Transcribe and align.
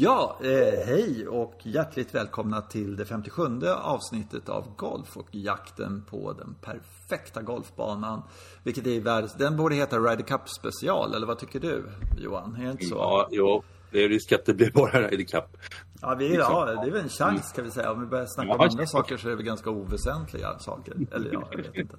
Ja, 0.00 0.38
eh, 0.42 0.86
hej 0.86 1.28
och 1.28 1.54
hjärtligt 1.62 2.14
välkomna 2.14 2.60
till 2.60 2.96
det 2.96 3.04
57 3.04 3.42
avsnittet 3.82 4.48
av 4.48 4.76
Golf 4.76 5.16
och 5.16 5.26
jakten 5.30 6.04
på 6.10 6.32
den 6.32 6.54
perfekta 6.54 7.42
golfbanan. 7.42 8.22
Vilket 8.62 8.86
är 8.86 9.00
världens, 9.00 9.34
den 9.34 9.56
borde 9.56 9.74
heta 9.74 9.98
Ryder 9.98 10.24
Cup 10.24 10.48
special, 10.48 11.14
eller 11.14 11.26
vad 11.26 11.38
tycker 11.38 11.60
du 11.60 11.84
Johan? 12.18 12.56
Är 12.60 12.64
det 12.64 12.70
inte 12.70 12.86
så? 12.86 12.94
Ja, 12.94 13.28
jo. 13.30 13.62
Det 13.90 14.04
är 14.04 14.08
risk 14.08 14.32
att 14.32 14.46
det 14.46 14.54
blir 14.54 14.70
bara 14.70 15.08
Ryder 15.08 15.24
Cup. 15.24 15.56
Ja, 16.00 16.14
vi, 16.14 16.34
ja, 16.34 16.64
det 16.64 16.88
är 16.88 16.90
väl 16.90 17.02
en 17.02 17.08
chans 17.08 17.52
kan 17.52 17.64
vi 17.64 17.70
säga. 17.70 17.92
Om 17.92 18.00
vi 18.00 18.06
börjar 18.06 18.26
snacka 18.26 18.52
om 18.52 18.60
andra 18.60 18.86
saker 18.86 19.16
så 19.16 19.26
är 19.26 19.30
det 19.30 19.36
väl 19.36 19.46
ganska 19.46 19.70
oväsentliga 19.70 20.58
saker. 20.58 20.94
Eller 21.12 21.32
ja, 21.32 21.48
jag 21.50 21.62
vet 21.62 21.76
inte. 21.76 21.96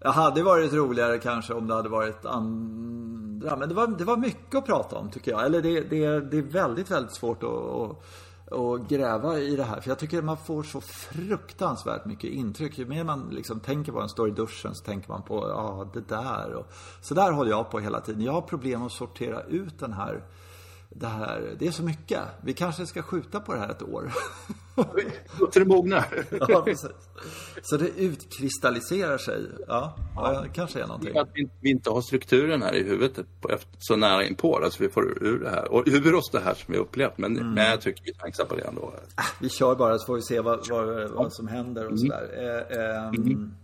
Det 0.00 0.08
hade 0.08 0.42
varit 0.42 0.72
roligare 0.72 1.18
kanske 1.18 1.54
om 1.54 1.66
det 1.66 1.74
hade 1.74 1.88
varit 1.88 2.24
andra. 2.24 3.56
Men 3.56 3.68
det 3.68 3.74
var, 3.74 3.86
det 3.86 4.04
var 4.04 4.16
mycket 4.16 4.54
att 4.54 4.66
prata 4.66 4.96
om 4.96 5.10
tycker 5.10 5.30
jag. 5.30 5.44
Eller 5.44 5.62
det, 5.62 5.80
det, 5.80 6.20
det 6.20 6.38
är 6.38 6.42
väldigt, 6.42 6.90
väldigt 6.90 7.12
svårt 7.12 7.42
att, 7.42 7.50
att, 7.50 8.58
att 8.58 8.88
gräva 8.88 9.38
i 9.38 9.56
det 9.56 9.64
här. 9.64 9.80
För 9.80 9.90
jag 9.90 9.98
tycker 9.98 10.22
man 10.22 10.36
får 10.36 10.62
så 10.62 10.80
fruktansvärt 10.80 12.04
mycket 12.04 12.30
intryck. 12.30 12.78
Ju 12.78 12.86
mer 12.86 13.04
man 13.04 13.28
liksom 13.30 13.60
tänker 13.60 13.92
på 13.92 14.00
en 14.00 14.08
står 14.08 14.28
i 14.28 14.32
duschen 14.32 14.74
så 14.74 14.84
tänker 14.84 15.08
man 15.08 15.22
på, 15.22 15.48
ja 15.48 15.90
det 15.94 16.08
där. 16.08 16.54
Och, 16.54 16.66
så 17.00 17.14
där 17.14 17.32
håller 17.32 17.50
jag 17.50 17.70
på 17.70 17.78
hela 17.78 18.00
tiden. 18.00 18.22
Jag 18.22 18.32
har 18.32 18.40
problem 18.40 18.82
att 18.82 18.92
sortera 18.92 19.42
ut 19.42 19.78
den 19.78 19.92
här 19.92 20.22
det 20.90 21.06
här, 21.06 21.56
det 21.58 21.66
är 21.66 21.70
så 21.70 21.82
mycket. 21.82 22.20
Vi 22.42 22.52
kanske 22.52 22.86
ska 22.86 23.02
skjuta 23.02 23.40
på 23.40 23.54
det 23.54 23.60
här 23.60 23.70
ett 23.70 23.82
år. 23.82 24.12
Låter 25.40 25.60
det 25.60 25.66
mogna. 25.66 26.04
ja, 26.48 26.62
precis. 26.62 26.90
Så 27.62 27.76
det 27.76 27.88
utkristalliserar 27.88 29.18
sig. 29.18 29.46
Ja, 29.68 29.96
ja. 30.16 30.40
det 30.42 30.48
kanske 30.48 30.82
är 30.82 30.86
någonting. 30.86 31.18
Att 31.18 31.28
vi 31.60 31.70
inte 31.70 31.90
har 31.90 32.00
strukturen 32.00 32.62
här 32.62 32.74
i 32.74 32.82
huvudet 32.82 33.18
så 33.78 33.96
nära 33.96 34.26
inpå 34.26 34.56
så 34.58 34.64
alltså 34.64 34.82
vi 34.82 34.88
får 34.88 35.24
ur 35.24 35.38
det 35.38 35.50
här. 35.50 35.72
Och 35.72 35.82
ur 35.86 36.14
oss 36.14 36.30
det 36.30 36.40
här 36.40 36.54
som 36.54 36.72
vi 36.72 36.78
upplevt. 36.78 37.18
Men, 37.18 37.36
mm. 37.36 37.54
men 37.54 37.70
jag 37.70 37.80
tycker 37.80 38.04
vi 38.04 38.12
chansar 38.14 38.44
på 38.44 38.56
det 38.56 38.62
ändå. 38.62 38.94
Ah, 39.14 39.22
vi 39.40 39.48
kör 39.48 39.74
bara 39.74 39.98
så 39.98 40.06
får 40.06 40.14
vi 40.14 40.22
se 40.22 40.40
vad, 40.40 40.68
vad, 40.68 41.10
vad 41.10 41.32
som 41.32 41.48
händer 41.48 41.86
och 41.86 41.92
mm. 41.92 41.98
sådär. 41.98 42.28
Eh, 42.36 42.78
eh, 42.78 43.08
mm. 43.08 43.54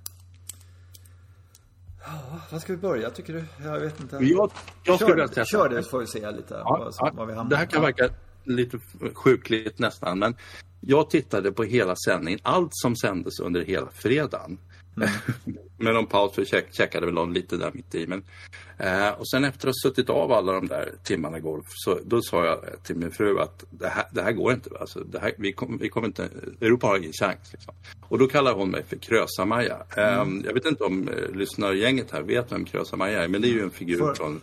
Ja, 2.07 2.41
vad 2.51 2.61
ska 2.61 2.73
vi 2.73 2.79
börja 2.79 3.11
tycker 3.11 3.33
du? 3.33 3.45
Jag 3.65 3.81
vet 3.81 4.01
inte. 4.01 4.17
Jag, 4.17 4.51
jag 4.85 4.99
kör, 4.99 5.07
vilja 5.07 5.29
testa. 5.29 5.45
Kör 5.45 5.69
det 5.69 5.83
så 5.83 5.91
får 5.91 6.01
vi 6.01 6.07
se 6.07 6.31
lite 6.31 6.55
ja, 6.55 6.93
vad, 7.01 7.15
vad 7.15 7.27
vi 7.27 7.35
hamnar. 7.35 7.51
Det 7.51 7.57
här 7.57 7.67
kan 7.67 7.83
verka 7.83 8.09
lite 8.45 8.79
sjukligt 9.15 9.79
nästan, 9.79 10.19
men 10.19 10.37
jag 10.81 11.11
tittade 11.11 11.53
på 11.53 11.65
hela 11.65 11.97
sändningen, 11.97 12.41
allt 12.43 12.71
som 12.73 12.97
sändes 12.97 13.41
under 13.41 13.61
hela 13.65 13.91
fredagen. 13.91 14.59
Mm. 14.97 15.11
med 15.79 15.95
någon 15.95 16.07
paus, 16.07 16.35
för 16.35 16.45
check, 16.45 16.75
checkade 16.75 17.07
väl 17.07 17.33
lite 17.33 17.57
där 17.57 17.71
mitt 17.75 17.95
i. 17.95 18.07
Men, 18.07 18.23
eh, 18.79 19.09
och 19.09 19.29
sen 19.29 19.45
efter 19.45 19.69
att 19.69 19.75
ha 19.75 19.91
suttit 19.91 20.11
av 20.11 20.33
alla 20.33 20.53
de 20.53 20.67
där 20.67 20.93
timmarna 21.03 21.41
golf, 21.41 21.67
så 21.69 21.99
då 22.05 22.23
sa 22.23 22.45
jag 22.45 22.59
till 22.83 22.97
min 22.97 23.11
fru 23.11 23.41
att 23.41 23.65
det 23.71 23.89
här, 23.89 24.05
det 24.13 24.23
här 24.23 24.33
går 24.33 24.53
inte. 24.53 24.71
Alltså, 24.81 25.01
det 25.01 25.19
här, 25.19 25.33
vi, 25.39 25.53
kom, 25.53 25.79
vi 25.79 25.89
kommer 25.89 26.07
inte, 26.07 26.29
Europa 26.61 26.87
har 26.87 26.99
ingen 26.99 27.13
chans. 27.13 27.53
Liksom. 27.53 27.75
Och 28.09 28.19
då 28.19 28.27
kallar 28.27 28.55
hon 28.55 28.71
mig 28.71 28.83
för 28.89 28.97
Krösa-Maja. 28.97 29.83
Eh, 29.97 30.19
mm. 30.19 30.43
Jag 30.47 30.55
vet 30.55 30.67
inte 30.67 30.85
om 30.85 31.09
eh, 31.09 31.37
lyssnargänget 31.37 32.11
här 32.11 32.23
vet 32.23 32.53
vem 32.53 32.65
Krösa-Maja 32.65 33.25
är, 33.25 33.29
men 33.29 33.43
det 33.43 33.49
är 33.49 33.53
ju 33.53 33.63
en 33.63 33.71
figur 33.71 33.99
för... 33.99 34.15
från 34.15 34.41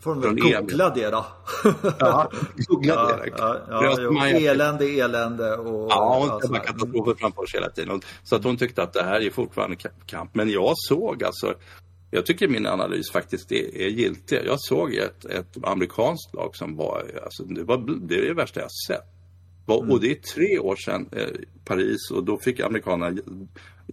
Får 0.00 0.14
de 0.14 0.20
väl 0.20 0.34
googla 0.40 0.90
det 0.90 1.10
då. 1.10 1.26
ja, 1.98 2.30
googla 2.56 3.06
det. 3.06 3.32
Ja, 3.38 3.56
ja, 3.68 3.96
ja, 4.00 4.28
elände, 4.28 4.84
elände 4.84 5.56
och... 5.56 5.90
Ja, 5.90 6.38
hon 6.42 6.50
bara 6.50 6.60
katastrofer 6.62 7.14
framför 7.14 7.42
oss 7.42 7.54
hela 7.54 7.70
tiden. 7.70 8.00
Så 8.22 8.36
att 8.36 8.44
hon 8.44 8.56
tyckte 8.56 8.82
att 8.82 8.92
det 8.92 9.02
här 9.02 9.20
är 9.20 9.30
fortfarande 9.30 9.76
kamp. 10.06 10.34
Men 10.34 10.50
jag 10.50 10.72
såg 10.76 11.24
alltså, 11.24 11.54
jag 12.10 12.26
tycker 12.26 12.48
min 12.48 12.66
analys 12.66 13.10
faktiskt 13.12 13.52
är, 13.52 13.76
är 13.76 13.88
giltig. 13.88 14.40
Jag 14.46 14.60
såg 14.60 14.94
ett, 14.94 15.24
ett 15.24 15.56
amerikanskt 15.62 16.34
lag 16.34 16.56
som 16.56 16.76
var, 16.76 17.04
alltså 17.24 17.44
det, 17.44 17.64
var, 17.64 18.08
det 18.08 18.14
är 18.14 18.22
det 18.22 18.34
värsta 18.34 18.60
jag 18.60 18.72
sett. 18.86 19.04
Mm. 19.68 19.90
Och 19.90 20.00
det 20.00 20.10
är 20.10 20.14
tre 20.14 20.58
år 20.58 20.76
sedan 20.76 21.08
eh, 21.12 21.28
Paris 21.64 22.10
och 22.10 22.24
då 22.24 22.38
fick 22.38 22.60
amerikanerna 22.60 23.20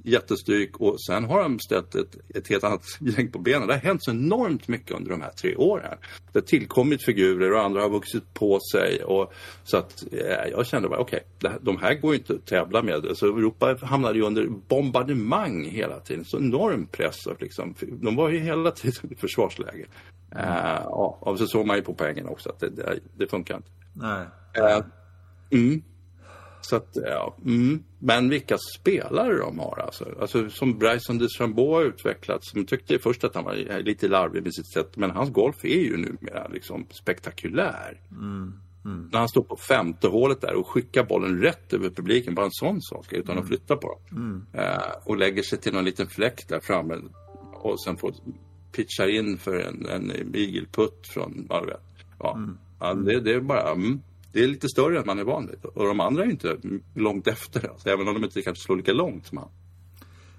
jättestryk 0.04 0.78
och 0.78 1.02
sen 1.02 1.24
har 1.24 1.44
de 1.44 1.60
ställt 1.60 1.96
ett, 1.96 2.16
ett 2.36 2.48
helt 2.48 2.64
annat 2.64 2.84
gäng 3.00 3.32
på 3.32 3.40
benen. 3.40 3.68
Det 3.68 3.74
har 3.74 3.82
hänt 3.82 4.04
så 4.04 4.12
enormt 4.12 4.68
mycket 4.68 4.92
under 4.92 5.12
de 5.12 5.22
här 5.22 5.32
tre 5.32 5.56
åren. 5.56 5.98
Det 6.32 6.40
har 6.40 6.46
tillkommit 6.46 7.06
figurer 7.06 7.54
och 7.54 7.62
andra 7.62 7.82
har 7.82 7.90
vuxit 7.90 8.34
på 8.34 8.60
sig. 8.72 9.04
Och, 9.04 9.34
så 9.64 9.78
att 9.78 10.04
eh, 10.12 10.52
jag 10.52 10.68
kände 10.68 10.90
bara, 10.90 11.00
okej, 11.00 11.24
okay, 11.40 11.58
de 11.62 11.78
här 11.78 11.94
går 11.94 12.14
ju 12.14 12.20
inte 12.20 12.34
att 12.34 12.46
tävla 12.46 12.82
med. 12.82 12.96
Alltså, 12.96 13.26
Europa 13.26 13.78
hamnade 13.82 14.18
ju 14.18 14.26
under 14.26 14.48
bombardemang 14.48 15.66
hela 15.66 16.00
tiden. 16.00 16.26
Så 16.26 16.38
enorm 16.38 16.88
press. 16.92 17.26
Och 17.26 17.42
liksom, 17.42 17.76
de 17.80 18.16
var 18.16 18.30
ju 18.30 18.40
hela 18.40 18.72
tiden 18.72 19.12
i 19.12 19.16
försvarsläge. 19.16 19.86
Ja, 20.32 21.18
och 21.20 21.40
så 21.40 21.48
såg 21.48 21.66
man 21.66 21.76
ju 21.76 21.82
på 21.82 21.94
poängen 21.94 22.28
också 22.28 22.50
att 22.50 22.60
det, 22.60 22.70
det, 22.70 23.00
det 23.18 23.28
funkar 23.28 23.56
inte. 23.56 23.70
Nej. 23.94 24.26
Uh, 24.60 24.86
mm. 25.52 25.84
Så 26.70 26.76
att, 26.76 26.98
ja. 27.06 27.36
Mm. 27.46 27.84
Men 28.00 28.30
vilka 28.30 28.58
spelare 28.80 29.38
de 29.38 29.60
har 29.60 29.80
alltså. 29.86 30.06
alltså 30.22 30.50
som 30.50 30.78
Bryson 30.78 31.18
DeChambeau 31.18 31.74
har 31.74 31.82
utvecklats. 31.82 32.52
Som 32.52 32.66
tyckte 32.66 33.00
först 33.00 33.24
att 33.24 33.36
han 33.36 33.44
var 33.44 33.82
lite 33.82 34.08
larvig 34.08 34.44
med 34.44 34.54
sitt 34.54 34.74
sätt. 34.74 34.98
Men 34.98 35.12
hans 35.12 35.30
golf 35.30 35.66
är 35.66 35.80
ju 35.80 35.98
numera 35.98 36.48
liksom 36.48 36.86
spektakulär. 36.90 38.02
Mm. 38.12 38.54
Mm. 38.86 39.10
När 39.12 39.20
han 39.20 39.30
står 39.30 39.44
på 39.44 39.58
femte 39.58 40.08
hålet 40.08 40.42
där 40.42 40.56
och 40.56 40.68
skickar 40.68 41.04
bollen 41.04 41.42
rätt 41.42 41.74
över 41.74 41.90
publiken. 41.90 42.36
Bara 42.36 42.46
en 42.46 42.52
sån 42.52 42.82
sak 42.82 43.14
utan 43.14 43.32
mm. 43.32 43.44
att 43.44 43.48
flytta 43.48 43.76
på 43.76 44.00
dem. 44.10 44.46
Uh, 44.56 44.64
och 45.04 45.18
lägger 45.18 45.44
sig 45.44 45.60
till 45.60 45.74
någon 45.74 45.86
liten 45.86 46.08
fläck 46.08 46.48
där 46.48 46.60
framme. 46.60 47.02
Och 47.54 47.82
sen 47.82 47.98
får 47.98 48.14
pitchar 48.72 49.08
in 49.08 49.38
för 49.38 49.60
en, 49.60 49.86
en 49.86 50.36
igelputt 50.36 51.08
från. 51.08 51.48
Ja, 52.20 52.36
mm. 52.36 52.58
ja 52.80 52.94
det, 52.94 53.20
det, 53.20 53.34
är 53.34 53.40
bara, 53.40 53.72
mm 53.72 54.02
det 54.36 54.44
är 54.44 54.48
lite 54.48 54.70
större 54.70 55.00
än 55.00 55.04
man 55.06 55.20
är 55.20 55.24
van 55.24 55.48
vid. 55.48 55.66
Och 55.66 55.86
de 55.86 56.00
andra 56.00 56.24
är 56.24 56.30
inte 56.30 56.58
långt 56.96 57.28
efter. 57.28 57.70
Alltså, 57.70 57.90
även 57.90 58.08
om 58.08 58.14
de 58.14 58.24
inte 58.24 58.42
kanske 58.42 58.64
slår 58.64 58.76
lika 58.76 58.94
långt 58.94 59.28
som 59.28 59.38
han. 59.38 59.50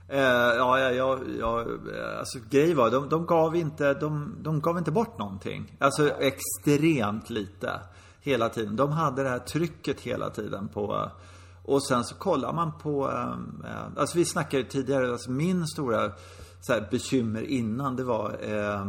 Eh, 0.09 0.21
ja, 0.57 0.79
ja, 0.79 0.91
ja, 0.93 1.19
ja, 1.41 1.61
eh, 1.61 2.19
alltså 2.19 2.39
grejen 2.51 2.77
var, 2.77 2.91
de, 2.91 3.09
de, 3.09 3.27
gav 3.27 3.57
inte, 3.57 3.95
de, 3.95 4.37
de 4.43 4.61
gav 4.61 4.79
inte 4.79 4.91
bort 4.91 5.19
någonting. 5.19 5.77
Alltså 5.79 6.11
extremt 6.11 7.31
lite. 7.31 7.81
Hela 8.21 8.49
tiden. 8.49 8.77
De 8.77 8.93
hade 8.93 9.23
det 9.23 9.29
här 9.29 9.39
trycket 9.39 10.01
hela 10.01 10.31
tiden 10.31 10.69
på 10.69 10.95
eh, 10.95 11.23
och 11.63 11.87
sen 11.87 12.05
så 12.05 12.15
kollar 12.15 12.53
man 12.53 12.79
på, 12.79 13.11
eh, 13.11 13.71
eh, 13.71 13.87
alltså 13.97 14.19
vi 14.19 14.25
snackade 14.25 14.63
ju 14.63 14.69
tidigare, 14.69 15.13
alltså 15.13 15.31
min 15.31 15.67
stora 15.67 16.13
så 16.61 16.73
här, 16.73 16.89
bekymmer 16.91 17.43
innan 17.43 17.97
det 17.97 18.05
var 18.05 18.37
eh, 18.41 18.87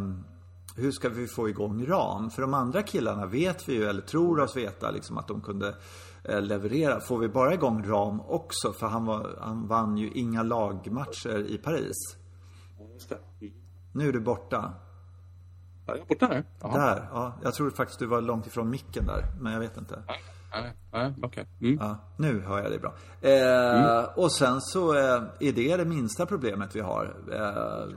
hur 0.77 0.91
ska 0.91 1.09
vi 1.09 1.27
få 1.27 1.49
igång 1.49 1.85
ram? 1.85 2.29
För 2.29 2.41
de 2.41 2.53
andra 2.53 2.83
killarna 2.83 3.25
vet 3.25 3.69
vi 3.69 3.73
ju, 3.73 3.85
eller 3.85 4.01
tror 4.01 4.39
oss 4.39 4.55
veta, 4.55 4.91
liksom 4.91 5.17
att 5.17 5.27
de 5.27 5.41
kunde 5.41 5.75
eh, 6.23 6.41
leverera. 6.41 6.99
Får 6.99 7.17
vi 7.17 7.29
bara 7.29 7.53
igång 7.53 7.87
ram 7.87 8.21
också? 8.21 8.73
För 8.73 8.87
han, 8.87 9.05
var, 9.05 9.37
han 9.41 9.67
vann 9.67 9.97
ju 9.97 10.11
inga 10.11 10.43
lagmatcher 10.43 11.45
i 11.47 11.57
Paris. 11.57 12.17
Nu 13.91 14.07
är 14.07 14.13
du 14.13 14.19
borta. 14.19 14.73
Ja, 15.85 15.95
jag 15.95 15.99
är 15.99 16.05
borta 16.05 16.25
här. 16.25 16.43
Där, 16.59 17.09
ja. 17.11 17.33
Jag 17.43 17.53
tror 17.53 17.69
faktiskt 17.69 17.99
du 17.99 18.05
var 18.05 18.21
långt 18.21 18.47
ifrån 18.47 18.69
micken 18.69 19.05
där, 19.05 19.25
men 19.39 19.53
jag 19.53 19.59
vet 19.59 19.77
inte. 19.77 20.03
Nej, 20.61 20.73
nej, 20.91 21.13
okej. 21.23 21.27
Okay. 21.27 21.69
Mm. 21.69 21.87
Ja, 21.87 21.97
nu 22.17 22.41
hör 22.41 22.61
jag 22.61 22.71
dig 22.71 22.79
bra. 22.79 22.93
Eh, 23.21 23.75
mm. 23.75 24.05
Och 24.15 24.31
sen 24.31 24.61
så 24.61 24.93
eh, 24.93 25.23
är 25.39 25.51
det 25.51 25.77
det 25.77 25.85
minsta 25.85 26.25
problemet 26.25 26.75
vi 26.75 26.79
har. 26.79 27.15
Eh, 27.31 27.95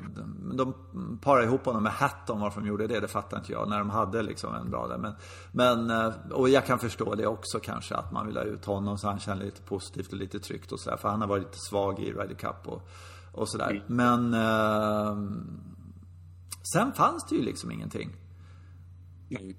de 0.56 0.75
parar 1.22 1.43
ihop 1.43 1.65
honom 1.65 1.82
med 1.82 1.93
Hatton, 1.93 2.41
varför 2.41 2.60
de 2.60 2.66
gjorde 2.66 2.87
det, 2.87 3.00
det 3.00 3.09
fattar 3.09 3.38
inte 3.38 3.53
jag. 3.53 3.69
När 3.69 3.78
de 3.78 3.91
hade 3.91 4.22
liksom 4.22 4.54
en 4.54 4.70
bra 4.70 4.87
där. 4.87 4.99
Men, 4.99 5.15
men, 5.53 5.91
eh, 5.91 6.12
och 6.32 6.49
jag 6.49 6.66
kan 6.66 6.78
förstå 6.78 7.15
det 7.15 7.26
också 7.26 7.58
kanske, 7.62 7.94
att 7.94 8.12
man 8.12 8.26
vill 8.26 8.37
ha 8.37 8.44
ut 8.44 8.64
honom 8.64 8.99
så 8.99 9.08
han 9.08 9.19
känner 9.19 9.44
lite 9.44 9.62
positivt 9.62 10.12
och 10.12 10.19
lite 10.19 10.38
tryggt 10.38 10.73
och 10.73 10.81
sådär. 10.81 10.96
För 10.96 11.08
han 11.08 11.20
har 11.20 11.29
varit 11.29 11.43
lite 11.43 11.58
svag 11.70 12.00
i 12.00 12.12
Ryder 12.12 12.35
Cup 12.35 12.67
och, 12.67 12.88
och 13.32 13.49
sådär. 13.49 13.70
Mm. 13.70 13.82
Men 13.87 14.35
eh, 14.35 15.17
sen 16.73 16.93
fanns 16.93 17.26
det 17.29 17.37
ju 17.37 17.43
liksom 17.43 17.70
ingenting. 17.70 18.11
Nej. 19.29 19.56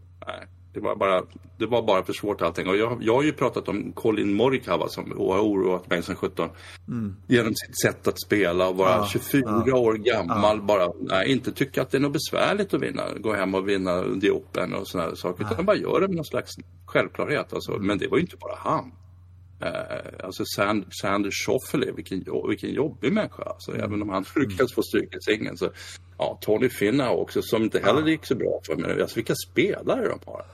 Det 0.73 0.79
var 0.79 0.95
bara, 0.95 1.23
det 1.57 1.65
var 1.65 1.81
bara 1.81 2.03
för 2.03 2.13
svårt 2.13 2.41
allting. 2.41 2.67
Och 2.67 2.77
jag, 2.77 2.97
jag 3.01 3.15
har 3.15 3.23
ju 3.23 3.33
pratat 3.33 3.67
om 3.67 3.91
Colin 3.91 4.33
Morikawa 4.33 4.89
som 4.89 5.11
har 5.17 5.41
oroat 5.41 5.89
mig 5.89 6.03
sedan 6.03 6.15
17. 6.15 6.49
Mm. 6.87 7.15
Genom 7.27 7.55
sitt 7.55 7.81
sätt 7.81 8.07
att 8.07 8.21
spela 8.21 8.67
och 8.67 8.75
vara 8.75 8.89
ja, 8.89 9.07
24 9.11 9.63
ja, 9.65 9.77
år 9.77 9.93
gammal. 9.93 10.57
Ja. 10.57 10.63
Bara 10.63 10.87
nej, 10.99 11.31
inte 11.31 11.51
tycka 11.51 11.81
att 11.81 11.91
det 11.91 11.97
är 11.97 12.01
något 12.01 12.13
besvärligt 12.13 12.73
att 12.73 12.81
vinna. 12.81 13.03
Gå 13.17 13.33
hem 13.33 13.55
och 13.55 13.69
vinna 13.69 14.03
The 14.21 14.31
Open 14.31 14.73
och 14.73 14.87
sådana 14.87 15.15
saker. 15.15 15.45
Utan 15.45 15.65
bara 15.65 15.75
göra 15.75 15.99
det 15.99 16.07
med 16.07 16.15
någon 16.15 16.25
slags 16.25 16.51
självklarhet. 16.85 17.53
Alltså. 17.53 17.71
Men 17.71 17.97
det 17.97 18.07
var 18.07 18.17
ju 18.17 18.21
inte 18.21 18.37
bara 18.37 18.55
han. 18.57 18.91
Uh, 19.63 20.25
alltså 20.25 20.43
Sand, 20.45 20.85
Sander 21.01 21.31
Schauffele, 21.31 21.91
vilken, 21.91 22.25
vilken 22.47 22.73
jobbig 22.73 23.13
människa. 23.13 23.43
Alltså, 23.43 23.71
mm. 23.71 23.83
Även 23.83 24.01
om 24.01 24.09
han 24.09 24.25
lyckades 24.35 24.59
mm. 24.59 24.75
få 24.75 24.83
stryk 24.83 25.15
i 25.15 25.21
singeln. 25.21 25.57
Så, 25.57 25.69
ja, 26.17 26.37
Tony 26.41 26.69
Finau 26.69 27.15
också, 27.15 27.41
som 27.41 27.63
inte 27.63 27.79
heller 27.79 28.07
gick 28.07 28.25
så 28.25 28.35
bra 28.35 28.61
för 28.65 28.75
mig. 28.75 29.01
Alltså 29.01 29.15
vilka 29.15 29.35
spelare 29.35 30.07
de 30.07 30.19
har. 30.25 30.45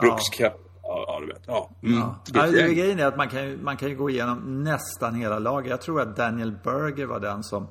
Brukskap. 0.00 0.60
Ja. 0.82 1.04
ja, 1.08 1.20
du 1.20 1.26
vet. 1.26 1.42
Ja. 1.46 1.70
Mm. 1.82 1.98
ja. 1.98 2.18
ja 2.32 2.46
det 2.46 2.74
grejen 2.74 2.98
är 2.98 3.06
att 3.06 3.16
man 3.16 3.28
kan, 3.28 3.64
man 3.64 3.76
kan 3.76 3.88
ju 3.88 3.96
gå 3.96 4.10
igenom 4.10 4.64
nästan 4.64 5.14
hela 5.14 5.38
laget. 5.38 5.70
Jag 5.70 5.80
tror 5.80 6.00
att 6.00 6.16
Daniel 6.16 6.52
Berger 6.64 7.06
var 7.06 7.20
den 7.20 7.42
som 7.42 7.66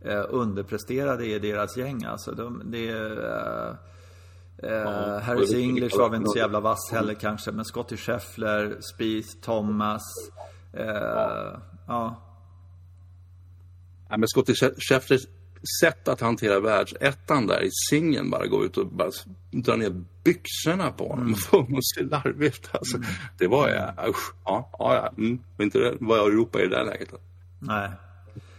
eh, 0.00 0.24
underpresterade 0.28 1.26
i 1.26 1.38
deras 1.38 1.76
gäng. 1.76 2.04
Alltså, 2.04 2.32
de, 2.32 2.62
det, 2.64 2.88
eh, 2.88 3.74
Eh, 4.62 5.20
Harris 5.20 5.54
English 5.54 5.98
var 5.98 6.08
väl 6.08 6.18
inte 6.18 6.30
så 6.30 6.38
jävla 6.38 6.60
vass 6.60 6.90
heller 6.92 7.14
kanske. 7.14 7.52
Men 7.52 7.64
Scotty 7.64 7.96
Scheffler, 7.96 8.76
Spieth, 8.94 9.28
Thomas. 9.40 10.02
Eh, 10.72 10.86
ja. 10.86 11.60
ja. 11.86 12.22
Ja, 14.08 14.16
men 14.16 14.28
Scotty 14.28 14.54
Schefflers 14.54 15.26
sätt 15.80 16.08
att 16.08 16.20
hantera 16.20 16.60
världsettan 16.60 17.46
där 17.46 17.62
i 17.62 17.70
singeln 17.90 18.30
bara 18.30 18.46
gå 18.46 18.64
ut 18.64 18.76
och 18.76 18.86
bara 18.86 19.10
dra 19.50 19.76
ner 19.76 20.04
byxorna 20.26 20.90
på 20.90 21.08
honom 21.08 21.32
och 21.32 21.38
få 21.38 21.56
honom 21.56 21.78
att 21.78 21.86
se 21.86 22.02
larvigt. 22.02 22.68
Alltså, 22.72 22.96
mm. 22.96 23.08
Det 23.38 23.46
var 23.46 23.68
ja, 23.68 24.08
usch, 24.08 24.34
ja, 24.44 24.70
ja, 24.78 25.12
mm. 25.18 25.38
inte 25.58 25.78
det 25.78 25.96
var 26.00 26.16
Europa 26.16 26.60
i 26.60 26.62
det 26.62 26.76
där 26.76 26.84
läget. 26.84 27.14
Nej. 27.58 27.90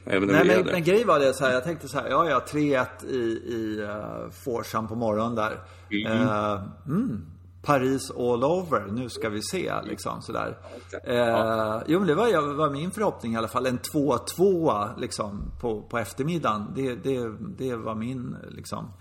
Även 0.10 0.30
Nej, 0.30 0.46
men, 0.48 0.66
men 0.66 0.84
grejen 0.84 1.08
var 1.08 1.20
det 1.20 1.34
så 1.34 1.46
här, 1.46 1.54
jag 1.54 1.64
tänkte 1.64 1.88
så 1.88 2.00
här, 2.00 2.10
ja, 2.10 2.30
ja, 2.30 2.46
3-1 2.52 3.06
i, 3.06 3.16
i 3.16 3.82
uh, 3.82 4.30
Forsham 4.32 4.88
på 4.88 4.96
morgonen 4.96 5.36
där. 5.36 5.60
Mm. 5.90 6.22
Uh, 6.22 6.62
mm, 6.88 7.26
Paris 7.68 8.12
all 8.12 8.44
over, 8.44 8.88
nu 8.92 9.10
ska 9.10 9.30
vi 9.30 9.42
se 9.42 9.74
liksom 9.84 10.22
sådär. 10.22 10.58
Eh, 11.04 11.84
jo 11.88 12.00
men 12.00 12.08
det 12.08 12.16
var, 12.16 12.56
var 12.56 12.70
min 12.70 12.92
förhoppning 12.92 13.34
i 13.34 13.38
alla 13.38 13.48
fall. 13.48 13.66
En 13.66 13.80
2-2 13.80 15.00
liksom 15.00 15.52
på, 15.60 15.82
på 15.82 15.98
eftermiddagen. 15.98 16.74
Det, 16.76 16.96
det, 16.96 17.32
det 17.58 17.76
var 17.76 17.96
min 17.96 18.36
liksom. 18.50 18.92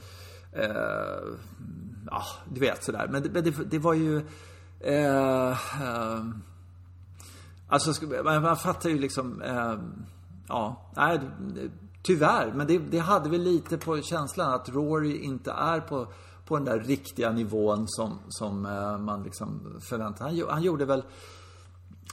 Eh, 0.52 1.32
ja, 2.10 2.22
du 2.54 2.60
vet 2.60 2.84
sådär. 2.84 3.08
Men 3.10 3.22
det, 3.22 3.28
men 3.30 3.44
det, 3.44 3.50
det 3.50 3.78
var 3.78 3.94
ju... 3.94 4.16
Eh, 4.80 5.50
eh, 5.82 6.24
alltså 7.68 8.06
man, 8.24 8.42
man 8.42 8.56
fattar 8.56 8.90
ju 8.90 8.98
liksom... 8.98 9.42
Eh, 9.42 9.74
ja, 10.48 10.90
nej, 10.96 11.20
tyvärr. 12.02 12.52
Men 12.54 12.66
det, 12.66 12.78
det 12.78 12.98
hade 12.98 13.28
vi 13.28 13.38
lite 13.38 13.78
på 13.78 14.02
känslan 14.02 14.54
att 14.54 14.68
Rory 14.68 15.16
inte 15.16 15.50
är 15.50 15.80
på 15.80 16.06
på 16.46 16.56
den 16.56 16.64
där 16.64 16.78
riktiga 16.78 17.32
nivån 17.32 17.88
som, 17.88 18.18
som 18.28 18.66
eh, 18.66 18.98
man 18.98 19.22
liksom 19.22 19.80
förväntar 19.80 20.24
han, 20.24 20.42
han 20.48 20.62
gjorde 20.62 20.84
väl 20.84 21.02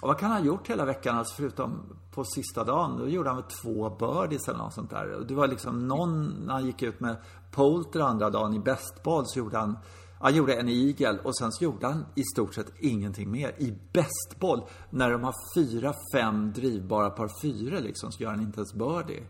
och 0.02 0.08
vad 0.08 0.20
kan 0.20 0.32
han 0.32 0.40
ha 0.40 0.48
gjort 0.48 0.70
hela 0.70 0.86
veckan, 0.86 1.18
alltså 1.18 1.36
förutom 1.36 1.98
på 2.12 2.24
sista 2.24 2.64
dagen? 2.64 2.98
Då 2.98 3.10
gjorde 3.10 3.30
han 3.30 3.38
väl 3.38 3.46
två 3.64 3.90
birdies 3.90 4.48
eller 4.48 4.60
något 4.60 4.74
sånt 4.74 4.90
där. 4.90 5.26
Det 5.28 5.36
var 5.36 5.48
liksom 5.48 5.88
någon, 5.88 6.30
när 6.46 6.54
han 6.54 6.66
gick 6.66 6.82
ut 6.82 7.00
med 7.00 7.16
Poulter 7.52 8.00
andra 8.00 8.30
dagen 8.30 8.54
i 8.54 8.60
bästboll 8.60 9.24
så 9.28 9.40
gjorde 9.40 9.58
han 9.58 9.78
han 10.24 10.36
gjorde 10.36 10.56
en 10.56 10.70
igel 10.70 11.20
och 11.24 11.38
sen 11.38 11.52
så 11.52 11.64
gjorde 11.64 11.88
han 11.88 12.06
i 12.16 12.24
stort 12.24 12.54
sett 12.54 12.74
ingenting 12.80 13.32
mer. 13.32 13.56
I 13.58 13.74
bästboll, 13.94 14.64
när 14.90 15.12
de 15.12 15.24
har 15.24 15.34
fyra, 15.56 15.94
fem 16.14 16.54
drivbara 16.54 17.10
par 17.10 17.42
fyra 17.42 17.80
liksom, 17.80 18.12
så 18.12 18.24
gör 18.24 18.30
han 18.30 18.42
inte 18.42 18.58
ens 18.58 18.74
birdie. 18.74 19.24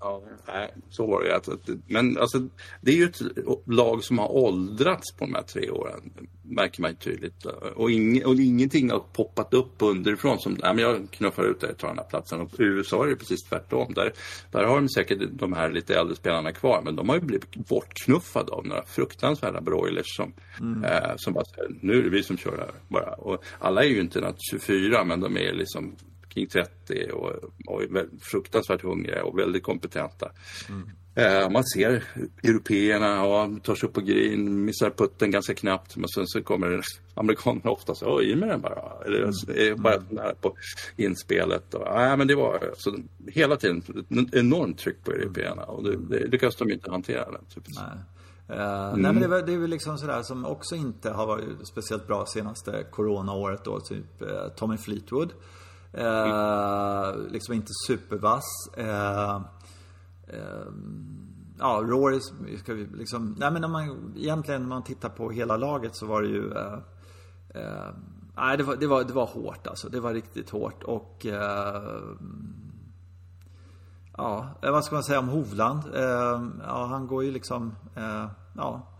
Ja, 0.00 0.22
nej, 0.46 0.74
så 0.90 1.06
var 1.06 1.22
det 1.22 1.28
ju. 1.68 1.78
Men 1.86 2.18
alltså, 2.18 2.48
det 2.80 2.90
är 2.90 2.96
ju 2.96 3.04
ett 3.04 3.20
lag 3.66 4.04
som 4.04 4.18
har 4.18 4.32
åldrats 4.32 5.12
på 5.12 5.24
de 5.24 5.34
här 5.34 5.42
tre 5.42 5.70
åren. 5.70 6.12
Märker 6.42 6.82
man 6.82 6.90
ju 6.90 6.96
tydligt. 6.96 7.44
Och, 7.76 7.90
ing, 7.90 8.24
och 8.26 8.34
ingenting 8.34 8.90
har 8.90 8.98
poppat 8.98 9.54
upp 9.54 9.72
underifrån 9.78 10.38
som, 10.38 10.52
nej 10.52 10.74
men 10.74 10.84
jag 10.84 11.10
knuffar 11.10 11.44
ut 11.44 11.60
det, 11.60 11.74
tar 11.74 11.88
den 11.88 11.98
här 11.98 12.04
platsen. 12.04 12.40
Och 12.40 12.50
USA 12.58 13.04
är 13.04 13.08
det 13.08 13.16
precis 13.16 13.42
tvärtom. 13.42 13.94
Där, 13.94 14.12
där 14.50 14.64
har 14.64 14.76
de 14.76 14.88
säkert 14.88 15.18
de 15.32 15.52
här 15.52 15.70
lite 15.70 15.94
äldre 15.94 16.16
spelarna 16.16 16.52
kvar. 16.52 16.82
Men 16.84 16.96
de 16.96 17.08
har 17.08 17.16
ju 17.16 17.22
blivit 17.22 17.56
bortknuffade 17.56 18.52
av 18.52 18.66
några 18.66 18.84
fruktansvärda 18.84 19.60
broilers 19.60 20.16
som, 20.16 20.32
mm. 20.60 20.84
eh, 20.84 21.12
som 21.16 21.32
bara 21.32 21.44
säger, 21.44 21.70
nu 21.80 21.98
är 21.98 22.02
det 22.02 22.10
vi 22.10 22.22
som 22.22 22.36
kör 22.36 22.56
här 22.58 22.70
bara. 22.88 23.14
Och 23.14 23.44
alla 23.58 23.84
är 23.84 23.88
ju 23.88 24.00
inte 24.00 24.34
24 24.50 25.04
men 25.04 25.20
de 25.20 25.36
är 25.36 25.52
liksom 25.52 25.96
kring 26.34 26.46
30 26.46 27.10
och, 27.12 27.32
och 27.66 27.82
är 27.82 28.06
fruktansvärt 28.20 28.82
hungriga 28.82 29.24
och 29.24 29.38
väldigt 29.38 29.62
kompetenta. 29.62 30.30
Mm. 30.68 30.90
Eh, 31.16 31.50
man 31.50 31.64
ser 31.64 32.04
européerna 32.42 33.24
och 33.24 33.62
tar 33.62 33.74
sig 33.74 33.88
upp 33.88 33.94
på 33.94 34.00
green, 34.00 34.64
missar 34.64 34.90
putten 34.90 35.30
ganska 35.30 35.54
knappt 35.54 35.96
men 35.96 36.08
sen 36.08 36.26
så 36.26 36.42
kommer 36.42 36.80
amerikanerna 37.14 37.70
ofta 37.70 37.94
så 37.94 38.22
i 38.22 38.36
med 38.36 38.48
den 38.48 38.60
bara. 38.60 39.04
Eller 39.06 39.30
mm. 39.48 39.82
bara 39.82 40.02
nära 40.10 40.34
på 40.34 40.56
inspelet. 40.96 41.74
Och, 41.74 41.86
ja, 41.86 42.16
men 42.16 42.26
det 42.26 42.34
var 42.34 42.54
alltså, 42.54 42.94
hela 43.26 43.56
tiden 43.56 43.82
ett 44.10 44.34
enormt 44.34 44.78
tryck 44.78 45.04
på 45.04 45.12
européerna 45.12 45.62
och 45.62 45.84
det, 45.84 45.96
det 45.96 46.26
lyckas 46.26 46.56
de 46.56 46.70
inte 46.70 46.90
hantera. 46.90 47.30
Den, 47.30 47.44
typ. 47.54 47.64
Nej. 47.68 47.98
Uh, 48.50 48.88
mm. 48.88 49.00
Nej 49.00 49.12
men 49.12 49.30
det, 49.30 49.42
det 49.42 49.52
är 49.52 49.58
väl 49.58 49.70
liksom 49.70 49.98
sådär 49.98 50.22
som 50.22 50.46
också 50.46 50.74
inte 50.74 51.10
har 51.10 51.26
varit 51.26 51.68
speciellt 51.68 52.06
bra 52.06 52.26
senaste 52.26 52.86
coronaåret 52.90 53.64
då. 53.64 53.80
Typ 53.80 54.22
uh, 54.22 54.48
Tommy 54.56 54.76
Fleetwood. 54.76 55.32
Eh, 55.96 57.16
liksom 57.30 57.54
inte 57.54 57.72
supervass. 57.86 58.68
Eh, 58.76 59.34
eh, 60.26 60.66
ja, 61.58 61.82
Rory 61.84 62.20
ska 62.58 62.74
vi 62.74 62.86
liksom... 62.86 63.36
Nej 63.38 63.50
men 63.50 63.60
när 63.60 63.68
man 63.68 64.14
egentligen 64.16 64.62
när 64.62 64.68
man 64.68 64.82
tittar 64.82 65.08
på 65.08 65.30
hela 65.30 65.56
laget 65.56 65.96
så 65.96 66.06
var 66.06 66.22
det 66.22 66.28
ju... 66.28 66.52
Eh, 66.52 66.78
eh, 67.54 67.90
nej, 68.36 68.56
det 68.56 68.62
var, 68.62 68.76
det, 68.76 68.86
var, 68.86 69.04
det 69.04 69.12
var 69.12 69.26
hårt 69.26 69.66
alltså. 69.66 69.88
Det 69.88 70.00
var 70.00 70.14
riktigt 70.14 70.50
hårt 70.50 70.82
och... 70.82 71.26
Ja, 74.16 74.46
vad 74.62 74.84
ska 74.84 74.94
man 74.94 75.04
säga 75.04 75.18
om 75.18 75.28
Hovland? 75.28 75.82
ja, 76.66 76.86
han 76.90 77.06
går 77.06 77.24
ju 77.24 77.30
liksom... 77.30 77.74
ja. 78.56 78.90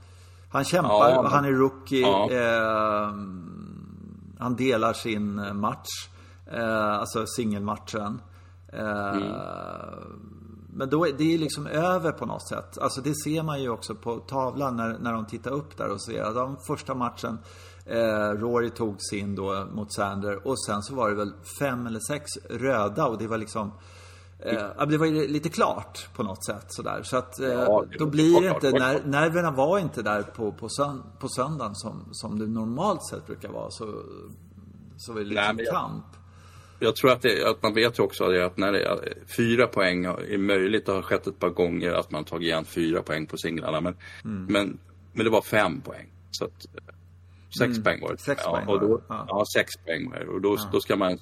Han 0.50 0.64
kämpar, 0.64 1.11
ja, 1.11 1.29
han 1.29 1.44
är 1.44 1.52
rookie. 1.52 2.00
Ja. 2.00 2.29
han 4.38 4.56
delar 4.56 4.93
sin 4.93 5.58
match. 5.61 6.08
Eh, 6.46 6.94
alltså 6.94 7.26
singelmatchen. 7.26 8.23
Eh, 8.73 9.17
mm. 9.17 9.32
Men 10.76 10.91
då 10.91 11.06
är 11.06 11.12
det 11.12 11.38
liksom 11.38 11.67
över 11.67 12.12
på 12.12 12.26
något 12.26 12.49
sätt. 12.49 12.79
Alltså 12.79 13.00
det 13.00 13.14
ser 13.14 13.43
man 13.43 13.62
ju 13.62 13.69
också 13.69 13.94
på 13.94 14.19
tavlan 14.19 14.76
när, 14.76 14.99
när 14.99 15.12
de 15.12 15.26
tittar 15.26 15.50
upp 15.50 15.76
där 15.76 15.88
och 15.88 16.02
ser 16.02 16.23
att 16.23 16.35
de 16.35 16.56
första 16.67 16.94
matchen 16.94 17.38
eh, 17.87 18.29
Rory 18.31 18.70
tog 18.70 18.96
sin 18.99 19.35
då 19.35 19.67
mot 19.73 19.94
Sander 19.94 20.46
och 20.49 20.64
sen 20.64 20.82
så 20.82 20.94
var 20.94 21.11
det 21.11 21.17
väl 21.17 21.32
fem 21.58 21.87
eller 21.87 22.00
sex 22.08 22.31
röda 22.50 23.06
och 23.06 23.19
det 23.19 23.26
var 23.26 23.38
liksom 23.38 23.73
Eh, 24.38 24.87
det 24.87 24.99
var 24.99 25.06
ju 25.06 25.29
lite 25.29 25.49
klart 25.49 26.08
på 26.14 26.23
något 26.23 26.44
sätt 26.44 26.67
sådär. 26.69 27.02
Så 27.02 27.17
att 27.17 27.41
eh, 27.41 27.49
ja, 27.49 27.85
då 27.99 28.06
blir 28.06 28.41
det 28.41 28.49
inte, 28.49 28.70
när, 28.70 29.05
nerverna 29.05 29.50
var 29.50 29.79
inte 29.79 30.02
där 30.02 30.23
på, 30.23 30.52
på, 30.52 30.69
sönd 30.69 31.02
på 31.19 31.29
söndagen 31.29 31.75
som, 31.75 32.08
som 32.12 32.38
det 32.38 32.46
normalt 32.46 33.06
sett 33.06 33.26
brukar 33.26 33.49
vara. 33.49 33.70
Så, 33.70 34.02
så 34.96 35.13
var 35.13 35.20
det 35.20 35.27
liksom 35.27 35.56
Nej, 35.56 35.67
kamp 35.67 36.05
jag 36.13 36.23
tror 36.96 37.10
att, 37.10 37.22
det, 37.22 37.50
att 37.50 37.62
man 37.62 37.74
vet 37.74 37.98
ju 37.98 38.03
också 38.03 38.24
att 38.24 38.56
när 38.56 38.72
det 38.72 38.82
är 38.82 39.14
fyra 39.36 39.67
poäng 39.67 40.05
är 40.05 40.38
möjligt, 40.38 40.86
det 40.86 40.93
har 40.93 41.03
skett 41.03 41.26
ett 41.26 41.38
par 41.38 41.50
gånger 41.50 41.93
att 41.93 42.10
man 42.10 42.24
tagit 42.24 42.46
igen 42.46 42.64
fyra 42.64 43.03
poäng 43.03 43.26
på 43.26 43.36
singlarna. 43.36 43.81
Men, 43.81 43.96
mm. 44.24 44.44
men, 44.44 44.79
men 45.12 45.24
det 45.24 45.31
var 45.31 45.43
fem 45.43 45.81
poäng. 45.81 46.06
Så 46.31 46.44
att, 46.44 46.67
sex 47.58 47.70
mm. 47.70 47.82
poäng 47.82 48.00
var 48.00 48.12
det. 48.12 48.19
Sex 48.19 48.43
ja, 48.44 48.50
poäng 48.50 48.67
och 48.67 48.81
då, 48.81 49.00
ja. 49.08 49.26
ja. 49.29 49.44
sex 49.56 49.72
poäng 49.86 50.10
var 50.10 50.19
det. 50.19 50.26
Och 50.26 50.41
då, 50.41 50.56
ja. 50.58 50.69
då 50.72 50.81
ska 50.81 50.96
man, 50.96 51.19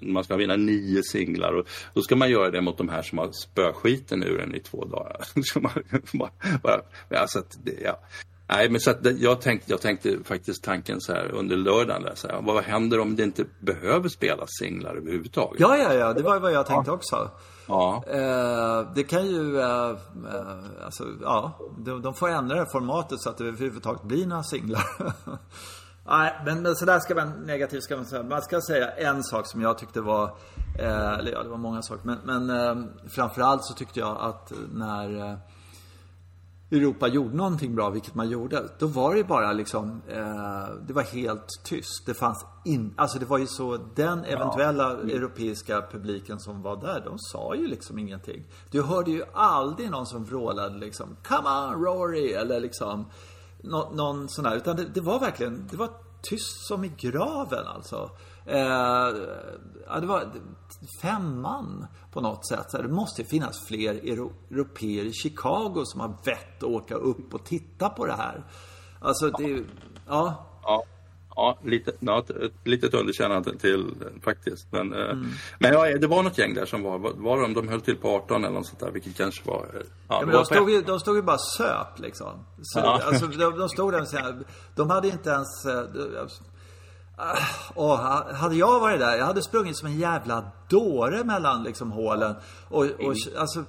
man 0.00 0.24
ska 0.24 0.36
vinna 0.36 0.56
nio 0.56 1.02
singlar. 1.02 1.52
Och 1.52 1.66
då 1.94 2.02
ska 2.02 2.16
man 2.16 2.30
göra 2.30 2.50
det 2.50 2.60
mot 2.60 2.78
de 2.78 2.88
här 2.88 3.02
som 3.02 3.18
har 3.18 3.30
spöskiten 3.32 4.22
ur 4.22 4.40
en 4.40 4.54
i 4.54 4.60
två 4.60 4.84
dagar. 4.84 5.16
bara, 6.18 6.30
bara, 6.62 7.20
alltså 7.20 7.38
att, 7.38 7.58
ja. 7.84 8.00
Nej, 8.48 8.70
men 8.70 8.80
så 8.80 8.94
jag, 9.18 9.40
tänkte, 9.40 9.70
jag 9.70 9.80
tänkte 9.80 10.18
faktiskt 10.24 10.64
tanken 10.64 11.00
så 11.00 11.12
här 11.12 11.30
under 11.34 11.56
lördagen. 11.56 12.02
Där, 12.02 12.14
så 12.14 12.28
här, 12.28 12.42
vad 12.42 12.64
händer 12.64 13.00
om 13.00 13.16
det 13.16 13.22
inte 13.22 13.44
behöver 13.60 14.08
spelas 14.08 14.48
singlar 14.58 14.96
överhuvudtaget? 14.96 15.60
Ja, 15.60 15.76
ja, 15.76 15.94
ja. 15.94 16.12
Det 16.12 16.22
var 16.22 16.40
vad 16.40 16.52
jag 16.52 16.66
tänkte 16.66 16.90
ja. 16.90 16.94
också. 16.94 17.30
Ja. 17.66 18.04
Eh, 18.06 18.92
det 18.94 19.04
kan 19.04 19.26
ju, 19.26 19.60
eh, 19.60 19.90
eh, 19.90 20.84
alltså, 20.84 21.04
ja. 21.22 21.58
De, 21.78 22.02
de, 22.02 22.14
får 22.14 22.28
ändra 22.28 22.60
det 22.60 22.70
formatet 22.72 23.20
så 23.20 23.30
att 23.30 23.38
det 23.38 23.44
överhuvudtaget 23.44 24.02
blir 24.02 24.26
några 24.26 24.42
singlar. 24.42 24.84
Nej, 26.08 26.40
men, 26.44 26.62
men 26.62 26.76
sådär 26.76 26.98
ska 26.98 27.14
man, 27.14 27.30
negativt 27.30 27.82
ska 27.82 27.96
man 27.96 28.06
säga. 28.06 28.22
Man 28.22 28.42
ska 28.42 28.60
säga 28.60 28.90
en 28.90 29.24
sak 29.24 29.46
som 29.46 29.62
jag 29.62 29.78
tyckte 29.78 30.00
var, 30.00 30.24
eh, 30.78 31.12
eller 31.12 31.32
ja, 31.32 31.42
det 31.42 31.48
var 31.48 31.56
många 31.56 31.82
saker. 31.82 32.06
Men, 32.06 32.18
men 32.24 32.50
eh, 32.50 32.84
framförallt 33.08 33.64
så 33.64 33.74
tyckte 33.74 34.00
jag 34.00 34.16
att 34.20 34.52
när 34.72 35.30
eh, 35.30 35.36
Europa 36.70 37.08
gjorde 37.08 37.36
någonting 37.36 37.74
bra, 37.74 37.90
vilket 37.90 38.14
man 38.14 38.28
gjorde, 38.28 38.68
då 38.78 38.86
var 38.86 39.14
det 39.14 39.24
bara 39.24 39.52
liksom, 39.52 40.02
eh, 40.08 40.74
det 40.86 40.92
var 40.92 41.02
helt 41.02 41.46
tyst. 41.64 42.06
Det 42.06 42.14
fanns 42.14 42.44
in, 42.64 42.94
alltså 42.96 43.18
det 43.18 43.26
var 43.26 43.38
ju 43.38 43.46
så, 43.46 43.78
den 43.94 44.24
eventuella 44.24 44.98
ja. 45.04 45.14
europeiska 45.14 45.82
publiken 45.92 46.40
som 46.40 46.62
var 46.62 46.76
där, 46.76 47.02
de 47.04 47.18
sa 47.18 47.54
ju 47.54 47.66
liksom 47.66 47.98
ingenting. 47.98 48.44
Du 48.70 48.82
hörde 48.82 49.10
ju 49.10 49.24
aldrig 49.32 49.90
någon 49.90 50.06
som 50.06 50.24
vrålade 50.24 50.78
liksom, 50.78 51.16
Come 51.22 51.48
on 51.48 51.84
Rory, 51.84 52.32
eller 52.32 52.60
liksom, 52.60 53.04
nå, 53.62 53.90
någon 53.94 54.28
sån 54.28 54.44
här, 54.44 54.56
utan 54.56 54.76
det, 54.76 54.84
det 54.84 55.00
var 55.00 55.20
verkligen, 55.20 55.66
det 55.70 55.76
var 55.76 55.90
tyst 56.22 56.66
som 56.66 56.84
i 56.84 56.92
graven 56.96 57.66
alltså. 57.66 58.10
Eh, 58.46 58.58
ja, 59.86 60.00
det 60.00 60.06
var 60.06 60.32
fem 61.02 61.40
man 61.40 61.86
på 62.12 62.20
något 62.20 62.46
sätt. 62.46 62.70
Så 62.70 62.82
det 62.82 62.88
måste 62.88 63.24
finnas 63.24 63.66
fler 63.68 63.94
europeer 63.94 65.04
i 65.04 65.12
Chicago 65.12 65.82
som 65.84 66.00
har 66.00 66.08
vett 66.24 66.56
att 66.56 66.62
åka 66.62 66.94
upp 66.94 67.34
och 67.34 67.44
titta 67.44 67.88
på 67.88 68.06
det 68.06 68.16
här. 68.16 68.44
Alltså, 69.00 69.30
det 69.30 69.48
ja. 69.48 69.62
ja. 70.06 70.46
Ja, 70.62 70.84
Ja, 71.38 71.58
lite, 71.64 71.92
ja, 72.00 72.18
ett, 72.18 72.52
litet 72.64 72.94
underkännande 72.94 73.58
till 73.58 73.94
faktiskt. 74.24 74.72
Men, 74.72 74.92
mm. 74.92 75.26
men 75.58 75.72
ja, 75.72 75.98
det 75.98 76.06
var 76.06 76.22
något 76.22 76.38
gäng 76.38 76.54
där 76.54 76.66
som 76.66 76.82
var, 76.82 76.98
var, 76.98 77.12
var 77.12 77.40
de, 77.40 77.54
de 77.54 77.68
höll 77.68 77.80
till 77.80 77.96
på 77.96 78.08
18 78.08 78.44
eller 78.44 78.54
något 78.54 78.66
sånt 78.66 78.80
där, 78.80 78.90
vilket 78.90 79.16
kanske 79.16 79.48
var... 79.48 79.66
Ja, 79.74 79.80
ja 80.08 80.20
men 80.26 80.34
de, 80.34 80.44
stod 80.44 80.70
ju, 80.70 80.82
de 80.82 81.00
stod 81.00 81.16
ju 81.16 81.22
bara 81.22 81.38
söp 81.38 81.98
liksom. 81.98 82.46
Så, 82.62 82.78
ja. 82.78 83.00
alltså, 83.04 83.26
de, 83.26 83.58
de 83.58 83.68
stod 83.68 83.92
där 83.92 84.00
och 84.00 84.08
så 84.08 84.42
de 84.74 84.90
hade 84.90 85.08
inte 85.08 85.30
ens... 85.30 85.66
Och 87.74 87.98
hade 88.36 88.54
jag 88.54 88.80
varit 88.80 89.00
där, 89.00 89.16
jag 89.16 89.26
hade 89.26 89.42
sprungit 89.42 89.76
som 89.76 89.88
en 89.88 89.98
jävla 89.98 90.50
dåre 90.68 91.24
mellan 91.24 91.62
liksom 91.62 91.92
hålen. 91.92 92.34
Och, 92.68 92.84
och 92.84 93.14
alltså, 93.38 93.64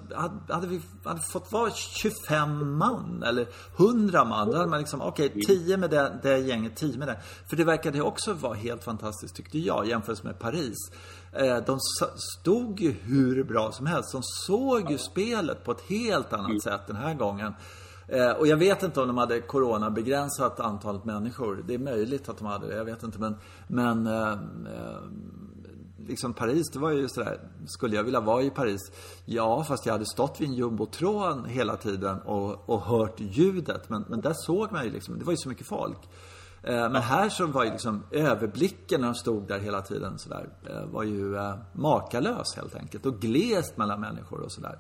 hade 0.49 0.67
vi 0.67 0.81
hade 1.03 1.21
fått 1.21 1.51
vara 1.51 1.71
25 1.71 2.77
man 2.77 3.23
eller 3.23 3.47
100 3.77 4.25
man. 4.25 4.51
Då 4.51 4.57
hade 4.57 4.69
man 4.69 4.79
liksom, 4.79 5.01
okej, 5.01 5.29
okay, 5.29 5.41
10 5.41 5.77
med 5.77 5.89
det, 5.89 6.19
det 6.23 6.37
gänget, 6.37 6.75
10 6.75 6.97
med 6.97 7.07
det. 7.07 7.19
För 7.49 7.55
det 7.55 7.63
verkade 7.63 8.01
också 8.01 8.33
vara 8.33 8.53
helt 8.53 8.83
fantastiskt 8.83 9.35
tyckte 9.35 9.59
jag 9.59 9.87
jämfört 9.87 10.23
med 10.23 10.39
Paris. 10.39 10.77
Eh, 11.33 11.57
de 11.57 11.79
stod 12.39 12.79
ju 12.79 12.91
hur 12.91 13.43
bra 13.43 13.71
som 13.71 13.85
helst. 13.85 14.11
De 14.11 14.21
såg 14.23 14.91
ju 14.91 14.97
spelet 14.97 15.63
på 15.63 15.71
ett 15.71 15.81
helt 15.89 16.33
annat 16.33 16.61
sätt 16.61 16.81
den 16.87 16.95
här 16.95 17.13
gången. 17.13 17.53
Eh, 18.07 18.31
och 18.31 18.47
jag 18.47 18.57
vet 18.57 18.83
inte 18.83 19.01
om 19.01 19.07
de 19.07 19.17
hade 19.17 19.41
coronabegränsat 19.41 20.59
antalet 20.59 21.05
människor. 21.05 21.63
Det 21.67 21.73
är 21.73 21.79
möjligt 21.79 22.29
att 22.29 22.37
de 22.37 22.47
hade 22.47 22.67
det, 22.67 22.75
jag 22.75 22.85
vet 22.85 23.03
inte. 23.03 23.19
Men, 23.19 23.35
men 23.67 24.07
eh, 24.07 24.31
eh, 24.31 25.01
liksom 26.07 26.33
Paris, 26.33 26.69
det 26.73 26.79
var 26.79 26.91
ju 26.91 27.07
sådär, 27.09 27.39
skulle 27.65 27.95
jag 27.95 28.03
vilja 28.03 28.19
vara 28.19 28.41
i 28.41 28.49
Paris? 28.49 28.91
Ja, 29.25 29.63
fast 29.63 29.85
jag 29.85 29.93
hade 29.93 30.05
stått 30.05 30.41
vid 30.41 30.49
en 30.49 30.55
jumbotron 30.55 31.45
hela 31.45 31.77
tiden 31.77 32.19
och, 32.21 32.69
och 32.69 32.81
hört 32.81 33.19
ljudet. 33.19 33.89
Men, 33.89 34.05
men 34.09 34.21
där 34.21 34.33
såg 34.33 34.71
man 34.71 34.83
ju 34.83 34.91
liksom, 34.91 35.19
det 35.19 35.25
var 35.25 35.33
ju 35.33 35.37
så 35.37 35.49
mycket 35.49 35.67
folk. 35.67 36.09
Eh, 36.63 36.89
men 36.89 36.95
här 36.95 37.29
så 37.29 37.47
var 37.47 37.63
ju 37.63 37.71
liksom 37.71 38.03
överblicken 38.11 39.01
när 39.01 39.07
de 39.07 39.15
stod 39.15 39.47
där 39.47 39.59
hela 39.59 39.81
tiden 39.81 40.19
sådär, 40.19 40.49
eh, 40.69 40.85
var 40.85 41.03
ju 41.03 41.35
eh, 41.35 41.55
makalös 41.73 42.55
helt 42.55 42.75
enkelt. 42.75 43.05
Och 43.05 43.19
glest 43.19 43.77
mellan 43.77 44.01
människor 44.01 44.39
och 44.39 44.51
sådär. 44.51 44.79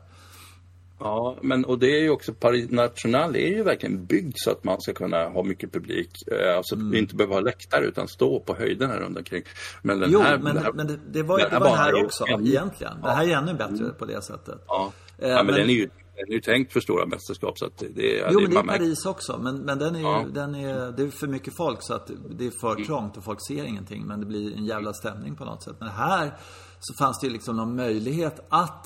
Ja, 0.99 1.37
men 1.41 1.65
och 1.65 1.79
det 1.79 1.97
är 1.97 2.01
ju 2.01 2.09
också, 2.09 2.33
Paris 2.33 2.71
National 2.71 3.35
är 3.35 3.47
ju 3.47 3.63
verkligen 3.63 4.05
byggd 4.05 4.33
så 4.35 4.51
att 4.51 4.63
man 4.63 4.81
ska 4.81 4.93
kunna 4.93 5.29
ha 5.29 5.43
mycket 5.43 5.71
publik. 5.71 6.09
Eh, 6.31 6.57
alltså 6.57 6.75
mm. 6.75 6.95
inte 6.95 7.15
behöva 7.15 7.35
ha 7.35 7.41
läktare 7.41 7.85
utan 7.85 8.07
stå 8.07 8.39
på 8.39 8.55
höjderna 8.55 8.99
runt 8.99 9.17
omkring. 9.17 9.43
Men 9.81 9.99
den 9.99 10.11
jo, 10.11 10.19
här, 10.19 10.37
men, 10.37 10.57
här, 10.57 10.71
men 10.73 10.87
det, 10.87 10.99
det 11.11 11.23
var, 11.23 11.49
det 11.49 11.59
var 11.59 11.75
här 11.75 12.05
också 12.05 12.25
ännu, 12.27 12.49
egentligen. 12.49 12.93
Ja. 13.01 13.07
Det 13.07 13.15
här 13.15 13.27
är 13.27 13.37
ännu 13.37 13.53
bättre 13.53 13.83
mm. 13.83 13.95
på 13.99 14.05
det 14.05 14.21
sättet. 14.21 14.63
Ja, 14.67 14.91
eh, 15.17 15.29
ja 15.29 15.35
men, 15.35 15.45
men, 15.45 15.55
den 15.55 15.69
är 15.69 15.73
ju 15.73 15.89
den 16.15 16.29
är 16.29 16.33
ju 16.33 16.41
tänkt 16.41 16.73
för 16.73 16.79
stora 16.79 17.05
mästerskap 17.05 17.59
så 17.59 17.65
att 17.65 17.77
det, 17.77 17.87
det 17.87 18.27
Jo, 18.31 18.39
men 18.39 18.51
det 18.51 18.57
är 18.57 18.63
Paris 18.63 19.05
också. 19.05 19.37
Men, 19.37 19.57
men 19.57 19.79
den 19.79 19.95
är, 19.95 20.01
ja. 20.01 20.25
den 20.33 20.55
är, 20.55 20.91
det 20.91 21.03
är 21.03 21.09
för 21.09 21.27
mycket 21.27 21.57
folk 21.57 21.77
så 21.81 21.93
att 21.93 22.11
det 22.29 22.47
är 22.47 22.51
för 22.51 22.85
trångt 22.85 23.17
och 23.17 23.23
folk 23.23 23.39
ser 23.47 23.63
ingenting. 23.63 24.05
Men 24.05 24.19
det 24.19 24.25
blir 24.25 24.57
en 24.57 24.65
jävla 24.65 24.93
stämning 24.93 25.35
på 25.35 25.45
något 25.45 25.63
sätt. 25.63 25.75
Men 25.79 25.89
här 25.89 26.37
så 26.79 26.93
fanns 27.03 27.19
det 27.19 27.27
ju 27.27 27.33
liksom 27.33 27.57
någon 27.57 27.75
möjlighet 27.75 28.45
att 28.49 28.83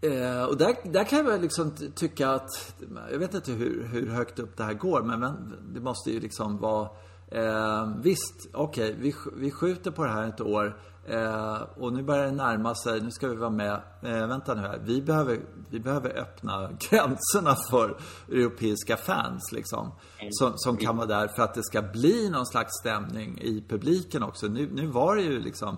Eh, 0.00 0.42
och 0.42 0.56
där, 0.56 0.76
där 0.84 1.04
kan 1.04 1.18
jag 1.18 1.24
väl 1.24 1.40
liksom 1.40 1.72
tycka 1.94 2.30
att, 2.30 2.74
jag 3.10 3.18
vet 3.18 3.34
inte 3.34 3.52
hur, 3.52 3.84
hur 3.84 4.06
högt 4.10 4.38
upp 4.38 4.56
det 4.56 4.64
här 4.64 4.74
går, 4.74 5.02
men, 5.02 5.20
men 5.20 5.54
det 5.74 5.80
måste 5.80 6.10
ju 6.10 6.20
liksom 6.20 6.58
vara 6.58 6.88
eh, 7.28 7.88
Visst, 8.02 8.48
okej, 8.52 8.90
okay, 8.90 9.02
vi, 9.02 9.14
vi 9.36 9.50
skjuter 9.50 9.90
på 9.90 10.04
det 10.04 10.10
här 10.10 10.28
ett 10.28 10.40
år 10.40 10.80
eh, 11.06 11.62
och 11.76 11.92
nu 11.92 12.02
börjar 12.02 12.24
det 12.24 12.32
närma 12.32 12.74
sig, 12.74 13.00
nu 13.00 13.10
ska 13.10 13.28
vi 13.28 13.36
vara 13.36 13.50
med. 13.50 13.80
Eh, 14.02 14.26
vänta 14.26 14.54
nu 14.54 14.60
här, 14.60 14.80
vi 14.84 15.02
behöver, 15.02 15.40
vi 15.70 15.80
behöver 15.80 16.18
öppna 16.18 16.70
gränserna 16.90 17.56
för 17.70 17.96
europeiska 18.28 18.96
fans 18.96 19.52
liksom. 19.52 19.92
Som, 20.30 20.52
som 20.56 20.76
kan 20.76 20.96
vara 20.96 21.06
där 21.06 21.28
för 21.28 21.42
att 21.42 21.54
det 21.54 21.62
ska 21.62 21.82
bli 21.82 22.30
någon 22.30 22.46
slags 22.46 22.72
stämning 22.80 23.38
i 23.40 23.64
publiken 23.68 24.22
också. 24.22 24.46
Nu, 24.46 24.68
nu 24.72 24.86
var 24.86 25.16
det 25.16 25.22
ju 25.22 25.40
liksom 25.40 25.76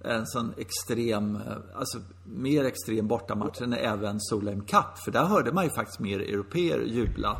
en 0.00 0.26
sån 0.26 0.54
extrem, 0.56 1.36
eh, 1.36 1.52
alltså 1.74 1.98
mer 2.24 2.64
extrem 2.64 3.08
bortamatch 3.08 3.60
än 3.60 3.72
även 3.72 4.20
Solheim 4.20 4.60
Cup. 4.60 4.98
För 5.04 5.10
där 5.10 5.24
hörde 5.24 5.52
man 5.52 5.64
ju 5.64 5.70
faktiskt 5.70 5.98
mer 5.98 6.20
europeer 6.20 6.80
jubla. 6.80 7.36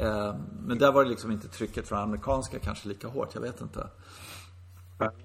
Eh, 0.00 0.34
men 0.66 0.78
där 0.78 0.92
var 0.92 1.04
det 1.04 1.10
liksom 1.10 1.30
inte 1.30 1.48
trycket 1.48 1.88
från 1.88 1.98
amerikanska 1.98 2.58
kanske 2.58 2.88
lika 2.88 3.08
hårt, 3.08 3.34
jag 3.34 3.40
vet 3.40 3.60
inte. 3.60 3.86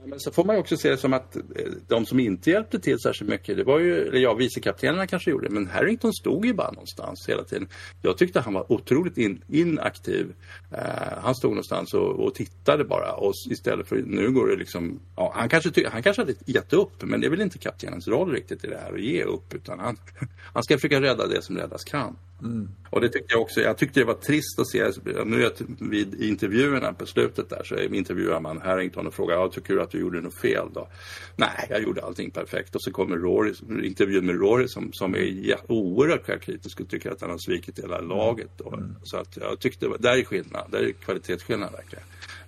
Men 0.06 0.20
så 0.20 0.32
får 0.32 0.46
man 0.46 0.58
också 0.58 0.78
se 0.78 0.90
det 0.90 0.98
som 0.98 1.14
att 1.14 1.36
eh, 1.36 1.42
de 1.88 2.06
som 2.06 2.20
inte 2.20 2.50
hjälpte 2.50 2.80
till 2.80 3.00
särskilt 3.00 3.30
mycket, 3.30 3.58
det 3.58 3.64
var 3.64 3.80
ju, 3.80 4.08
eller 4.08 4.20
ja, 4.20 4.34
vicekaptenerna 4.34 5.08
kanske 5.08 5.32
gjorde 5.32 5.50
men 5.50 5.68
Harrington 5.68 6.14
stod 6.14 6.46
ju 6.46 6.54
bara 6.54 6.72
någonstans 6.72 7.30
hela 7.30 7.44
tiden. 7.44 7.68
Jag 8.02 8.18
tyckte 8.18 8.40
han 8.40 8.54
var 8.54 8.72
otroligt 8.72 9.18
in, 9.18 9.42
inaktiv. 9.48 10.34
Uh, 10.72 10.80
han 11.22 11.36
stod 11.36 11.52
någonstans 11.52 11.94
och, 11.94 12.26
och, 12.26 12.36
tittade 12.36 12.84
bara 12.84 13.14
och 13.14 13.34
istället 13.50 13.88
för, 13.88 13.96
nu 13.96 14.32
går 14.32 14.48
det 14.48 14.56
liksom, 14.56 15.00
ja, 15.16 15.32
han 15.36 15.50
kanske, 15.50 15.72
ty, 15.72 15.86
han 15.86 16.04
kanske 16.04 16.22
hade 16.22 16.34
gett 16.46 16.74
upp, 16.74 17.04
men 17.04 17.22
det 17.22 17.28
är 17.28 17.30
väl 17.32 17.42
inte 17.42 17.58
kaptenens 17.58 18.08
roll 18.08 18.32
riktigt 18.32 18.64
i 18.64 18.68
det 18.68 18.78
här 18.78 18.94
att 18.94 19.02
ge 19.02 19.24
upp, 19.24 19.54
utan 19.54 19.80
han, 19.80 19.98
han 20.54 20.64
ska 20.64 20.78
försöka 20.78 21.02
rädda 21.02 21.28
det 21.28 21.42
som 21.42 21.58
räddas 21.58 21.84
kan. 21.84 22.18
Mm. 22.42 22.70
Och 22.90 23.02
det 23.02 23.10
tyckte 23.10 23.34
jag 23.34 23.42
också, 23.42 23.62
jag 23.62 23.78
tyckte 23.78 24.00
det 24.00 24.06
var 24.06 24.14
trist 24.14 24.60
att 24.60 24.68
se, 24.68 24.92
nu 25.26 25.50
vid 25.80 26.22
intervjuerna 26.22 26.94
på 26.94 27.06
slutet 27.06 27.50
där 27.50 27.64
så 27.64 27.76
intervjuar 27.76 28.40
man 28.40 28.62
Harrington 28.62 29.08
och 29.08 29.14
frågar, 29.14 29.36
ja, 29.36 29.50
du 29.74 29.82
att 29.82 29.92
du 29.92 30.00
gjorde 30.00 30.22
något 30.22 30.36
fel 30.36 30.68
då? 30.74 30.88
Nej, 31.36 31.68
jag 31.70 31.84
gjorde 31.84 32.02
allting 32.02 32.32
perfekt. 32.32 32.76
Och 32.76 32.82
så 32.82 32.92
kommer 32.92 33.18
Rory, 33.18 33.54
intervjun 33.84 34.26
med 34.26 34.36
Rory 34.36 34.68
som, 34.68 34.90
som 34.94 35.16
är 35.16 35.58
oerhört 35.68 36.26
självkritisk 36.26 36.80
och 36.80 36.90
tycker 36.90 37.12
att 37.12 37.22
han 37.22 37.30
har 37.30 37.38
svikit 37.38 37.80
hela 37.80 38.00
laget. 38.00 38.50
Då. 38.58 38.74
Mm. 38.74 38.96
Så 39.04 39.18
att 39.18 39.38
jag 39.38 39.60
tyckte, 39.60 39.90
där 40.00 40.18
är 40.18 40.24
skillnad, 40.24 40.72
där 40.72 40.80
är 40.80 40.92
kvalitetsskillnad 40.92 41.72
verkligen. 41.72 42.06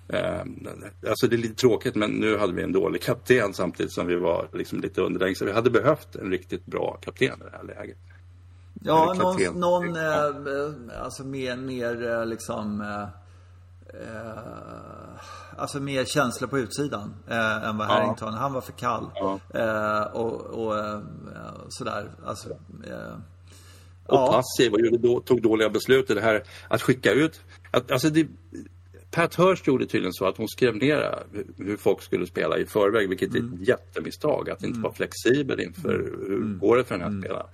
Eh, 0.08 0.40
alltså 1.08 1.26
det 1.26 1.36
är 1.36 1.38
lite 1.38 1.54
tråkigt 1.54 1.94
men 1.94 2.10
nu 2.10 2.36
hade 2.36 2.52
vi 2.52 2.62
en 2.62 2.72
dålig 2.72 3.02
kapten 3.02 3.54
samtidigt 3.54 3.92
som 3.92 4.06
vi 4.06 4.16
var 4.16 4.48
liksom 4.52 4.80
lite 4.80 5.00
underlägsna. 5.00 5.46
Vi 5.46 5.52
hade 5.52 5.70
behövt 5.70 6.16
en 6.16 6.30
riktigt 6.30 6.66
bra 6.66 6.98
kapten 7.02 7.40
i 7.40 7.44
det 7.50 7.56
här 7.56 7.64
läget. 7.64 7.98
Ja, 8.80 9.14
någon, 9.18 9.60
någon 9.60 9.96
eh, 9.96 11.02
alltså 11.02 11.24
mer, 11.24 11.56
mer 11.56 12.10
eh, 12.10 12.26
liksom 12.26 12.80
eh, 12.80 13.08
eh, 13.94 15.08
Alltså 15.58 15.80
mer 15.80 16.04
känslor 16.04 16.48
på 16.48 16.58
utsidan 16.58 17.14
eh, 17.28 17.68
än 17.68 17.78
vad 17.78 17.86
Harrington. 17.86 18.32
Ja. 18.32 18.38
Han 18.38 18.52
var 18.52 18.60
för 18.60 18.72
kall. 18.72 19.10
Ja. 19.14 19.40
Eh, 19.54 20.02
och, 20.02 20.40
och 20.40 20.78
eh, 20.78 21.00
sådär. 21.68 22.10
Alltså, 22.26 22.48
och 24.08 24.18
ja. 24.18 24.32
passiv 24.32 24.72
och 24.72 25.00
då, 25.00 25.20
tog 25.20 25.42
dåliga 25.42 25.70
beslut. 25.70 26.08
Det 26.08 26.20
här 26.20 26.42
att 26.68 26.82
skicka 26.82 27.12
ut. 27.12 27.40
Att, 27.70 27.90
alltså 27.90 28.10
det, 28.10 28.26
Pat 29.10 29.34
Hurst 29.34 29.66
gjorde 29.66 29.86
tydligen 29.86 30.12
så 30.12 30.26
att 30.26 30.36
hon 30.36 30.48
skrev 30.48 30.76
ner 30.76 31.22
hur 31.56 31.76
folk 31.76 32.02
skulle 32.02 32.26
spela 32.26 32.58
i 32.58 32.66
förväg, 32.66 33.08
vilket 33.08 33.34
är 33.34 33.38
ett 33.38 33.42
mm. 33.42 33.64
jättemisstag. 33.64 34.50
Att 34.50 34.62
inte 34.62 34.76
mm. 34.76 34.82
vara 34.82 34.92
flexibel 34.92 35.60
inför 35.60 35.92
hur 36.28 36.36
mm. 36.36 36.58
går 36.58 36.76
det 36.76 36.84
för 36.84 36.94
den 36.94 37.02
här 37.02 37.10
mm. 37.10 37.22
spelaren. 37.22 37.46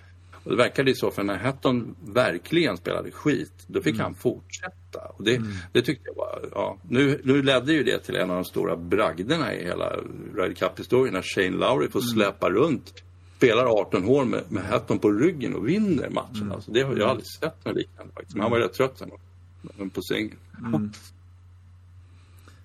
Och 0.45 0.51
det 0.51 0.57
verkade 0.57 0.91
ju 0.91 0.97
så, 0.97 1.11
för 1.11 1.23
när 1.23 1.37
Hatton 1.37 1.95
verkligen 2.07 2.77
spelade 2.77 3.11
skit, 3.11 3.53
då 3.67 3.83
fick 3.83 3.95
mm. 3.95 4.05
han 4.05 4.15
fortsätta. 4.15 4.77
Och 5.01 5.25
det, 5.25 5.37
mm. 5.37 5.53
det 5.73 5.83
tyckte 5.83 6.09
jag 6.09 6.15
var, 6.15 6.49
ja. 6.55 6.77
Nu, 6.89 7.21
nu 7.25 7.43
ledde 7.43 7.73
ju 7.73 7.85
det 7.85 7.99
till 7.99 8.17
en 8.17 8.31
av 8.31 8.37
de 8.37 8.45
stora 8.45 8.77
bragderna 8.77 9.55
i 9.55 9.65
hela 9.65 9.97
Ryder 10.37 10.55
Cup-historien, 10.55 11.15
när 11.15 11.23
Shane 11.23 11.57
Lowry 11.57 11.89
får 11.89 12.01
mm. 12.01 12.09
släpa 12.09 12.51
runt 12.51 13.03
spelar 13.37 13.65
18 13.81 14.05
hål 14.05 14.27
med, 14.27 14.43
med 14.49 14.65
Hatton 14.65 14.99
på 14.99 15.11
ryggen 15.11 15.55
och 15.55 15.69
vinner 15.69 16.09
matchen. 16.09 16.43
Mm. 16.43 16.53
Alltså, 16.53 16.71
det 16.71 16.83
har 16.83 16.97
jag 16.97 17.09
aldrig 17.09 17.27
sett 17.27 17.65
något 17.65 17.77
liknande 17.77 18.13
faktiskt. 18.13 18.35
Men 18.35 18.43
han 18.43 18.51
var 18.51 18.59
rätt 18.59 18.73
trött 18.73 18.99
sen 18.99 19.91
på 19.91 20.03
singeln. 20.03 20.39
Mm. 20.59 20.93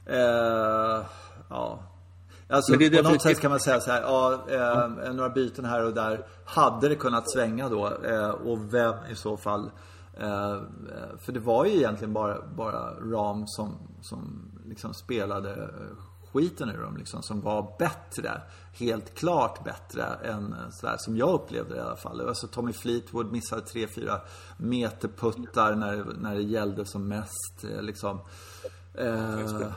uh, 0.09 1.05
ja, 1.49 1.79
Alltså, 2.51 2.73
det 2.73 3.03
på 3.03 3.09
något 3.09 3.21
sätt 3.21 3.39
kan 3.39 3.51
man 3.51 3.59
säga 3.59 3.79
så 3.79 3.91
här, 3.91 4.01
ja, 4.01 4.45
eh, 4.49 5.13
några 5.13 5.29
byten 5.29 5.65
här 5.65 5.85
och 5.85 5.93
där. 5.93 6.25
Hade 6.45 6.89
det 6.89 6.95
kunnat 6.95 7.31
svänga 7.31 7.69
då? 7.69 7.97
Eh, 8.05 8.29
och 8.29 8.73
vem 8.73 8.93
i 9.11 9.15
så 9.15 9.37
fall? 9.37 9.71
Eh, 10.19 10.61
för 11.17 11.31
det 11.31 11.39
var 11.39 11.65
ju 11.65 11.71
egentligen 11.71 12.13
bara, 12.13 12.47
bara 12.57 12.93
Ram 12.93 13.47
som, 13.47 13.77
som 14.01 14.51
liksom 14.65 14.93
spelade 14.93 15.69
skiten 16.33 16.69
ur 16.69 16.81
dem 16.81 16.97
liksom, 16.97 17.23
som 17.23 17.41
var 17.41 17.75
bättre. 17.79 18.41
Helt 18.73 19.15
klart 19.15 19.63
bättre 19.63 20.03
än 20.03 20.55
sådär 20.71 20.95
som 20.97 21.17
jag 21.17 21.33
upplevde 21.33 21.73
det 21.73 21.77
i 21.77 21.81
alla 21.81 21.95
fall. 21.95 22.27
Alltså 22.27 22.47
Tommy 22.47 22.73
Fleetwood 22.73 23.31
missade 23.31 23.61
3-4 23.61 24.19
meterputtar 24.57 25.75
när, 25.75 26.05
när 26.19 26.35
det 26.35 26.41
gällde 26.41 26.85
som 26.85 27.07
mest. 27.07 27.63
Eh, 27.63 27.81
liksom. 27.81 28.19
Eh, 28.93 29.71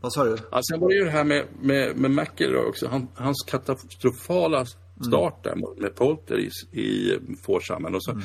vad 0.00 0.12
sa 0.12 0.24
du? 0.24 0.36
Ja, 0.50 0.60
sen 0.70 0.80
var 0.80 0.88
det 0.88 0.94
ju 0.94 1.04
det 1.04 1.10
här 1.10 1.24
med, 1.24 1.46
med, 1.60 1.96
med 1.96 2.10
McIlroy 2.10 2.66
också. 2.68 2.88
Han, 2.88 3.08
hans 3.14 3.44
katastrofala 3.46 4.66
start 5.06 5.46
mm. 5.46 5.60
där 5.60 5.80
med 5.82 5.94
Polter 5.94 6.38
i, 6.38 6.50
i 6.80 7.18
Forshamn. 7.42 7.94
Och 7.94 8.04
så, 8.04 8.10
mm. 8.10 8.22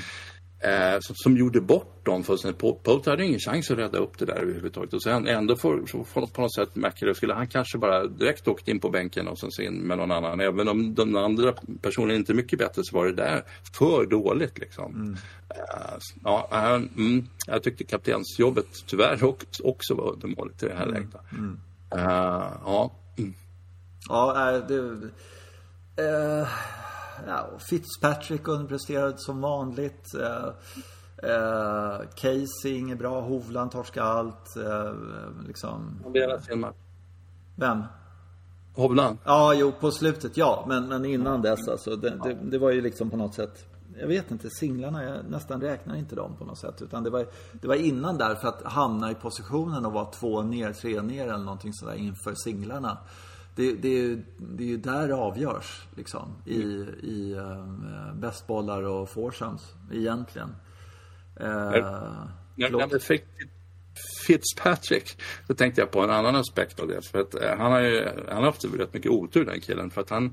Eh, 0.64 1.00
som, 1.00 1.16
som, 1.16 1.38
gjorde 1.38 1.62
bort 1.62 2.06
dem 2.06 2.24
fullständigt. 2.24 2.84
Polter 2.84 3.12
hade 3.12 3.26
ingen 3.26 3.40
chans 3.40 3.72
att 3.72 3.78
rädda 3.78 3.98
upp 3.98 4.18
det 4.18 4.26
där 4.26 4.36
överhuvudtaget. 4.36 4.94
Och 4.94 5.04
sen 5.04 5.28
ändå 5.28 5.56
får, 5.56 5.86
får 6.04 6.28
på 6.28 6.42
något 6.42 6.56
sätt 6.56 6.76
McIlroy, 6.76 7.16
skulle 7.16 7.34
han 7.34 7.48
kanske 7.48 7.78
bara 7.78 8.08
direkt 8.08 8.48
åkt 8.48 8.68
in 8.68 8.80
på 8.80 8.90
bänken 8.90 9.28
och 9.28 9.40
sen 9.40 9.66
in 9.66 9.74
med 9.74 9.98
någon 9.98 10.12
annan. 10.12 10.40
Även 10.40 10.68
om 10.68 10.96
de 10.96 11.16
andra 11.16 11.54
personerna 11.82 12.14
inte 12.14 12.34
mycket 12.34 12.60
bättre 12.60 12.84
så 12.84 12.96
var 12.96 13.06
det 13.06 13.14
där 13.14 13.44
för 13.78 14.06
dåligt 14.06 14.60
liksom. 14.60 14.96
Mm. 14.96 15.12
Uh, 15.12 16.00
ja, 16.24 16.50
uh, 16.52 17.04
mm, 17.06 17.28
jag 17.48 17.64
tyckte 17.64 17.84
kaptensjobbet 17.84 18.68
tyvärr 18.88 19.24
också, 19.24 19.64
också 19.64 19.96
var 19.96 20.14
undermåligt 20.14 20.64
i 20.64 20.68
det 20.68 20.76
här 20.76 20.84
mm. 20.84 20.94
läget. 20.94 21.16
Mm. 21.32 21.60
Uh, 21.96 22.52
ja. 22.66 22.92
Ja, 24.10 24.62
det... 24.68 24.76
Uh, 26.02 26.48
ja, 27.28 27.50
Fitzpatrick 27.70 28.48
underpresterade 28.48 29.18
som 29.18 29.42
vanligt. 29.42 30.06
Uh, 30.16 30.48
uh, 31.30 32.08
Casey 32.16 32.78
inget 32.78 33.00
bra. 33.00 33.22
Hovland 33.22 33.72
torskade 33.72 34.08
allt. 34.08 34.58
Uh, 34.58 34.94
liksom. 35.48 36.00
Han 36.04 36.14
begärde 36.14 36.42
sin 36.42 36.60
match. 36.60 36.76
Vem? 37.56 37.84
Hovland? 38.76 39.18
Ja, 39.24 39.54
jo, 39.54 39.72
på 39.80 39.92
slutet 39.92 40.38
ja. 40.38 40.66
Men, 40.68 40.88
men 40.88 41.06
innan 41.06 41.42
dess 41.42 41.68
alltså. 41.68 41.96
Det, 41.96 42.10
det, 42.24 42.38
det 42.42 42.58
var 42.58 42.72
ju 42.72 42.82
liksom 42.82 43.10
på 43.10 43.18
något 43.18 43.36
sätt 43.36 43.68
jag 44.00 44.08
vet 44.08 44.32
inte, 44.32 44.50
singlarna, 44.50 45.04
jag 45.04 45.26
nästan 45.30 45.62
räknar 45.62 45.96
inte 45.96 46.16
dem 46.16 46.36
på 46.38 46.46
något 46.46 46.60
sätt. 46.60 46.82
Utan 46.82 47.04
det 47.04 47.10
var, 47.10 47.28
det 47.52 47.68
var 47.68 47.76
innan 47.76 48.18
där 48.18 48.36
för 48.36 48.48
att 48.48 48.64
hamna 48.64 49.12
i 49.12 49.16
positionen 49.16 49.86
och 49.86 49.94
vara 49.94 50.06
två 50.06 50.42
ner, 50.42 50.74
tre 50.74 51.02
ner 51.02 51.24
eller 51.24 51.44
någonting 51.44 51.74
sådär 51.74 51.94
inför 51.94 52.34
singlarna. 52.36 52.98
Det, 53.56 53.74
det, 53.74 54.16
det 54.38 54.64
är 54.64 54.68
ju 54.68 54.78
där 54.78 55.08
det 55.08 55.16
avgörs 55.16 55.88
liksom. 55.96 56.36
I, 56.46 56.62
i 57.04 57.36
uh, 57.36 58.14
bästbollar 58.16 58.84
och 58.84 59.10
foursomes 59.10 59.74
egentligen. 59.92 60.56
Uh, 61.42 62.28
när 62.56 62.94
vi 62.94 63.00
fick 63.00 63.24
Fitzpatrick, 64.28 65.22
då 65.48 65.54
tänkte 65.54 65.82
jag 65.82 65.92
på 65.92 66.02
en 66.02 66.10
annan 66.10 66.36
aspekt 66.36 66.80
av 66.80 66.88
det. 66.88 67.02
För 67.02 67.20
att, 67.20 67.36
uh, 67.36 67.42
han 67.58 67.72
har 67.72 67.80
ju 67.80 68.06
han 68.28 68.38
har 68.38 68.46
haft 68.46 68.66
rätt 68.66 68.94
mycket 68.94 69.12
otur 69.12 69.46
den 69.46 69.62
killen. 69.62 69.90
För 69.90 70.02
att 70.02 70.10
han, 70.10 70.26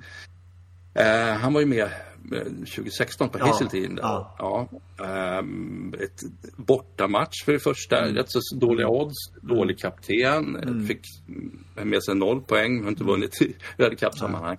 uh, 1.00 1.32
han 1.32 1.52
var 1.52 1.60
ju 1.60 1.66
med 1.66 1.90
2016 2.30 3.28
på 3.28 3.38
Hazeltine. 3.38 3.98
Ja, 4.02 4.36
ja. 4.38 4.68
ja. 4.70 5.38
Um, 5.38 5.94
ett 6.00 6.20
bortamatch 6.56 7.44
för 7.44 7.52
det 7.52 7.58
första. 7.58 8.02
Mm. 8.02 8.14
Rätt 8.14 8.30
så 8.30 8.40
dåliga 8.56 8.88
odds. 8.88 9.16
Dålig 9.42 9.78
kapten. 9.78 10.56
Mm. 10.56 10.86
Fick 10.86 11.00
med 11.74 12.04
sig 12.04 12.14
noll 12.14 12.40
poäng. 12.40 12.82
Har 12.82 12.88
inte 12.88 13.04
vunnit 13.04 13.42
i 13.42 13.56
Ryder 13.76 13.96
Cup-sammanhang. 13.96 14.56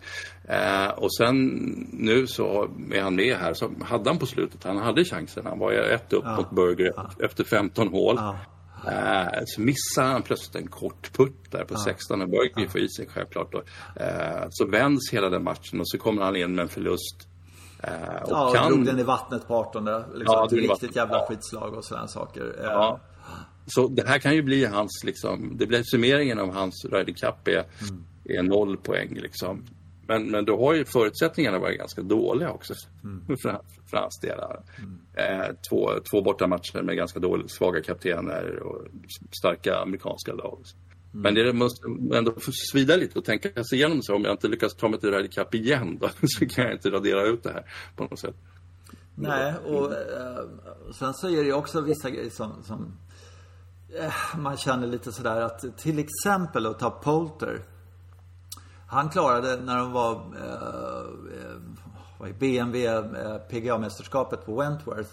Uh, 0.50 0.90
och 0.90 1.16
sen 1.16 1.48
nu 1.94 2.28
så 2.28 2.70
är 2.92 3.02
han 3.02 3.16
med 3.16 3.38
här. 3.38 3.54
Så 3.54 3.72
hade 3.82 4.10
han 4.10 4.20
på 4.20 4.26
slutet, 4.26 4.64
han 4.64 4.78
hade 4.78 5.06
chansen. 5.06 5.46
Han 5.46 5.60
var 5.60 5.72
ju 5.72 5.80
ett 5.80 6.14
upp 6.14 6.26
mot 6.38 6.52
Burger 6.52 6.94
efter 7.20 7.44
15 7.44 7.88
hål. 7.88 8.20
Uh, 8.86 9.40
så 9.46 9.62
missar 9.62 10.04
han 10.04 10.22
plötsligt 10.22 10.56
en 10.56 10.68
kort 10.68 11.12
putt 11.14 11.52
där 11.52 11.66
på 11.66 11.74
ja. 11.74 11.84
16 11.86 12.22
och 12.22 12.30
Berger 12.30 12.52
ja. 12.56 12.70
får 12.70 12.82
i 12.82 12.90
sig 12.90 13.08
självklart. 13.10 13.52
Då. 13.52 13.58
Uh, 13.58 14.48
så 14.50 14.66
vänds 14.66 15.14
hela 15.14 15.30
den 15.30 15.44
matchen 15.44 15.80
och 15.80 15.90
så 15.90 15.98
kommer 15.98 16.22
han 16.22 16.36
in 16.36 16.56
med 16.56 16.64
en 16.64 16.70
förlust 16.70 17.29
Eh, 17.29 17.29
och 18.24 18.32
ja, 18.32 18.52
kan... 18.56 18.72
drog 18.72 18.86
den 18.86 19.00
i 19.00 19.04
vattnet 19.04 19.48
på 19.48 19.56
18. 19.56 19.86
Liksom, 19.86 20.06
ja, 20.26 20.46
ett 20.46 20.54
riktigt 20.54 20.96
jävla 20.96 21.18
ja. 21.18 21.26
skitslag 21.30 21.74
och 21.74 21.86
sådana 21.86 22.08
saker. 22.08 22.56
Eh, 22.60 22.66
ja. 22.66 23.00
Så 23.66 23.88
det 23.88 24.08
här 24.08 24.20
kan 24.20 24.36
ju 24.36 24.42
bli 24.42 24.66
hans, 24.66 25.04
liksom, 25.06 25.58
det 25.58 25.68
blir 25.68 25.84
summeringen 25.84 26.40
av 26.40 26.54
hans 26.54 26.86
Ryder 26.86 27.14
Cup 27.14 27.48
är, 27.48 27.54
mm. 27.54 28.04
är 28.24 28.44
noll 28.44 28.78
poäng 28.78 29.14
liksom. 29.14 29.66
Men, 30.08 30.32
men 30.32 30.46
då 30.46 30.66
har 30.66 30.74
ju 30.74 30.86
förutsättningarna 30.86 31.60
varit 31.60 31.78
ganska 31.78 32.02
dåliga 32.02 32.52
också 32.52 32.74
mm. 33.04 33.26
för, 33.42 33.60
för 33.90 33.98
hans 33.98 34.20
del. 34.20 34.40
Mm. 34.78 35.00
Eh, 35.14 35.48
två, 35.70 35.90
två 36.12 36.22
bortamatcher 36.22 36.82
med 36.82 36.96
ganska 36.96 37.20
dåliga, 37.20 37.48
svaga 37.48 37.82
kaptener 37.82 38.60
och 38.60 38.88
starka 39.40 39.78
amerikanska 39.78 40.34
lag. 40.34 40.60
Mm. 41.14 41.22
Men 41.22 41.34
det 41.34 41.54
måste 41.54 41.88
ändå 42.14 42.34
svida 42.72 42.96
lite 42.96 43.20
och 43.20 43.26
tänka 43.26 43.64
sig 43.64 43.78
igenom 43.78 44.02
så 44.02 44.16
om 44.16 44.24
jag 44.24 44.34
inte 44.34 44.48
lyckas 44.48 44.76
ta 44.76 44.90
mig 44.90 45.00
till 45.00 45.12
Ryder 45.12 45.28
Cup 45.28 45.56
igen 45.56 45.98
då, 46.02 46.10
så 46.28 46.46
kan 46.46 46.64
jag 46.64 46.74
inte 46.74 46.90
radera 46.90 47.24
ut 47.24 47.44
det 47.44 47.52
här 47.52 47.66
på 47.96 48.04
något 48.04 48.20
sätt. 48.20 48.36
Nej, 49.16 49.54
och 49.66 49.94
eh, 49.94 50.46
sen 50.94 51.14
så 51.14 51.30
är 51.30 51.44
det 51.44 51.54
också 51.54 51.82
vissa 51.82 52.10
grejer 52.10 52.30
som, 52.30 52.64
som 52.64 52.94
eh, 54.00 54.38
man 54.38 54.58
känner 54.58 54.88
lite 54.88 55.12
sådär 55.12 55.42
att 55.42 55.78
till 55.78 56.00
exempel 56.00 56.66
att 56.66 56.80
ta 56.80 56.90
Polter. 56.90 57.62
Han 58.88 59.10
klarade 59.10 59.58
när 59.58 59.78
de 59.78 59.92
var 59.92 60.14
eh, 62.22 62.34
BMW 62.40 62.86
eh, 62.86 63.38
PGA-mästerskapet 63.50 64.46
på 64.46 64.56
Wentworth. 64.56 65.10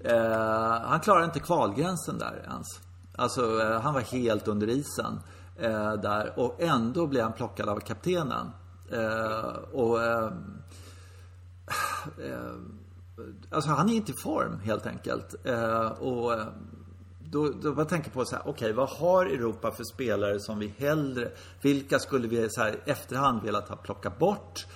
Eh, 0.00 0.80
han 0.82 1.00
klarade 1.00 1.24
inte 1.24 1.40
kvalgränsen 1.40 2.18
där 2.18 2.44
ens. 2.48 2.85
Alltså, 3.16 3.60
eh, 3.60 3.80
han 3.80 3.94
var 3.94 4.00
helt 4.00 4.48
under 4.48 4.68
isen 4.68 5.20
eh, 5.56 5.92
där 5.92 6.32
och 6.36 6.62
ändå 6.62 7.06
blev 7.06 7.22
han 7.22 7.32
plockad 7.32 7.68
av 7.68 7.80
kaptenen. 7.80 8.50
Eh, 8.92 9.56
och... 9.72 10.02
Eh, 10.02 10.32
eh, 12.24 12.54
alltså, 13.50 13.70
han 13.70 13.88
är 13.88 13.94
inte 13.94 14.12
i 14.12 14.14
form 14.22 14.60
helt 14.60 14.86
enkelt. 14.86 15.34
Eh, 15.44 15.86
och 15.86 16.34
eh, 16.34 16.46
då, 17.30 17.48
då 17.62 17.74
jag 17.76 17.88
tänker 17.88 18.10
på 18.10 18.24
så 18.24 18.36
här, 18.36 18.42
okej, 18.42 18.52
okay, 18.52 18.72
vad 18.72 18.88
har 18.88 19.26
Europa 19.26 19.70
för 19.70 19.84
spelare 19.84 20.40
som 20.40 20.58
vi 20.58 20.74
hellre, 20.78 21.30
vilka 21.62 21.98
skulle 21.98 22.28
vi 22.28 22.50
så 22.50 22.60
här 22.60 22.82
efterhand 22.84 23.42
velat 23.42 23.68
ha 23.68 23.76
plockat 23.76 24.18
bort? 24.18 24.66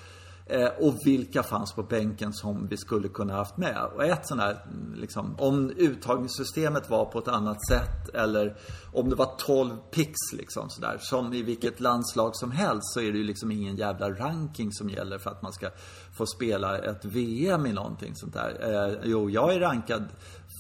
Eh, 0.51 0.69
och 0.79 0.95
vilka 1.05 1.43
fanns 1.43 1.73
på 1.73 1.83
bänken 1.83 2.33
som 2.33 2.67
vi 2.69 2.77
skulle 2.77 3.09
kunna 3.09 3.35
haft 3.35 3.57
med. 3.57 3.85
Och 3.95 4.05
ett 4.05 4.27
sånt 4.27 4.41
här, 4.41 4.67
liksom, 4.95 5.37
om 5.39 5.71
uttagningssystemet 5.71 6.91
var 6.91 7.05
på 7.05 7.19
ett 7.19 7.29
annat 7.29 7.67
sätt 7.69 8.09
eller 8.15 8.57
om 8.93 9.09
det 9.09 9.17
var 9.17 9.35
12 9.39 9.77
picks 9.91 10.33
liksom 10.33 10.71
sådär. 10.71 10.99
Som 11.01 11.33
i 11.33 11.43
vilket 11.43 11.81
landslag 11.81 12.37
som 12.37 12.51
helst 12.51 12.93
så 12.95 13.01
är 13.01 13.13
det 13.13 13.19
ju 13.19 13.25
liksom 13.25 13.51
ingen 13.53 13.77
jävla 13.77 14.11
ranking 14.11 14.73
som 14.73 14.91
gäller 14.91 15.19
för 15.19 15.31
att 15.31 15.43
man 15.43 15.53
ska 15.53 15.71
få 16.13 16.27
spela 16.27 16.79
ett 16.79 17.05
VM 17.05 17.67
i 17.67 17.73
någonting 17.73 18.17
sånt 18.17 18.35
där. 18.35 18.57
Eh, 18.61 18.99
jo, 19.05 19.31
jag 19.31 19.55
är 19.55 19.61
rankad 19.61 20.05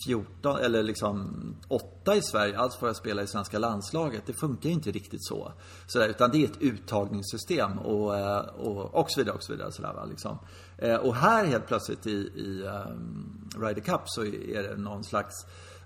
14 0.07 0.59
eller 0.59 0.83
liksom 0.83 1.37
8 1.69 2.17
i 2.17 2.23
Sverige, 2.23 2.59
alls 2.59 2.77
får 2.77 2.89
jag 2.89 2.97
spela 2.97 3.23
i 3.23 3.27
svenska 3.27 3.59
landslaget. 3.59 4.23
Det 4.27 4.33
funkar 4.33 4.69
ju 4.69 4.75
inte 4.75 4.91
riktigt 4.91 5.25
så. 5.25 5.53
så 5.87 6.05
utan 6.05 6.31
det 6.31 6.39
är 6.39 6.45
ett 6.45 6.61
uttagningssystem 6.61 7.79
och, 7.79 8.19
eh, 8.19 8.39
och, 8.39 8.95
och 8.95 9.11
så 9.11 9.21
vidare 9.21 9.37
och 9.37 9.43
så 9.43 9.53
vidare. 9.53 9.73
Så 9.73 9.83
där, 9.83 10.07
liksom. 10.09 10.39
Eh, 10.79 10.97
och 10.97 11.15
här 11.15 11.45
helt 11.45 11.67
plötsligt 11.67 12.07
i, 12.07 12.11
i 12.11 12.63
um, 12.63 13.49
Ryder 13.57 13.83
Cup 13.83 14.03
så 14.05 14.25
är 14.25 14.63
det 14.63 14.77
någon 14.77 15.05
slags 15.05 15.35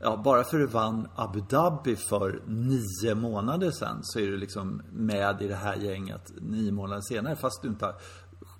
Ja, 0.00 0.16
bara 0.24 0.44
för 0.44 0.60
att 0.60 0.62
du 0.62 0.72
vann 0.72 1.08
Abu 1.14 1.40
Dhabi 1.40 1.96
för 1.96 2.42
nio 2.46 3.14
månader 3.14 3.70
sedan 3.70 3.98
så 4.02 4.18
är 4.18 4.26
du 4.26 4.36
liksom 4.36 4.82
med 4.92 5.42
i 5.42 5.48
det 5.48 5.54
här 5.54 5.76
gänget 5.76 6.32
nio 6.40 6.72
månader 6.72 7.00
senare 7.00 7.36
fast 7.36 7.62
du 7.62 7.68
inte 7.68 7.84
har 7.84 7.94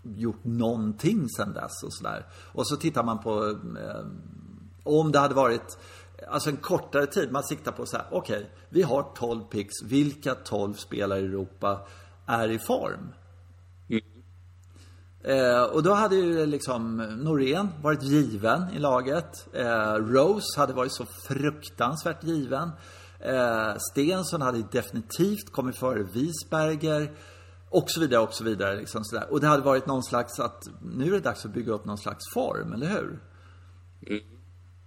gjort 0.02 0.44
någonting 0.44 1.28
sedan 1.28 1.52
dess 1.52 1.82
och 1.82 1.94
sådär. 1.94 2.26
Och 2.52 2.68
så 2.68 2.76
tittar 2.76 3.04
man 3.04 3.18
på 3.18 3.46
eh, 3.50 4.04
om 4.84 5.12
det 5.12 5.18
hade 5.18 5.34
varit 5.34 5.78
Alltså 6.28 6.50
en 6.50 6.56
kortare 6.56 7.06
tid. 7.06 7.32
Man 7.32 7.42
siktar 7.42 7.72
på 7.72 7.86
så 7.86 7.96
här, 7.96 8.06
okej, 8.10 8.36
okay, 8.36 8.48
vi 8.68 8.82
har 8.82 9.02
12 9.14 9.44
picks. 9.44 9.82
Vilka 9.82 10.34
12 10.34 10.74
spelare 10.74 11.20
i 11.20 11.24
Europa 11.24 11.86
är 12.26 12.48
i 12.48 12.58
form? 12.58 13.12
Mm. 13.88 14.02
Eh, 15.24 15.62
och 15.62 15.82
då 15.82 15.92
hade 15.92 16.16
ju 16.16 16.46
liksom 16.46 16.96
Norén 16.96 17.68
varit 17.82 18.02
given 18.02 18.70
i 18.70 18.78
laget. 18.78 19.48
Eh, 19.52 19.94
Rose 19.94 20.60
hade 20.60 20.72
varit 20.72 20.92
så 20.92 21.06
fruktansvärt 21.28 22.24
given. 22.24 22.70
Eh, 23.20 23.74
Stensson 23.90 24.42
hade 24.42 24.62
definitivt 24.72 25.52
kommit 25.52 25.78
före 25.78 26.02
Wiesberger. 26.02 27.12
Och 27.70 27.90
så 27.90 28.00
vidare, 28.00 28.20
och 28.20 28.34
så 28.34 28.44
vidare. 28.44 28.76
Liksom 28.76 29.04
sådär. 29.04 29.32
Och 29.32 29.40
det 29.40 29.46
hade 29.46 29.62
varit 29.62 29.86
någon 29.86 30.02
slags 30.02 30.40
att 30.40 30.62
nu 30.82 31.06
är 31.06 31.10
det 31.10 31.20
dags 31.20 31.44
att 31.44 31.54
bygga 31.54 31.72
upp 31.72 31.84
någon 31.84 31.98
slags 31.98 32.24
form, 32.34 32.72
eller 32.72 32.86
hur? 32.86 33.20
Mm. 34.06 34.33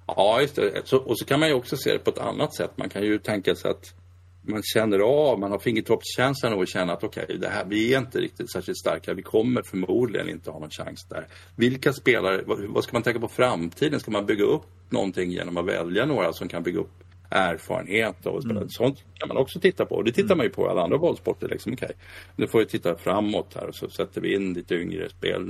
Ja, 0.08 0.42
just 0.42 0.56
det. 0.56 0.82
Så, 0.88 0.98
och 0.98 1.20
så 1.20 1.26
kan 1.26 1.40
man 1.40 1.50
ju 1.50 1.56
också 1.56 1.78
se 1.78 1.94
det 1.94 2.00
på 2.00 2.10
ett 2.10 2.18
annat 2.18 2.56
sätt. 2.56 2.72
Man 2.76 2.90
kan 2.90 3.04
ju 3.04 3.20
tänka 3.20 3.56
sig 3.56 3.72
att 3.72 3.94
man 4.42 4.64
känner 4.64 5.00
av, 5.00 5.40
man 5.40 5.52
har 5.52 5.60
fingertoppskänslan 5.60 6.54
och 6.54 6.68
känner 6.68 6.94
att 6.94 7.04
okej, 7.04 7.24
okay, 7.24 7.38
det 7.38 7.50
här, 7.50 7.66
vi 7.66 7.94
är 7.94 8.00
inte 8.00 8.20
riktigt 8.20 8.52
särskilt 8.52 8.78
starka. 8.78 9.14
Vi 9.14 9.22
kommer 9.22 9.62
förmodligen 9.62 10.30
inte 10.30 10.52
ha 10.52 10.60
någon 10.60 10.70
chans 10.70 11.08
där. 11.10 11.28
Vilka 11.56 11.94
spelare, 11.94 12.44
vad, 12.46 12.60
vad 12.60 12.84
ska 12.84 12.94
man 12.94 13.04
tänka 13.04 13.20
på 13.20 13.28
framtiden? 13.28 14.00
Ska 14.00 14.12
man 14.12 14.26
bygga 14.26 14.44
upp 14.44 14.66
någonting 14.90 15.32
genom 15.32 15.58
att 15.58 15.66
välja 15.66 16.06
några 16.06 16.34
som 16.34 16.48
kan 16.48 16.64
bygga 16.64 16.80
upp 16.80 17.04
erfarenhet 17.30 18.26
och 18.26 18.46
mm. 18.46 18.70
sånt 18.70 19.04
kan 19.14 19.28
man 19.28 19.38
också 19.38 19.60
titta 19.60 19.86
på. 19.86 20.02
Det 20.02 20.12
tittar 20.12 20.26
mm. 20.26 20.38
man 20.38 20.46
ju 20.46 20.50
på 20.50 20.66
i 20.66 20.70
alla 20.70 20.84
andra 20.84 20.98
bollsporter. 20.98 21.48
Liksom. 21.48 21.74
Okay. 21.74 21.92
Nu 22.36 22.48
får 22.48 22.60
vi 22.60 22.66
titta 22.66 22.96
framåt 22.96 23.54
här 23.56 23.68
och 23.68 23.76
så 23.76 23.90
sätter 23.90 24.22
vi 24.22 24.36
in 24.36 24.54
lite 24.54 24.76
yngre 24.76 25.10
spel, 25.10 25.42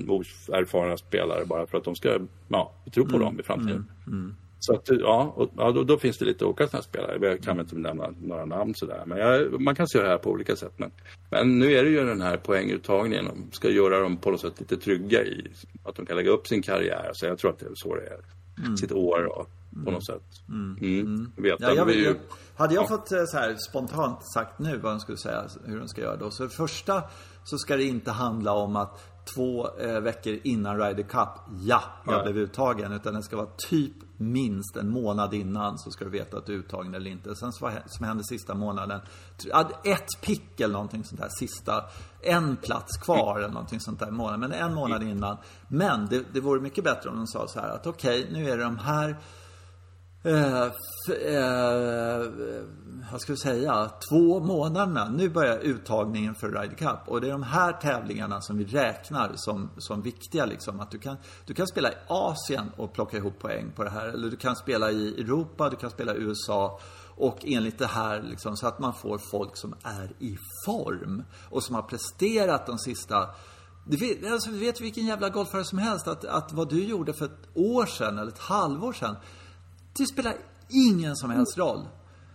erfarna 0.54 0.98
spelare 0.98 1.46
bara 1.46 1.68
för 1.68 1.78
att 1.78 1.84
de 1.84 1.96
ska, 1.96 2.20
ja, 2.48 2.74
vi 2.86 2.92
tror 2.92 3.06
på 3.06 3.16
mm. 3.16 3.22
dem 3.22 3.40
i 3.40 3.44
framtiden. 3.44 3.92
Mm. 4.08 4.36
Mm. 4.58 4.60
Så 4.60 4.76
att, 4.76 4.90
ja, 5.00 5.34
och, 5.36 5.50
ja 5.58 5.72
då, 5.72 5.84
då, 5.84 5.98
finns 5.98 6.18
det 6.18 6.26
lite 6.26 6.46
olika 6.46 6.68
sådana 6.68 6.84
spelare. 6.84 7.18
Jag 7.22 7.44
kan 7.44 7.60
inte 7.60 7.76
nämna 7.76 8.14
några 8.22 8.46
namn 8.46 8.76
sådär. 8.76 9.04
Men 9.06 9.18
jag, 9.18 9.62
man 9.62 9.76
kan 9.76 9.88
se 9.88 10.02
det 10.02 10.08
här 10.08 10.18
på 10.18 10.30
olika 10.30 10.56
sätt. 10.56 10.74
Men, 10.78 10.92
men 11.30 11.60
nu 11.60 11.74
är 11.74 11.84
det 11.84 11.90
ju 11.90 12.06
den 12.06 12.22
här 12.22 12.38
poänguttagningen. 12.38 13.26
De 13.26 13.52
ska 13.52 13.70
göra 13.70 14.00
dem 14.00 14.18
på 14.18 14.32
något 14.32 14.42
sätt 14.42 14.60
lite 14.60 14.78
trygga 14.78 15.24
i 15.24 15.48
att 15.84 15.96
de 15.96 16.06
kan 16.06 16.18
lägga 16.18 16.32
upp 16.32 16.48
sin 16.48 16.62
karriär. 16.62 17.12
Så 17.14 17.26
jag 17.26 17.38
tror 17.38 17.52
att 17.52 17.60
det 17.60 17.66
är 17.66 17.76
så 17.76 17.96
det 17.96 18.02
är. 18.02 18.20
Mm. 18.60 18.78
Sitt 18.78 18.92
år 18.92 19.40
och, 19.40 19.50
på 19.86 19.92
något 19.92 20.06
sätt. 20.06 20.24
Mm. 20.50 20.78
Mm. 20.82 21.00
mm. 21.00 21.32
Vet, 21.36 21.60
ja, 21.60 21.74
jag, 21.74 21.92
ju, 21.92 22.16
hade 22.56 22.74
jag 22.74 22.84
ja. 22.84 22.88
fått 22.88 23.12
eh, 23.12 23.24
så 23.26 23.38
här 23.38 23.56
spontant 23.70 24.32
sagt 24.34 24.60
nu 24.60 24.78
vad 24.78 24.92
de 24.92 25.00
skulle 25.00 25.18
säga, 25.18 25.48
hur 25.66 25.80
de 25.80 25.88
ska 25.88 26.02
göra 26.02 26.16
då. 26.16 26.32
Så 26.32 26.44
det 26.44 26.50
första 26.50 27.04
så 27.44 27.58
ska 27.58 27.78
det 27.78 27.84
inte 27.84 28.12
handla 28.12 28.52
om 28.52 28.76
att 28.76 29.00
två 29.36 29.78
eh, 29.80 30.00
veckor 30.00 30.38
innan 30.44 30.78
Ryder 30.80 31.04
Cup, 31.04 31.30
ja, 31.62 31.84
jag 32.06 32.24
blev 32.24 32.38
uttagen. 32.38 32.92
Utan 32.92 33.14
det 33.14 33.24
ska 33.24 33.36
vara 33.36 33.50
typ 33.70 33.94
minst 34.18 34.76
en 34.76 34.90
månad 34.90 35.34
innan 35.34 35.78
så 35.78 35.92
ska 35.92 36.06
du 36.06 36.12
veta 36.12 36.38
att 36.38 36.46
du 36.46 36.54
är 36.54 36.58
uttagen 36.58 36.94
eller 36.94 37.12
inte. 37.12 37.36
Sen 37.36 37.54
så 37.54 37.66
vad 37.66 37.74
som 37.86 38.06
händer 38.06 38.24
sista 38.24 38.56
månaden. 38.56 39.02
Ett 39.84 40.22
pick 40.22 40.60
eller 40.60 40.74
någonting 40.74 41.04
sånt 41.04 41.22
där 41.22 41.30
sista. 41.30 41.84
En 42.22 42.58
plats 42.58 42.98
kvar 42.98 43.38
eller 43.38 43.54
någonting 43.54 43.80
sånt 43.80 44.00
där 44.00 44.12
månad. 44.12 44.40
Men 44.40 44.52
en 44.52 44.74
månad 44.74 45.04
innan. 45.04 45.38
Men 45.68 46.06
det, 46.06 46.24
det 46.34 46.40
vore 46.40 46.62
mycket 46.62 46.84
bättre 46.84 47.10
om 47.10 47.16
de 47.16 47.28
sa 47.28 47.48
så 47.48 47.60
här 47.60 47.70
att 47.70 47.88
okej, 47.88 48.20
okay, 48.20 48.34
nu 48.34 48.50
är 48.50 48.58
det 48.58 48.64
de 48.64 48.78
här 48.78 49.18
eh, 50.24 50.64
eh, 50.64 52.22
vad 53.12 53.22
ska 53.22 53.34
vi 53.34 53.38
säga, 53.38 53.92
två 54.10 54.40
månaderna. 54.40 55.10
Nu 55.10 55.30
börjar 55.30 55.58
uttagningen 55.58 56.36
för 56.36 56.48
Ryder 56.48 56.76
Cup. 56.76 57.00
Och 57.06 57.22
det 57.22 57.28
är 57.28 57.32
de 57.32 57.44
här 57.44 57.74
tävlingarna 57.74 58.42
som 58.42 58.58
vi 58.58 58.66
räknar 58.66 59.32
som, 59.36 59.70
som 59.78 60.02
viktiga. 60.02 60.46
Liksom. 60.46 60.80
Att 60.80 60.92
du, 60.92 61.00
kan, 61.00 61.18
du 61.46 61.54
kan 61.54 61.68
spela 61.68 61.92
i 61.92 61.96
Asien 62.08 62.72
och 62.78 62.94
plocka 62.94 63.18
ihop 63.18 63.40
poäng 63.40 63.72
på 63.76 63.84
det 63.84 63.90
här. 63.90 64.08
Eller 64.08 64.30
du 64.30 64.38
kan 64.38 64.56
spela 64.56 64.92
i 64.92 65.22
Europa, 65.22 65.70
du 65.70 65.76
kan 65.76 65.90
spela 65.90 66.16
i 66.16 66.18
USA. 66.18 66.80
Och 67.16 67.38
enligt 67.42 67.80
det 67.80 67.88
här, 67.88 68.22
liksom, 68.22 68.58
så 68.58 68.68
att 68.68 68.80
man 68.80 68.94
får 68.94 69.18
folk 69.18 69.58
som 69.58 69.76
är 69.84 70.12
i 70.20 70.38
form. 70.66 71.24
Och 71.50 71.64
som 71.64 71.76
har 71.76 71.82
presterat 71.82 72.66
de 72.66 72.78
sista 72.78 73.30
du 73.90 73.98
vet, 73.98 74.32
alltså, 74.32 74.52
vet 74.52 74.82
vilken 74.82 75.06
jävla 75.06 75.30
golfare 75.30 75.64
som 75.64 75.78
helst 75.78 76.08
att, 76.08 76.26
att 76.26 76.54
vad 76.54 76.70
du 76.70 76.84
gjorde 76.84 77.14
för 77.14 77.26
ett 77.26 77.48
år 77.54 77.86
sedan 77.86 78.20
eller 78.20 78.32
ett 78.32 78.40
halvår 78.40 78.94
sedan. 78.94 79.16
Det 79.98 80.08
spelar 80.08 80.34
ingen 80.70 81.16
som 81.16 81.30
helst 81.30 81.58
roll. 81.58 81.88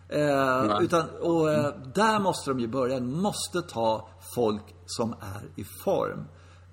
Eh, 0.09 0.83
utan, 0.83 1.09
och 1.21 1.53
eh, 1.53 1.75
där 1.95 2.21
måste 2.21 2.51
de 2.51 2.61
ju 2.61 2.69
börja. 2.69 3.01
Måste 3.01 3.63
ta 3.63 4.09
folk 4.35 4.75
som 4.87 5.13
är 5.13 5.61
i 5.61 5.65
form. 5.85 6.25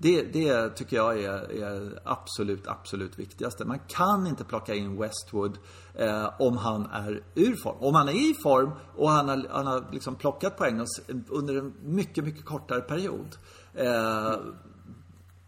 Det, 0.02 0.22
det 0.22 0.70
tycker 0.70 0.98
jag 0.98 1.24
är, 1.24 1.64
är, 1.64 2.00
absolut, 2.04 2.68
absolut 2.68 3.20
viktigaste. 3.20 3.66
Man 3.66 3.80
kan 3.88 4.28
inte 4.28 4.44
plocka 4.44 4.76
in 4.76 4.98
Westwood 5.02 5.58
eh, 5.96 6.30
om 6.40 6.58
han 6.58 6.86
är 6.86 7.24
ur 7.36 7.56
form. 7.64 7.78
Om 7.80 7.96
han 7.96 8.10
är 8.10 8.32
i 8.32 8.36
form 8.44 8.72
och 8.96 9.10
han 9.10 9.30
har, 9.30 9.48
han 9.50 9.68
har 9.68 9.86
liksom 9.92 10.16
plockat 10.16 10.58
poäng 10.58 10.86
under 11.30 11.58
en 11.58 11.74
mycket, 11.84 12.24
mycket 12.24 12.46
kortare 12.46 12.82
period. 12.82 13.38
Eh, 13.74 14.34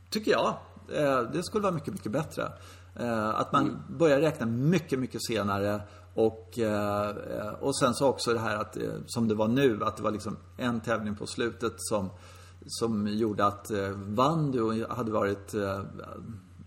tycker 0.10 0.32
jag. 0.32 0.58
Eh, 0.94 1.22
det 1.22 1.44
skulle 1.44 1.64
vara 1.64 1.74
mycket, 1.74 1.94
mycket 1.94 2.12
bättre. 2.12 2.52
Eh, 2.96 3.30
att 3.30 3.52
man 3.52 3.84
börjar 3.90 4.20
räkna 4.20 4.46
mycket, 4.46 5.00
mycket 5.00 5.24
senare 5.24 5.82
och, 6.14 6.60
eh, 6.60 7.54
och 7.60 7.78
sen 7.80 7.94
så 7.94 8.08
också 8.08 8.34
det 8.34 8.40
här 8.40 8.56
att, 8.56 8.78
eh, 8.78 8.84
som 9.06 9.28
det 9.28 9.36
var 9.36 9.48
nu, 9.48 9.84
att 9.84 9.98
det 9.98 10.04
var 10.04 10.12
liksom 10.12 10.38
en 10.58 10.82
tävling 10.82 11.16
på 11.16 11.28
slutet 11.28 11.74
som, 11.78 12.10
som 12.66 13.08
gjorde 13.08 13.46
att 13.46 13.72
vann 13.96 14.52
du 14.52 14.86
hade 14.90 15.12
varit 15.12 15.56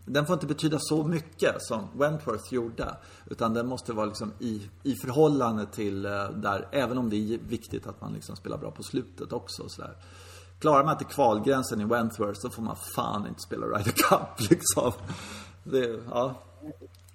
den 0.07 0.27
får 0.27 0.35
inte 0.35 0.47
betyda 0.47 0.79
så 0.81 1.05
mycket 1.05 1.55
som 1.59 1.89
Wentworth 1.95 2.55
gjorde. 2.55 2.97
Utan 3.27 3.55
den 3.55 3.67
måste 3.67 3.93
vara 3.93 4.07
liksom 4.07 4.33
i, 4.39 4.71
i 4.83 4.95
förhållande 4.95 5.67
till 5.67 6.03
där, 6.03 6.69
även 6.73 6.99
om 6.99 7.11
det 7.11 7.17
är 7.17 7.39
viktigt 7.49 7.87
att 7.87 8.01
man 8.01 8.13
liksom 8.13 8.37
spelar 8.37 8.59
bra 8.59 8.71
på 8.71 8.83
slutet 8.83 9.33
också. 9.33 9.69
Så 9.69 9.83
där. 9.83 9.97
Klarar 10.59 10.85
man 10.85 10.93
inte 10.93 11.05
kvalgränsen 11.05 11.81
i 11.81 11.85
Wentworth 11.85 12.41
så 12.41 12.51
får 12.51 12.63
man 12.63 12.77
fan 12.97 13.27
inte 13.27 13.41
spela 13.41 13.67
Ryder 13.67 13.93
Cup 13.93 14.51
liksom. 14.51 14.93
Det, 15.65 16.01
ja. 16.11 16.43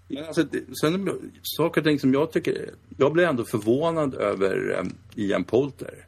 Men 0.08 0.26
alltså, 0.26 0.46
sen 0.82 1.10
saker 1.42 1.82
och 1.82 1.86
ting 1.86 2.00
som 2.00 2.14
jag 2.14 2.32
tycker, 2.32 2.70
jag 2.98 3.14
blir 3.14 3.26
ändå 3.26 3.44
förvånad 3.44 4.16
över 4.16 4.80
um, 4.80 4.94
Ian 5.16 5.44
Polter. 5.44 6.06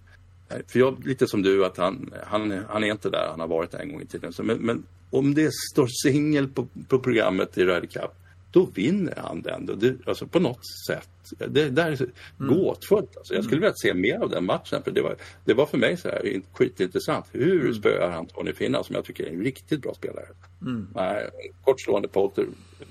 Eh, 0.49 0.58
för 0.67 0.80
jag, 0.80 1.06
lite 1.06 1.27
som 1.27 1.41
du, 1.41 1.65
att 1.65 1.77
han, 1.77 2.13
han, 2.27 2.63
han 2.69 2.84
är 2.84 2.91
inte 2.91 3.10
där 3.10 3.27
han 3.30 3.39
har 3.39 3.47
varit 3.47 3.73
en 3.73 3.91
gång 3.91 4.01
i 4.01 4.06
tiden. 4.06 4.34
Så, 4.34 4.43
men, 4.43 4.58
men 4.58 4.84
om 5.10 5.34
det 5.34 5.54
står 5.54 5.88
singel 6.04 6.47
på, 6.47 6.67
på 6.88 6.99
programmet 6.99 7.58
i 7.58 7.62
Ryder 7.62 7.88
Cup, 7.88 8.12
då 8.51 8.65
vinner 8.65 9.15
han 9.17 9.41
den. 9.41 9.79
Det, 9.79 9.95
alltså 10.05 10.27
på 10.27 10.39
något 10.39 10.65
sätt. 10.87 11.09
Det, 11.37 11.69
det 11.69 11.81
är 11.81 11.87
mm. 12.39 12.55
gåtfullt. 12.55 13.17
Alltså. 13.17 13.33
Jag 13.33 13.43
skulle 13.43 13.61
vilja 13.61 13.73
se 13.75 13.93
mer 13.93 14.19
av 14.19 14.29
den 14.29 14.45
matchen. 14.45 14.83
För 14.83 14.91
det, 14.91 15.01
var, 15.01 15.15
det 15.45 15.53
var 15.53 15.65
för 15.65 15.77
mig 15.77 15.97
så 15.97 16.09
här 16.09 16.41
skitintressant. 16.53 17.25
Hur 17.31 17.61
mm. 17.61 17.73
spöar 17.73 18.09
han 18.09 18.25
Tony 18.25 18.53
Finna 18.53 18.83
som 18.83 18.95
jag 18.95 19.05
tycker 19.05 19.23
är 19.23 19.29
en 19.29 19.43
riktigt 19.43 19.81
bra 19.81 19.93
spelare. 19.93 20.27
Mm. 20.61 20.87
Nej, 20.95 21.29
kortslående 21.63 22.07
Polter 22.07 22.45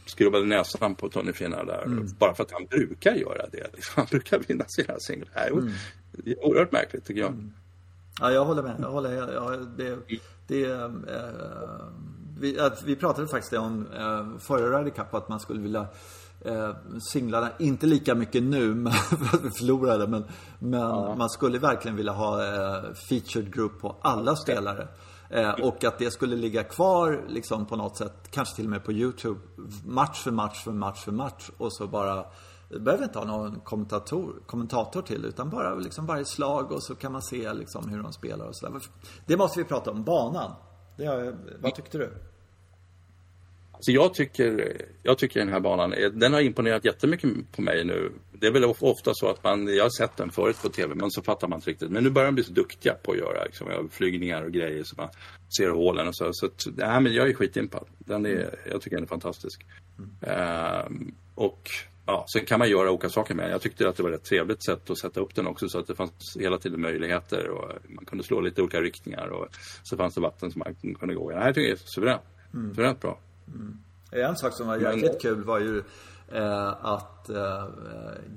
skrubbade 0.07 0.44
näsan 0.44 0.94
på 0.94 1.09
Tony 1.09 1.33
Finna 1.33 1.64
där. 1.64 1.83
Mm. 1.83 2.09
Bara 2.18 2.35
för 2.35 2.42
att 2.42 2.53
han 2.53 2.66
brukar 2.66 3.14
göra 3.14 3.46
det. 3.53 3.70
Liksom. 3.75 3.92
Han 3.96 4.07
brukar 4.11 4.38
vinna 4.38 4.64
sina 4.68 4.94
singlar. 4.99 5.49
Mm. 5.49 5.70
Det 6.12 6.31
är 6.31 6.44
oerhört 6.44 6.73
märkligt 6.73 7.05
tycker 7.05 7.20
jag. 7.20 7.31
Mm. 7.31 7.53
Ja, 8.20 8.33
jag 8.33 8.44
håller 8.44 8.62
med. 8.62 8.77
Jag 8.79 8.90
håller, 8.90 9.33
ja, 9.35 9.57
det, 9.77 9.99
det, 10.46 10.64
äh, 10.64 10.90
vi, 12.40 12.61
att 12.61 12.83
vi 12.83 12.96
pratade 12.96 13.29
faktiskt 13.29 13.53
om 13.53 13.87
eh, 13.92 14.38
förra 14.38 14.79
Ryder 14.79 14.90
Cup 14.90 15.14
att 15.14 15.29
man 15.29 15.40
skulle 15.40 15.61
vilja 15.61 15.87
eh, 16.40 16.74
singlarna, 17.12 17.50
inte 17.59 17.87
lika 17.87 18.14
mycket 18.14 18.42
nu 18.42 18.90
för 19.09 19.37
att 19.37 19.44
vi 19.44 19.50
förlorade 19.50 20.07
men, 20.07 20.24
men 20.59 20.81
ja. 20.81 21.14
man 21.14 21.31
skulle 21.31 21.59
verkligen 21.59 21.96
vilja 21.96 22.12
ha 22.12 22.44
eh, 22.44 22.92
featured 23.09 23.55
group 23.55 23.81
på 23.81 23.96
alla 24.03 24.37
spelare. 24.37 24.88
Eh, 25.31 25.50
och 25.50 25.85
att 25.85 25.98
det 25.98 26.11
skulle 26.11 26.37
ligga 26.37 26.62
kvar 26.62 27.24
liksom 27.29 27.66
på 27.66 27.76
något 27.76 27.96
sätt, 27.96 28.29
kanske 28.31 28.57
till 28.57 28.64
och 28.64 28.70
med 28.70 28.85
på 28.85 28.92
YouTube, 28.92 29.40
match 29.87 30.22
för 30.22 30.31
match 30.31 30.64
för 30.64 30.72
match 30.72 31.05
för 31.05 31.12
match 31.12 31.50
och 31.59 31.72
så 31.72 31.87
bara 31.87 32.24
det 32.68 32.81
behöver 32.81 33.05
inte 33.05 33.18
ha 33.18 33.26
någon 33.26 33.61
kommentator, 33.61 34.35
kommentator 34.46 35.03
till 35.03 35.24
utan 35.24 35.50
bara 35.50 35.74
liksom 35.74 36.07
varje 36.07 36.24
slag 36.24 36.72
och 36.72 36.83
så 36.83 36.94
kan 36.94 37.12
man 37.12 37.22
se 37.22 37.53
liksom 37.53 37.88
hur 37.88 38.03
de 38.03 38.12
spelar 38.12 38.46
och 38.46 38.57
sådär. 38.57 38.81
Det 39.26 39.37
måste 39.37 39.59
vi 39.59 39.64
prata 39.64 39.90
om, 39.90 40.05
banan. 40.05 40.50
Det, 41.01 41.37
vad 41.61 41.75
tyckte 41.75 41.99
du? 41.99 42.11
Så 43.81 43.93
jag 43.93 44.15
tycker, 44.15 44.77
jag 45.03 45.19
tycker 45.19 45.41
den 45.41 45.49
här 45.49 45.61
banan, 45.61 45.95
den 46.13 46.33
har 46.33 46.41
imponerat 46.41 46.85
jättemycket 46.85 47.31
på 47.53 47.63
mig 47.63 47.85
nu. 47.85 48.13
Det 48.33 48.47
är 48.47 48.51
väl 48.51 48.65
ofta 48.65 49.11
så 49.15 49.29
att 49.29 49.45
man, 49.45 49.77
jag 49.77 49.85
har 49.85 49.91
sett 49.91 50.17
den 50.17 50.31
förut 50.31 50.57
på 50.63 50.69
TV 50.69 50.95
men 50.95 51.11
så 51.11 51.23
fattar 51.23 51.49
man 51.49 51.57
inte 51.57 51.71
riktigt. 51.71 51.91
Men 51.91 52.05
nu 52.05 52.11
börjar 52.11 52.27
de 52.27 52.35
bli 52.35 52.45
så 52.45 52.53
duktiga 52.53 52.95
på 53.03 53.13
att 53.13 53.19
göra 53.19 53.45
liksom, 53.45 53.89
flygningar 53.91 54.43
och 54.43 54.53
grejer 54.53 54.85
så 54.85 54.97
man 54.97 55.09
ser 55.59 55.71
hålen 55.71 56.09
och 56.09 56.17
så. 56.17 56.33
Så 56.33 56.47
att, 56.47 56.67
nej, 56.77 57.01
men 57.01 57.13
jag 57.13 57.29
är 57.29 57.35
skitimpad. 57.35 57.89
Den 57.99 58.27
är, 58.27 58.55
jag 58.71 58.81
tycker 58.81 58.97
den 58.97 59.05
är 59.05 59.09
fantastisk. 59.09 59.67
Mm. 59.99 60.39
Uh, 60.39 61.09
och 61.35 61.71
ja, 62.11 62.25
sen 62.33 62.46
kan 62.46 62.59
man 62.59 62.70
göra 62.70 62.90
olika 62.90 63.09
saker 63.09 63.35
med 63.35 63.51
Jag 63.51 63.61
tyckte 63.61 63.88
att 63.88 63.96
det 63.96 64.03
var 64.03 64.11
ett 64.11 64.25
trevligt 64.25 64.64
sätt 64.64 64.90
att 64.90 64.99
sätta 64.99 65.20
upp 65.20 65.35
den 65.35 65.46
också 65.46 65.68
så 65.68 65.79
att 65.79 65.87
det 65.87 65.94
fanns 65.94 66.37
hela 66.40 66.59
tiden 66.59 66.81
möjligheter 66.81 67.49
och 67.49 67.73
man 67.88 68.05
kunde 68.05 68.25
slå 68.25 68.40
lite 68.40 68.62
olika 68.62 68.81
riktningar 68.81 69.29
och 69.29 69.49
så 69.83 69.96
fanns 69.96 70.14
det 70.14 70.20
vatten 70.20 70.51
som 70.51 70.62
man 70.66 70.94
kunde 70.94 71.14
gå 71.14 71.33
i. 71.33 71.35
Det 71.35 71.40
här 71.40 71.53
tycker 71.53 71.68
jag 71.68 71.79
är 71.79 71.83
suveränt. 71.85 72.23
Mm. 72.55 72.75
Suveränt 72.75 73.01
bra. 73.01 73.18
Mm. 73.46 73.79
En 74.11 74.37
sak 74.37 74.53
som 74.53 74.66
var 74.66 74.77
jäkligt 74.77 75.23
kul 75.23 75.44
var 75.44 75.59
ju 75.59 75.83
eh, 76.29 76.85
att 76.85 77.31
eh, 77.31 77.64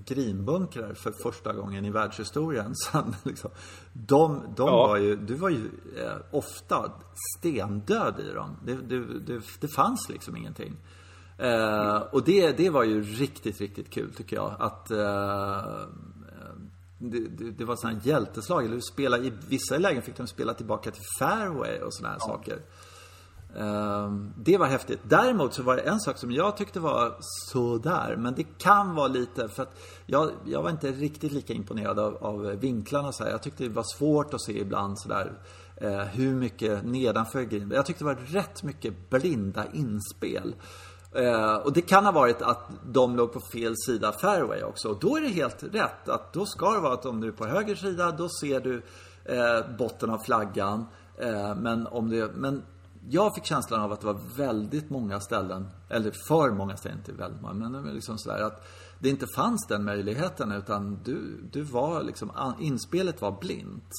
grinbunkrar 0.06 0.94
för 0.94 1.12
första 1.12 1.54
gången 1.54 1.86
i 1.86 1.90
världshistorien 1.90 2.76
sen, 2.92 3.16
liksom, 3.24 3.50
de, 3.94 4.42
de 4.56 4.68
ja. 4.68 4.88
var 4.88 4.98
ju, 4.98 5.16
du 5.16 5.34
var 5.34 5.50
ju 5.50 5.70
eh, 5.98 6.18
ofta 6.32 6.92
stendöd 7.38 8.20
i 8.20 8.34
dem. 8.34 8.58
Det, 8.66 8.74
det, 8.74 9.20
det, 9.20 9.42
det 9.60 9.68
fanns 9.68 10.10
liksom 10.10 10.38
ingenting. 10.38 10.78
Eh, 11.44 11.98
och 12.12 12.24
det, 12.24 12.58
det 12.58 12.70
var 12.70 12.84
ju 12.84 13.04
riktigt, 13.04 13.62
riktigt 13.62 13.90
kul 13.90 14.14
tycker 14.14 14.36
jag. 14.36 14.56
Att 14.60 14.92
eh, 14.92 15.64
det, 16.98 17.52
det, 17.58 17.66
var 17.66 17.76
sådana 17.76 18.00
hjälteslag. 18.04 18.66
Eller 18.66 18.80
spela, 18.80 19.18
I 19.18 19.34
vissa 19.48 19.78
lägen 19.78 20.02
fick 20.02 20.18
de 20.18 20.28
spela 20.28 20.54
tillbaka 20.54 20.92
till 20.92 21.04
fairway 21.20 21.80
och 21.80 21.94
sådana 21.94 22.14
här 22.14 22.20
ja. 22.22 22.26
saker. 22.26 22.60
Ehm, 23.58 24.34
det 24.38 24.58
var 24.58 24.68
häftigt. 24.68 25.00
Däremot 25.04 25.54
så 25.54 25.64
var 25.64 25.76
det 25.76 25.82
en 25.82 26.00
sak 26.00 26.18
som 26.18 26.32
jag 26.32 26.58
tyckte 26.58 26.80
var 26.80 27.16
sådär. 27.52 28.16
Men 28.18 28.36
det 28.36 28.44
kan 28.58 28.96
vara 28.96 29.08
lite 29.08 29.50
för 29.50 29.64
att 29.64 29.80
jag, 30.06 30.32
jag 30.46 30.64
var 30.64 30.70
inte 30.70 30.92
riktigt 30.92 31.32
lika 31.32 31.54
imponerad 31.54 32.00
av, 32.00 32.18
av 32.22 32.42
vinklarna 32.42 33.12
så 33.12 33.24
här. 33.24 33.32
Jag 33.32 33.44
tyckte 33.44 33.64
det 33.64 33.70
var 33.70 33.98
svårt 33.98 34.34
att 34.34 34.42
se 34.42 34.60
ibland 34.60 35.00
sådär 35.00 35.34
eh, 35.76 36.00
hur 36.00 36.36
mycket 36.36 36.86
nedanför 36.86 37.44
green. 37.44 37.72
Jag 37.76 37.86
tyckte 37.86 38.04
det 38.04 38.14
var 38.14 38.22
rätt 38.26 38.64
mycket 38.64 39.10
blinda 39.10 39.66
inspel. 39.74 40.56
Eh, 41.16 41.56
och 41.56 41.74
det 41.74 41.82
kan 41.82 42.06
ha 42.06 42.12
varit 42.12 42.42
att 42.42 42.70
de 42.86 43.16
låg 43.16 43.34
på 43.34 43.40
fel 43.54 43.74
sida 43.78 44.12
fairway 44.12 44.64
också. 44.64 44.90
Och 44.90 45.00
då 45.00 45.18
är 45.18 45.22
det 45.22 45.28
helt 45.28 45.64
rätt 45.64 46.10
att 46.10 46.34
då 46.34 46.46
ska 46.46 46.72
det 46.72 46.80
vara 46.80 46.94
att 46.94 47.06
om 47.06 47.22
du 47.22 47.28
är 47.28 47.32
på 47.32 47.46
höger 47.46 47.76
sida 47.76 48.12
då 48.12 48.30
ser 48.30 48.60
du 48.60 48.82
eh, 49.26 49.76
botten 49.78 50.10
av 50.10 50.18
flaggan. 50.18 50.86
Eh, 51.18 51.56
men 51.56 51.88
om 51.88 52.10
det, 52.10 52.32
men 52.36 52.64
jag 53.10 53.36
fick 53.36 53.46
känslan 53.46 53.82
av 53.82 53.92
att 53.92 54.02
det 54.02 54.08
var 54.08 54.20
väldigt 54.38 54.90
många 54.90 55.20
ställen, 55.20 55.68
eller 55.90 56.12
för 56.28 56.52
många 56.52 56.78
ställen, 56.78 56.98
inte 56.98 57.12
väldigt 57.12 57.42
många, 57.42 57.70
men 57.70 57.94
liksom 57.94 58.18
sådär 58.18 58.42
att 58.42 58.68
det 59.00 59.10
inte 59.10 59.28
fanns 59.36 59.68
den 59.68 59.84
möjligheten 59.84 60.52
utan 60.52 61.00
du, 61.04 61.40
du 61.52 61.62
var 61.62 62.04
liksom, 62.04 62.32
inspelet 62.60 63.22
var 63.22 63.40
blint. 63.40 63.90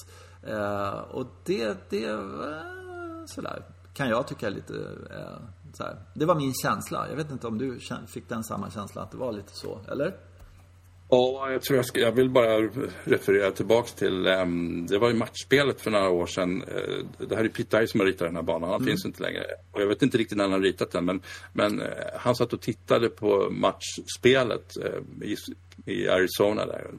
Eh, 0.42 0.90
och 0.90 1.26
det, 1.44 1.90
det, 1.90 2.04
eh, 2.04 3.24
sådär, 3.26 3.62
kan 3.94 4.08
jag 4.08 4.26
tycka 4.26 4.46
är 4.46 4.50
lite, 4.50 4.74
eh, 5.10 5.38
eh, 5.80 5.86
sådär. 5.86 5.98
Det 6.14 6.24
var 6.24 6.34
min 6.34 6.54
känsla. 6.54 7.06
Jag 7.08 7.16
vet 7.16 7.30
inte 7.30 7.46
om 7.46 7.58
du 7.58 7.78
fick 8.06 8.28
den 8.28 8.44
samma 8.44 8.70
känsla, 8.70 9.02
att 9.02 9.10
det 9.10 9.16
var 9.16 9.32
lite 9.32 9.52
så, 9.52 9.80
eller? 9.88 10.14
Ja, 11.08 11.50
jag 11.50 11.62
tror 11.62 11.76
jag 11.76 11.86
ska, 11.86 12.00
jag 12.00 12.12
vill 12.12 12.30
bara 12.30 12.60
referera 13.04 13.50
tillbaks 13.50 13.92
till, 13.94 14.26
um, 14.26 14.86
det 14.86 14.98
var 14.98 15.08
ju 15.08 15.14
matchspelet 15.14 15.80
för 15.80 15.90
några 15.90 16.08
år 16.08 16.26
sedan. 16.26 16.62
Uh, 16.62 17.26
det 17.28 17.36
här 17.36 17.44
är 17.44 17.48
Pete 17.48 17.78
Dye 17.78 17.86
som 17.86 18.00
har 18.00 18.06
ritat 18.06 18.28
den 18.28 18.36
här 18.36 18.42
banan, 18.42 18.70
han 18.70 18.80
mm. 18.80 18.86
finns 18.86 19.04
inte 19.06 19.22
längre. 19.22 19.44
Och 19.72 19.80
jag 19.82 19.86
vet 19.86 20.02
inte 20.02 20.18
riktigt 20.18 20.36
när 20.36 20.44
han 20.44 20.52
har 20.52 20.60
ritat 20.60 20.90
den, 20.90 21.04
men, 21.04 21.22
men 21.52 21.80
uh, 21.80 21.88
han 22.16 22.34
satt 22.34 22.52
och 22.52 22.60
tittade 22.60 23.08
på 23.08 23.48
matchspelet 23.50 24.72
uh, 24.84 25.28
i, 25.28 25.36
i 25.86 26.08
Arizona 26.08 26.66
där. 26.66 26.90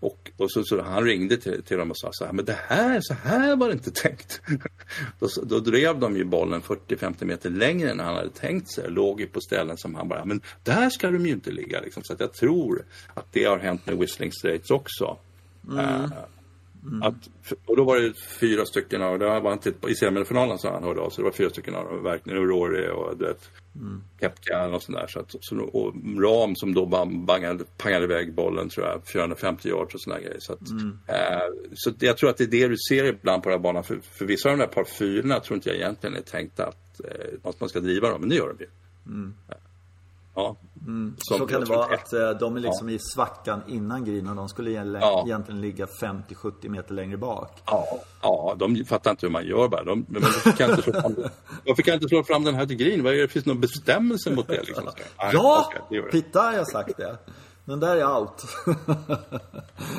Och, 0.00 0.30
och 0.36 0.50
så, 0.50 0.64
så 0.64 0.82
han 0.82 1.04
ringde 1.04 1.36
till, 1.36 1.62
till 1.62 1.76
dem 1.76 1.90
och 1.90 1.98
sa 1.98 2.08
så 2.12 2.24
här, 2.24 2.32
men 2.32 2.44
det 2.44 2.58
här, 2.66 3.00
så 3.00 3.14
här 3.14 3.56
var 3.56 3.68
det 3.68 3.72
inte 3.72 3.90
tänkt. 3.90 4.40
då, 5.18 5.28
då 5.42 5.58
drev 5.58 5.98
de 5.98 6.16
ju 6.16 6.24
bollen 6.24 6.62
40-50 6.62 7.24
meter 7.24 7.50
längre 7.50 7.90
än 7.90 8.00
han 8.00 8.14
hade 8.14 8.30
tänkt 8.30 8.70
sig. 8.70 8.90
Låg 8.90 9.20
ju 9.20 9.26
på 9.26 9.40
ställen 9.40 9.76
som 9.76 9.94
han 9.94 10.08
bara, 10.08 10.24
men 10.24 10.40
där 10.62 10.90
ska 10.90 11.10
de 11.10 11.26
ju 11.26 11.32
inte 11.32 11.50
ligga 11.50 11.80
liksom. 11.80 12.02
Så 12.02 12.12
att 12.12 12.20
jag 12.20 12.32
tror 12.32 12.84
att 13.14 13.26
det 13.32 13.44
har 13.44 13.58
hänt 13.58 13.86
med 13.86 13.98
Whistling 13.98 14.32
Straits 14.32 14.70
också. 14.70 15.18
Mm. 15.70 15.78
Uh, 15.78 16.10
Mm. 16.86 17.02
Att, 17.02 17.14
och 17.66 17.76
då 17.76 17.84
var 17.84 17.96
det 17.96 18.12
fyra 18.40 18.64
stycken 18.64 19.02
av, 19.02 19.18
det 19.18 19.40
var 19.40 19.52
inte 19.52 19.72
i 19.88 19.94
semifinalen 19.94 20.58
så 20.58 20.70
han 20.70 20.84
hörde 20.84 21.00
av 21.00 21.10
sig, 21.10 21.22
det 21.22 21.30
var 21.30 21.36
fyra 21.36 21.50
stycken 21.50 21.74
av 21.74 21.84
dem, 21.84 22.02
verkligen 22.02 22.38
Rory 22.38 22.88
och 22.88 23.16
du 23.16 23.24
vet, 23.24 23.50
mm. 23.74 24.02
Kepka 24.20 24.66
och 24.66 24.82
sådär. 24.82 25.06
Så 25.08 25.20
att, 25.20 25.34
så, 25.40 25.60
och 25.60 25.94
Ram 26.22 26.56
som 26.56 26.74
då 26.74 26.86
bangade, 27.26 27.64
pangade 27.76 28.04
iväg 28.04 28.34
bollen 28.34 28.68
tror 28.68 28.86
jag, 28.86 29.06
450 29.06 29.68
yards 29.68 29.94
och 29.94 30.00
sådana 30.00 30.20
grejer. 30.20 30.40
Så, 30.40 30.52
att, 30.52 30.70
mm. 30.70 30.98
eh, 31.06 31.74
så 31.74 31.92
jag 31.98 32.16
tror 32.16 32.30
att 32.30 32.36
det 32.36 32.44
är 32.44 32.48
det 32.48 32.68
du 32.68 32.76
ser 32.88 33.04
ibland 33.04 33.42
på 33.42 33.48
den 33.48 33.58
här 33.58 33.62
banan. 33.62 33.84
För, 33.84 33.98
för 34.02 34.24
vissa 34.24 34.50
av 34.50 34.58
de 34.58 34.64
där 34.64 34.72
par 34.72 34.84
fyrorna 34.84 35.40
tror 35.40 35.56
inte 35.56 35.68
jag 35.68 35.76
egentligen 35.76 36.16
är 36.16 36.20
tänkt 36.20 36.60
att, 36.60 37.00
eh, 37.00 37.50
att 37.50 37.60
man 37.60 37.68
ska 37.68 37.80
driva 37.80 38.10
dem, 38.10 38.20
men 38.20 38.28
det 38.28 38.36
gör 38.36 38.54
de 38.58 38.64
ju. 38.64 38.70
Mm. 39.06 39.34
Ja. 40.34 40.56
Mm. 40.86 41.14
Så 41.18 41.46
kan 41.46 41.60
det 41.60 41.66
vara 41.66 41.94
att 41.94 42.12
eh, 42.12 42.30
de 42.30 42.56
är 42.56 42.60
liksom 42.60 42.88
ja. 42.88 42.94
i 42.94 42.98
svackan 42.98 43.62
innan 43.66 44.04
green 44.04 44.28
och 44.28 44.36
de 44.36 44.48
skulle 44.48 44.70
ja. 44.70 45.24
egentligen 45.26 45.60
ligga 45.60 45.86
50-70 45.86 46.68
meter 46.68 46.94
längre 46.94 47.16
bak. 47.16 47.62
Ja, 47.66 47.98
ja 48.22 48.56
de 48.58 48.84
fattar 48.84 49.10
inte 49.10 49.26
hur 49.26 49.32
man 49.32 49.46
gör 49.46 49.68
bara. 49.68 49.84
De, 49.84 50.06
men 50.08 50.22
varför 50.22 50.50
kan 50.50 50.68
jag 50.68 50.78
inte 50.78 50.90
slå 50.90 51.00
fram, 51.00 51.14
varför 51.66 51.82
kan 51.82 51.92
jag 51.92 51.96
inte 51.96 52.08
slå 52.08 52.24
fram 52.24 52.44
den 52.44 52.54
här 52.54 52.66
till 52.66 52.76
green? 52.76 53.02
Vad 53.02 53.14
är 53.14 53.18
det, 53.18 53.28
finns 53.28 53.44
det 53.44 53.50
någon 53.50 53.60
bestämmelse 53.60 54.30
mot 54.30 54.48
det? 54.48 54.62
Liksom? 54.62 54.84
ja, 55.32 55.70
okay, 55.88 56.02
Pitta 56.02 56.40
har 56.40 56.64
sagt 56.64 56.96
det. 56.96 57.18
Den 57.64 57.80
där 57.80 57.96
är 57.96 58.18
out. 58.18 58.42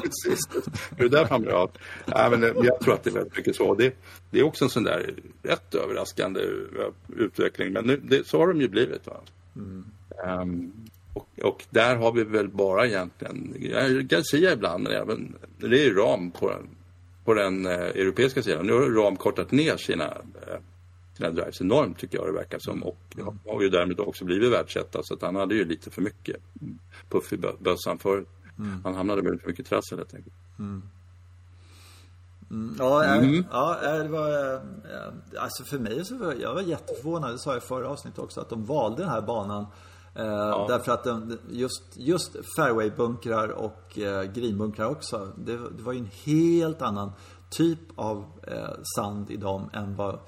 Precis. 0.04 0.40
Det 0.98 1.04
är 1.04 1.10
därför 1.10 1.30
han 1.30 1.42
blir 1.42 1.56
out. 1.56 1.78
Nej, 2.06 2.30
men 2.30 2.42
jag 2.42 2.80
tror 2.80 2.94
att 2.94 3.04
det 3.04 3.10
är 3.10 3.14
väldigt 3.14 3.38
mycket 3.38 3.56
så. 3.56 3.76
Det, 3.76 3.96
det 4.30 4.40
är 4.40 4.44
också 4.44 4.64
en 4.64 4.70
sån 4.70 4.84
där 4.84 5.14
rätt 5.44 5.76
överraskande 5.76 6.40
utveckling. 7.18 7.74
Men 7.74 7.86
nu, 7.86 7.98
det, 8.04 8.28
så 8.28 8.40
har 8.40 8.48
de 8.48 8.62
ju 8.62 8.68
blivit. 8.68 9.08
Va? 9.08 9.14
Mm. 9.56 9.86
Um, 10.26 10.74
och, 11.14 11.30
och, 11.44 11.66
där 11.70 11.96
har 11.96 12.12
vi 12.12 12.24
väl 12.24 12.50
bara 12.50 12.88
egentligen, 12.88 13.54
Garcia 14.08 14.54
ibland, 14.54 14.84
men 14.84 14.94
även, 14.94 15.36
det 15.58 15.80
är 15.80 15.84
ju 15.84 15.96
ram 15.96 16.32
på 16.32 16.50
den, 16.50 16.68
på 17.26 17.34
den 17.34 17.66
eh, 17.66 17.72
europeiska 17.72 18.44
sidan. 18.44 18.66
Nu 18.66 18.74
har 18.74 19.04
ram 19.04 19.16
kortat 19.16 19.52
ner 19.52 19.78
sina, 19.78 20.06
eh, 20.06 20.60
sina 21.18 21.30
drives 21.30 21.62
enormt 21.62 21.98
tycker 21.98 22.18
jag 22.18 22.28
det 22.28 22.32
verkar 22.32 22.60
som. 22.60 22.84
Och 22.84 23.00
mm. 23.18 23.40
har 23.48 23.62
ju 23.62 23.70
därmed 23.70 24.00
också 24.00 24.26
blivit 24.26 24.52
världsetta 24.52 25.00
så 25.04 25.14
att 25.14 25.22
han 25.22 25.36
hade 25.36 25.56
ju 25.56 25.66
lite 25.66 25.92
för 25.92 26.02
mycket 26.02 26.36
puff 27.10 27.34
i 27.34 27.38
bössan 27.60 27.98
förut. 28.00 28.28
Mm. 28.60 28.82
Han 28.84 28.96
hamnade 28.96 29.22
med 29.22 29.42
för 29.42 29.48
mycket 29.48 29.66
trassel 29.66 29.98
helt 29.98 30.14
enkelt. 30.14 30.36
Mm. 30.60 30.84
Mm, 32.50 32.76
ja, 32.80 33.04
mm. 33.04 33.46
ja, 33.52 33.80
det 34.04 34.10
var... 34.10 34.54
Eh, 34.54 34.62
alltså 35.38 35.64
för 35.64 35.80
mig 35.80 36.06
så 36.06 36.18
var 36.18 36.34
jag 36.34 36.54
var 36.54 36.62
jätteförvånad, 36.62 37.32
det 37.32 37.38
sa 37.38 37.54
jag 37.54 37.64
i 37.64 37.66
förra 37.66 37.90
avsnittet 37.90 38.20
också, 38.20 38.42
att 38.42 38.50
de 38.50 38.66
valde 38.66 39.02
den 39.02 39.12
här 39.12 39.22
banan 39.22 39.66
ja. 40.24 40.66
Därför 40.70 40.92
att 40.92 41.04
den, 41.04 41.40
just, 41.50 41.84
just 41.94 42.36
fairwaybunkrar 42.58 43.48
och 43.50 44.00
eh, 44.00 44.24
greenbunkrar 44.24 44.86
också. 44.86 45.32
Det, 45.38 45.58
det, 45.58 45.84
var 45.84 45.94
ju 45.94 46.00
en 46.00 46.10
helt 46.24 46.82
annan 46.82 47.12
typ 47.50 47.80
av 47.96 48.26
eh, 48.44 48.70
sand 48.96 49.32
i 49.32 49.38
dem 49.38 49.70
än 49.74 49.96
vad 49.96 50.20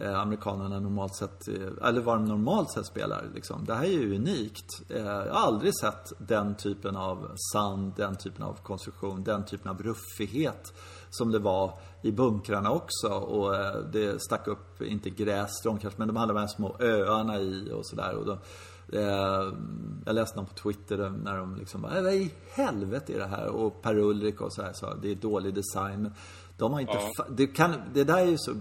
eh, 0.00 0.20
amerikanerna 0.20 0.80
normalt 0.80 1.16
sett, 1.16 1.48
eh, 1.48 1.88
eller 1.88 2.00
vad 2.00 2.16
de 2.16 2.24
normalt 2.24 2.70
sett 2.70 2.86
spelar. 2.86 3.24
Liksom. 3.34 3.64
Det 3.64 3.74
här 3.74 3.84
är 3.84 3.88
ju 3.88 4.16
unikt. 4.16 4.82
Eh, 4.88 5.02
jag 5.02 5.34
har 5.34 5.46
aldrig 5.46 5.78
sett 5.78 6.12
den 6.18 6.54
typen 6.54 6.96
av 6.96 7.30
sand, 7.52 7.92
den 7.96 8.16
typen 8.16 8.42
av 8.42 8.54
konstruktion, 8.62 9.24
den 9.24 9.44
typen 9.44 9.70
av 9.70 9.82
ruffighet 9.82 10.72
som 11.10 11.32
det 11.32 11.38
var 11.38 11.78
i 12.02 12.12
bunkrarna 12.12 12.70
också. 12.70 13.08
Och 13.08 13.54
det 13.92 14.22
stack 14.22 14.46
upp, 14.46 14.82
inte 14.82 15.10
grässtrån 15.10 15.78
kanske, 15.78 15.98
men 15.98 16.08
de 16.08 16.16
hade 16.16 16.32
de 16.32 16.40
här 16.40 16.46
små 16.46 16.76
öarna 16.80 17.40
i 17.40 17.72
och 17.72 17.86
sådär. 17.86 18.38
Eh, 18.92 19.52
jag 20.06 20.14
läste 20.14 20.36
någon 20.36 20.46
på 20.46 20.54
Twitter 20.54 21.10
när 21.24 21.36
de 21.36 21.56
liksom 21.56 21.82
bara, 21.82 22.02
vad 22.02 22.14
i 22.14 22.34
helvete 22.50 23.14
är 23.14 23.18
det 23.18 23.26
här? 23.26 23.46
Och 23.46 23.82
Per 23.82 23.98
Ulrik 23.98 24.40
och 24.40 24.52
så 24.52 24.62
här 24.62 24.72
sa, 24.72 24.94
det 24.94 25.10
är 25.10 25.14
dålig 25.14 25.54
design. 25.54 26.10
De 26.56 26.72
har 26.72 26.80
inte, 26.80 26.92
ja. 27.16 27.26
det, 27.30 27.46
kan, 27.46 27.74
det 27.94 28.04
där 28.04 28.18
är 28.18 28.26
ju 28.26 28.36
så, 28.38 28.52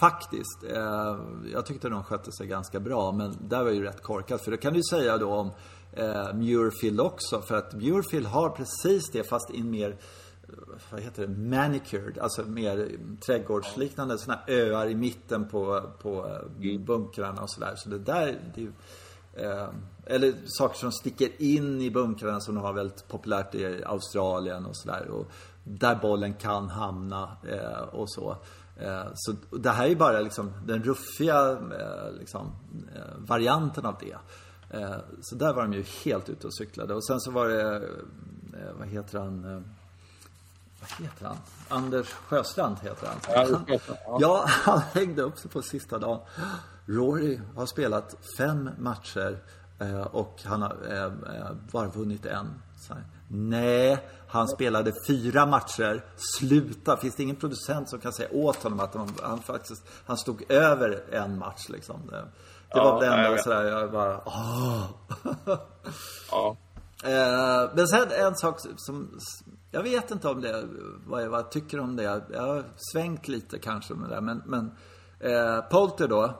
faktiskt. 0.00 0.64
Eh, 0.70 1.18
jag 1.52 1.66
tyckte 1.66 1.88
de 1.88 2.04
skötte 2.04 2.32
sig 2.32 2.46
ganska 2.46 2.80
bra, 2.80 3.12
men 3.12 3.36
där 3.48 3.64
var 3.64 3.70
ju 3.70 3.82
rätt 3.82 4.02
korkat. 4.02 4.44
För 4.44 4.50
det 4.50 4.56
kan 4.56 4.74
du 4.74 4.82
säga 4.90 5.18
då 5.18 5.34
om 5.34 5.50
eh, 5.92 6.34
Muirfield 6.34 7.00
också. 7.00 7.42
För 7.42 7.54
att 7.54 7.74
Muirfield 7.74 8.26
har 8.26 8.50
precis 8.50 9.10
det, 9.12 9.24
fast 9.24 9.50
in 9.50 9.70
mer 9.70 9.96
vad 10.90 11.00
heter 11.00 11.26
det, 11.26 11.34
manicured, 11.34 12.18
alltså 12.18 12.42
mer 12.42 12.98
trädgårdsliknande 13.26 14.18
sådana 14.18 14.42
öar 14.46 14.88
i 14.88 14.94
mitten 14.94 15.48
på, 15.48 15.90
på 16.02 16.40
mm. 16.60 16.84
bunkrarna 16.84 17.42
och 17.42 17.50
sådär. 17.50 17.74
Så 17.76 17.88
det 17.88 17.98
där, 17.98 18.52
det, 18.54 18.68
Eh, 19.34 19.68
eller 20.06 20.34
saker 20.46 20.78
som 20.78 20.92
sticker 20.92 21.42
in 21.42 21.82
i 21.82 21.90
bunkrarna 21.90 22.40
som 22.40 22.54
de 22.54 22.64
har 22.64 22.72
väldigt 22.72 23.08
populärt 23.08 23.54
i 23.54 23.82
Australien 23.86 24.66
och 24.66 24.76
sådär. 24.76 25.08
Där 25.64 25.94
bollen 25.94 26.34
kan 26.34 26.68
hamna 26.68 27.36
eh, 27.48 27.82
och 27.82 28.10
så. 28.10 28.36
Eh, 28.76 29.06
så 29.14 29.34
det 29.50 29.70
här 29.70 29.86
är 29.86 29.94
bara 29.94 30.20
liksom 30.20 30.52
den 30.66 30.82
ruffiga 30.82 31.50
eh, 31.50 32.12
liksom, 32.18 32.52
eh, 32.94 33.00
varianten 33.16 33.86
av 33.86 33.96
det. 34.00 34.16
Så 35.20 35.34
där 35.34 35.52
var 35.52 35.62
de 35.62 35.72
ju 35.72 35.84
helt 36.04 36.28
ute 36.28 36.46
och 36.46 36.54
cyklade. 36.54 36.94
Och 36.94 37.04
sen 37.04 37.20
så 37.20 37.30
var 37.30 37.48
det, 37.48 37.88
vad 38.78 38.88
heter 38.88 39.18
han? 39.18 39.64
vad 40.80 40.90
heter 41.08 41.26
han? 41.26 41.36
Anders 41.68 42.08
Sjöstrand 42.08 42.76
heter 42.82 43.06
han. 43.06 43.46
Han, 43.46 43.80
ja, 44.20 44.44
han 44.48 44.80
hängde 44.80 45.22
upp 45.22 45.38
sig 45.38 45.50
på 45.50 45.62
sista 45.62 45.98
dagen. 45.98 46.20
Rory 46.86 47.40
har 47.56 47.66
spelat 47.66 48.16
fem 48.38 48.70
matcher 48.78 49.38
eh, 49.78 50.02
och 50.02 50.40
han 50.44 50.62
har 50.62 50.76
eh, 50.90 51.04
eh, 51.04 51.50
bara 51.72 51.88
vunnit 51.88 52.26
en. 52.26 52.62
Nej, 53.28 53.98
han 54.28 54.48
spelade 54.48 54.92
fyra 55.08 55.46
matcher. 55.46 56.04
Sluta! 56.38 56.96
Finns 56.96 57.14
det 57.14 57.22
ingen 57.22 57.36
producent 57.36 57.88
som 57.88 58.00
kan 58.00 58.12
säga 58.12 58.28
åt 58.32 58.62
honom 58.62 58.80
att 58.80 58.94
han, 58.94 59.08
han 59.22 59.38
faktiskt 59.38 59.82
han 60.06 60.16
stod 60.16 60.50
över 60.50 61.14
en 61.14 61.38
match 61.38 61.68
liksom? 61.68 61.96
Det, 62.10 62.16
det 62.16 62.26
ja, 62.68 62.84
var 62.84 63.00
väl 63.00 63.26
ändå 63.26 63.42
sådär, 63.42 63.64
jag 63.64 63.92
bara 63.92 64.20
åh. 64.24 64.84
ja. 66.30 66.56
Men 67.74 67.88
sen 67.88 68.08
en 68.10 68.36
sak 68.36 68.60
som 68.76 69.18
jag 69.70 69.82
vet 69.82 70.10
inte 70.10 70.28
om 70.28 70.40
det, 70.40 70.64
vad 71.06 71.22
jag, 71.22 71.28
vad 71.30 71.38
jag 71.38 71.50
tycker 71.50 71.80
om 71.80 71.96
det. 71.96 72.02
Jag 72.32 72.42
har 72.42 72.64
svängt 72.92 73.28
lite 73.28 73.58
kanske 73.58 73.94
med 73.94 74.10
det. 74.10 74.20
Men, 74.20 74.42
men 74.46 74.72
eh, 75.20 75.60
Polter 75.60 76.08
då, 76.08 76.34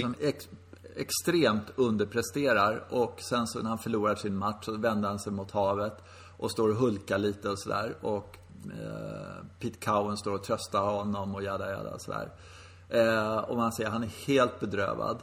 som 0.00 0.14
ex, 0.20 0.48
extremt 0.96 1.70
underpresterar 1.76 2.84
och 2.90 3.20
sen 3.20 3.46
så 3.46 3.62
när 3.62 3.68
han 3.68 3.78
förlorar 3.78 4.14
sin 4.14 4.36
match 4.36 4.64
så 4.64 4.76
vänder 4.76 5.08
han 5.08 5.18
sig 5.18 5.32
mot 5.32 5.50
havet 5.50 6.02
och 6.36 6.50
står 6.50 6.68
och 6.68 6.76
hulkar 6.76 7.18
lite 7.18 7.48
och 7.48 7.58
sådär. 7.58 7.96
Och 8.00 8.38
eh, 8.64 9.44
Pete 9.60 9.78
Cowan 9.84 10.16
står 10.16 10.32
och 10.32 10.44
tröstar 10.44 10.84
honom 10.84 11.34
och 11.34 11.42
jada 11.42 11.70
jada 11.70 11.94
och 11.94 12.00
sådär. 12.00 12.32
Eh, 12.88 13.36
och 13.36 13.56
man 13.56 13.72
ser, 13.72 13.86
han 13.86 14.02
är 14.02 14.26
helt 14.26 14.60
bedrövad. 14.60 15.18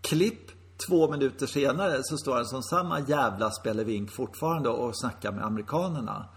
Klipp 0.00 0.50
två 0.88 1.10
minuter 1.10 1.46
senare 1.46 2.00
så 2.02 2.16
står 2.16 2.34
han 2.34 2.46
som 2.46 2.62
samma 2.62 3.00
jävla 3.00 3.50
spelevink 3.50 4.10
fortfarande 4.10 4.68
och 4.68 4.98
snackar 4.98 5.32
med 5.32 5.44
amerikanerna. 5.44 6.28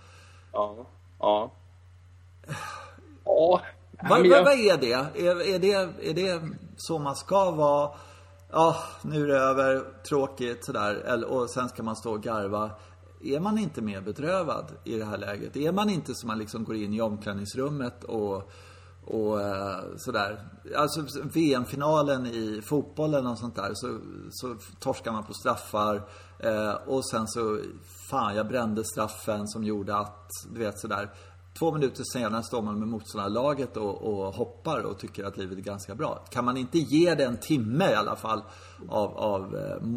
Ja. 0.52 0.86
Ja. 1.20 1.52
Ja. 3.26 3.62
Vad, 4.10 4.26
jag... 4.26 4.44
vad 4.44 4.54
är 4.54 4.78
det? 4.78 4.94
Är, 4.94 5.56
är 5.56 5.60
det? 5.60 5.74
är 6.10 6.14
det 6.14 6.42
så 6.78 7.00
man 7.00 7.16
ska 7.16 7.52
vara? 7.52 7.92
Ja, 8.52 8.76
nu 9.02 9.24
är 9.24 9.28
det 9.28 9.38
över, 9.38 9.84
tråkigt 10.10 10.66
sådär. 10.66 11.26
och 11.26 11.50
sen 11.50 11.70
ska 11.70 11.84
man 11.84 11.96
stå 11.96 12.12
och 12.12 12.24
garva. 12.24 12.72
Är 13.24 13.40
man 13.40 13.58
inte 13.58 13.82
mer 13.82 14.02
bedrövad 14.02 14.66
i 14.84 14.98
det 14.98 15.06
här 15.06 15.18
läget? 15.18 15.56
Är 15.56 15.72
man 15.72 15.90
inte 15.90 16.16
som 16.16 16.28
man 16.28 16.38
liksom 16.38 16.64
går 16.64 16.76
in 16.76 16.94
i 16.94 17.02
omklädningsrummet 17.02 18.04
och, 18.04 18.52
och 19.06 19.42
eh, 19.42 19.80
sådär. 19.98 20.48
Alltså 20.76 21.06
VM-finalen 21.24 22.26
i 22.26 22.62
fotbollen 22.66 23.28
och 23.28 23.38
sånt 23.38 23.56
där 23.56 23.72
så, 23.74 24.00
så 24.32 24.56
torskar 24.80 25.12
man 25.12 25.24
på 25.24 25.34
straffar. 25.34 25.96
Eh, 26.40 26.74
och 26.74 27.10
sen 27.10 27.28
så, 27.28 27.60
fan 28.10 28.36
jag 28.36 28.48
brände 28.48 28.84
straffen 28.84 29.48
som 29.48 29.64
gjorde 29.64 29.96
att, 29.96 30.30
du 30.54 30.60
vet 30.60 30.80
sådär. 30.80 31.10
Två 31.60 31.72
minuter 31.72 32.04
senare 32.14 32.44
står 32.44 32.62
man 32.62 32.80
med 32.80 32.88
motståndarlaget 32.88 33.78
och, 33.78 34.02
och 34.02 34.34
hoppar 34.34 34.80
och 34.84 35.00
tycker 35.00 35.24
att 35.24 35.38
livet 35.38 35.58
är 35.58 35.62
ganska 35.62 35.96
bra. 35.96 36.26
Kan 36.30 36.46
man 36.46 36.58
inte 36.58 36.78
ge 36.78 37.16
det 37.16 37.24
en 37.24 37.38
timme 37.38 37.92
i 37.92 37.94
alla 37.94 38.16
fall 38.16 38.44
av, 38.90 39.18
av 39.18 39.56
eh, 39.56 39.88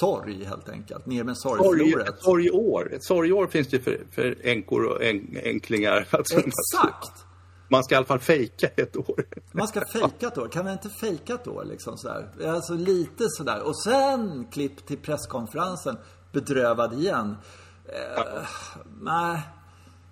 sorg 0.00 0.44
helt 0.44 0.68
enkelt? 0.68 1.06
Ner 1.06 1.24
med 1.24 1.38
Sorg, 1.38 1.62
sorgfloret. 1.62 2.08
ett 2.08 2.22
sorgår. 2.22 2.92
Ett 2.94 3.04
sorgår 3.04 3.46
finns 3.46 3.68
det 3.68 3.80
för, 3.80 4.06
för 4.10 4.36
änkor 4.44 4.84
och 4.84 5.02
änklingar. 5.44 6.08
Alltså, 6.16 6.38
Exakt! 6.38 7.24
Man 7.68 7.84
ska 7.84 7.94
i 7.94 7.96
alla 7.96 8.06
fall 8.06 8.18
fejka 8.18 8.66
ett 8.76 8.96
år. 8.96 9.24
Man 9.52 9.68
ska 9.68 9.80
fejka 9.92 10.26
ett 10.26 10.38
år. 10.38 10.48
Kan 10.48 10.64
man 10.64 10.72
inte 10.72 10.88
fejka 10.88 11.34
ett 11.34 11.48
år 11.48 11.64
liksom 11.64 11.96
sådär? 11.98 12.28
Alltså 12.46 12.74
lite 12.74 13.24
sådär. 13.28 13.62
Och 13.62 13.82
sen 13.82 14.46
klipp 14.52 14.86
till 14.86 14.98
presskonferensen. 14.98 15.96
Bedrövad 16.32 16.94
igen. 16.94 17.36
Eh, 17.84 18.42
nej. 19.00 19.40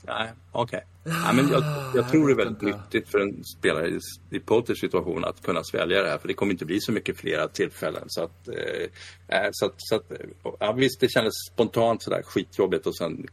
Nej, 0.07 0.33
okej. 0.53 0.85
Ja, 1.05 1.33
men 1.33 1.49
jag, 1.49 1.63
jag 1.95 2.09
tror 2.11 2.27
det 2.27 2.33
är 2.33 2.37
väldigt 2.37 2.63
inte. 2.63 2.79
nyttigt 2.79 3.09
för 3.09 3.19
en 3.19 3.45
spelare 3.45 3.89
i, 3.89 3.99
i 4.31 4.41
Potters 4.41 4.81
situation 4.81 5.25
att 5.25 5.43
kunna 5.43 5.65
svälja 5.65 6.03
det 6.03 6.09
här. 6.09 6.19
För 6.19 6.29
det 6.29 6.35
kommer 6.35 6.53
inte 6.53 6.65
bli 6.65 6.81
så 6.81 6.93
mycket 6.93 7.17
flera 7.17 7.49
tillfällen. 7.49 8.05
Så 8.07 8.23
att, 8.23 8.49
eh, 8.49 9.39
eh, 9.39 9.49
så 9.53 9.67
att, 9.67 9.75
så 9.77 9.97
att 9.97 10.13
ja, 10.61 10.73
visst, 10.73 11.01
det 11.01 11.09
kändes 11.09 11.33
spontant 11.53 12.03
sådär 12.03 12.23
skitjobbigt 12.23 12.87
och 12.87 12.97
sen 12.97 13.27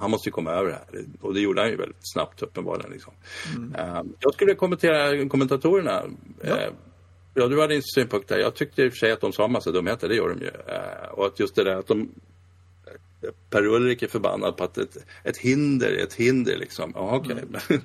han 0.00 0.10
måste 0.10 0.28
ju 0.28 0.32
komma 0.32 0.50
över 0.50 0.70
det 0.70 0.74
här. 0.74 1.04
Och 1.20 1.34
det 1.34 1.40
gjorde 1.40 1.60
han 1.60 1.70
ju 1.70 1.76
väldigt 1.76 2.12
snabbt 2.12 2.42
uppenbarligen. 2.42 2.92
Liksom. 2.92 3.12
Eh, 3.78 4.02
jag 4.20 4.34
skulle 4.34 4.54
kommentera 4.54 5.28
kommentatorerna. 5.28 6.02
Ja. 6.42 6.56
Eh, 6.58 6.72
Ja, 7.34 7.46
du 7.48 7.60
hade 7.60 7.74
en 7.74 7.82
synpunkt 7.82 8.28
där. 8.28 8.38
Jag 8.38 8.54
tyckte 8.54 8.82
i 8.82 8.88
och 8.88 8.92
för 8.92 8.98
sig 8.98 9.12
att 9.12 9.20
de 9.20 9.32
sa 9.32 9.44
en 9.44 9.52
massa 9.52 9.70
dumheter, 9.70 10.08
det 10.08 10.14
gör 10.14 10.28
de 10.28 10.40
ju. 10.40 10.46
Eh, 10.48 11.08
och 11.12 11.26
att 11.26 11.40
just 11.40 11.54
det 11.54 11.64
där 11.64 11.76
att 11.76 11.86
de 11.86 12.08
Per-Ulrik 13.50 14.02
är 14.02 14.08
förbannad 14.08 14.56
på 14.56 14.64
att 14.64 14.78
ett, 14.78 14.96
ett 15.24 15.36
hinder 15.36 15.88
är 15.92 16.02
ett 16.02 16.14
hinder 16.14 16.56
liksom. 16.56 16.92
Ja, 16.94 17.16
okej. 17.16 17.44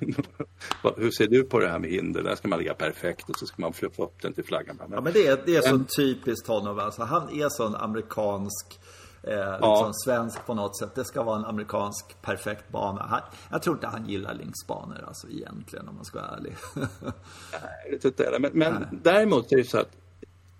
Vad- 0.82 0.98
Hur 0.98 1.10
ser 1.10 1.26
du 1.26 1.42
på 1.44 1.58
det 1.58 1.68
här 1.68 1.78
med 1.78 1.90
hinder? 1.90 2.22
Där 2.22 2.34
ska 2.34 2.48
man 2.48 2.58
ligga 2.58 2.74
perfekt 2.74 3.30
och 3.30 3.38
så 3.38 3.46
ska 3.46 3.62
man 3.62 3.72
flippa 3.72 4.02
upp 4.04 4.22
den 4.22 4.32
till 4.32 4.44
flaggan. 4.44 4.78
Ja 4.90 5.00
men 5.00 5.12
det 5.12 5.26
är, 5.26 5.42
det 5.46 5.56
är 5.56 5.60
så 5.62 5.76
Men- 5.76 5.86
typiskt 5.96 6.46
honom 6.48 6.78
alltså. 6.78 7.02
Han 7.02 7.40
är 7.40 7.48
sån 7.48 7.74
amerikansk, 7.74 8.80
eh, 9.22 9.30
liksom 9.36 9.58
Ja. 9.60 9.92
svensk 10.04 10.46
på 10.46 10.54
något 10.54 10.78
sätt. 10.78 10.94
Det 10.94 11.04
ska 11.04 11.22
vara 11.22 11.38
en 11.38 11.44
amerikansk 11.44 12.22
perfekt 12.22 12.68
bana. 12.72 13.02
Han, 13.02 13.20
jag 13.50 13.62
tror 13.62 13.76
inte 13.76 13.86
han 13.86 14.08
gillar 14.08 14.34
linksbanor 14.34 15.04
alltså 15.06 15.28
egentligen 15.28 15.88
om 15.88 15.94
man 15.94 16.04
ska 16.04 16.18
vara 16.18 16.30
ärlig. 16.36 16.56
Nej, 16.74 17.88
det 17.90 18.04
jag 18.04 18.10
inte. 18.10 18.38
Men, 18.40 18.50
men 18.54 19.00
däremot 19.02 19.52
är 19.52 19.56
det 19.56 19.64
så 19.64 19.78
att 19.78 19.90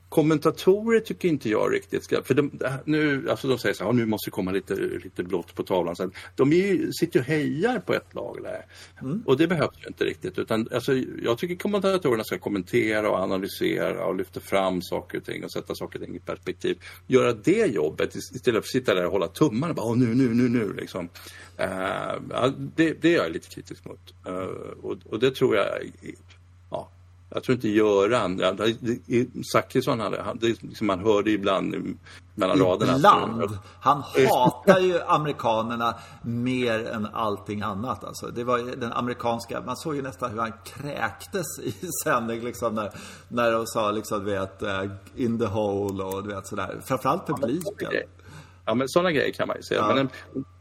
kommentatorer 0.09 1.01
tycker 1.01 1.29
inte 1.29 1.49
jag 1.51 1.75
riktigt 1.75 2.05
ska... 2.05 2.23
För 2.23 2.35
de, 2.35 2.51
nu, 2.85 3.31
alltså 3.31 3.49
de 3.49 3.59
säger 3.59 3.75
så 3.75 3.85
här, 3.85 3.90
"Ja, 3.90 3.92
nu 3.92 4.07
måste 4.07 4.27
det 4.31 4.33
komma 4.33 4.51
lite, 4.51 4.75
lite 4.75 5.23
blått 5.23 5.55
på 5.55 5.62
tavlan. 5.62 5.97
Så 5.97 6.03
att 6.05 6.11
de 6.37 6.53
ju, 6.53 6.92
sitter 6.92 7.21
och 7.21 7.27
hejar 7.27 7.79
på 7.79 7.94
ett 7.94 8.14
lag 8.14 8.38
där. 8.42 8.64
Och 9.25 9.37
det 9.37 9.47
behövs 9.47 9.77
ju 9.83 9.88
inte 9.88 10.05
riktigt. 10.05 10.38
Utan, 10.38 10.68
alltså, 10.73 10.94
jag 11.23 11.38
tycker 11.38 11.57
kommentatorerna 11.57 12.25
ska 12.25 12.38
kommentera 12.38 13.11
och 13.11 13.16
analysera 13.16 14.07
och 14.07 14.16
lyfta 14.16 14.40
fram 14.40 14.83
saker 14.83 15.18
och 15.18 15.25
ting 15.25 15.44
och 15.44 15.53
sätta 15.53 15.75
saker 15.75 15.99
och 15.99 16.05
ting 16.05 16.16
i 16.16 16.21
perspektiv. 16.21 16.79
Göra 17.07 17.33
det 17.33 17.66
jobbet 17.66 18.14
istället 18.14 18.44
för 18.44 18.59
att 18.59 18.66
sitta 18.66 18.94
där 18.94 19.07
och 19.07 19.12
hålla 19.12 19.29
tummarna. 19.29 19.75
Bara, 19.75 19.87
"Åh, 19.87 19.97
nu, 19.97 20.14
nu, 20.14 20.35
nu, 20.35 20.49
nu. 20.49 20.73
Liksom. 20.73 21.09
Ja, 21.57 22.53
det, 22.77 23.03
det 23.03 23.14
är 23.14 23.16
jag 23.16 23.33
lite 23.33 23.49
kritisk 23.49 23.85
mot. 23.85 24.14
Eh, 24.27 24.35
och, 24.83 24.97
och 25.05 25.18
det 25.21 25.31
tror 25.31 25.57
jag... 25.57 25.66
Ja, 27.30 27.34
jag 27.36 27.42
tror 27.44 27.54
inte 27.54 27.68
Göran, 27.68 28.38
ja, 28.38 28.52
det- 28.52 28.98
det- 29.06 29.44
Zachrisson 29.52 30.00
han, 30.00 30.12
det, 30.40 30.62
liksom, 30.62 30.86
man 30.86 30.98
hörde 31.04 31.30
ibland 31.30 31.96
mellan 32.34 32.58
raderna. 32.58 32.92
att- 32.92 32.98
Ibland. 32.98 33.58
Han 33.80 34.02
hatar 34.30 34.78
ju 34.80 35.00
amerikanerna 35.06 35.94
mer 36.22 36.86
än 36.88 37.06
allting 37.06 37.62
annat. 37.62 38.04
Alltså, 38.04 38.26
det 38.26 38.44
var 38.44 38.58
den 38.76 38.92
amerikanska, 38.92 39.60
man 39.66 39.76
såg 39.76 39.96
ju 39.96 40.02
nästan 40.02 40.30
hur 40.30 40.38
han 40.38 40.52
kräktes 40.64 41.58
i 41.62 41.74
sändning 42.04 42.40
liksom 42.44 42.74
när, 42.74 42.90
när 43.28 43.52
de 43.52 43.66
sa 43.66 43.90
liksom 43.90 44.24
du 44.24 44.30
vet 44.30 44.62
eh, 44.62 44.82
in 45.16 45.38
the 45.38 45.46
hole 45.46 46.04
och 46.04 46.22
du 46.22 46.34
vet 46.34 46.46
sådär. 46.46 46.80
Framförallt 46.84 47.26
publiken. 47.26 47.88
Ja, 47.90 48.00
men 48.74 48.88
sådana 48.88 49.12
grejer 49.12 49.33
kan 49.33 49.48
man 49.48 49.57
ju 49.57 49.62
säga. 49.62 49.81
Ja. 49.81 49.94
Men 49.94 50.09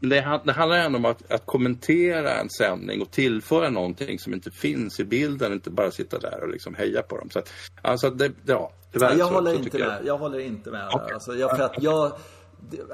det, 0.00 0.08
det, 0.08 0.20
han- 0.20 0.40
det 0.44 0.52
handlar 0.52 0.78
ändå 0.78 0.98
om 0.98 1.04
att, 1.04 1.32
att 1.32 1.46
kommentera 1.46 2.30
en 2.30 2.50
sändning 2.50 3.02
och 3.02 3.10
tillföra 3.10 3.70
någonting 3.70 4.18
som 4.18 4.34
inte 4.34 4.50
finns 4.50 5.00
i 5.00 5.04
bilden, 5.04 5.52
inte 5.52 5.70
bara 5.70 5.90
sitta 5.90 6.18
där 6.18 6.42
och 6.42 6.48
liksom 6.48 6.74
heja 6.74 7.02
på 7.02 7.18
dem. 7.18 7.30
Så 7.30 7.38
att, 7.38 7.52
alltså, 7.82 8.10
det, 8.10 8.32
ja, 8.46 8.72
tyvärr 8.92 9.16
Jag 9.16 9.28
så, 9.28 9.34
håller 9.34 9.52
så 9.54 9.58
inte 9.58 9.78
med. 9.78 10.00
Jag 10.04 10.18
håller 10.18 10.38
inte 10.38 10.70
med. 10.70 10.88
Okej. 10.92 11.14
Alltså, 11.14 11.34
jag, 11.34 11.56
för 11.56 11.62
att 11.64 11.82
jag... 11.82 12.12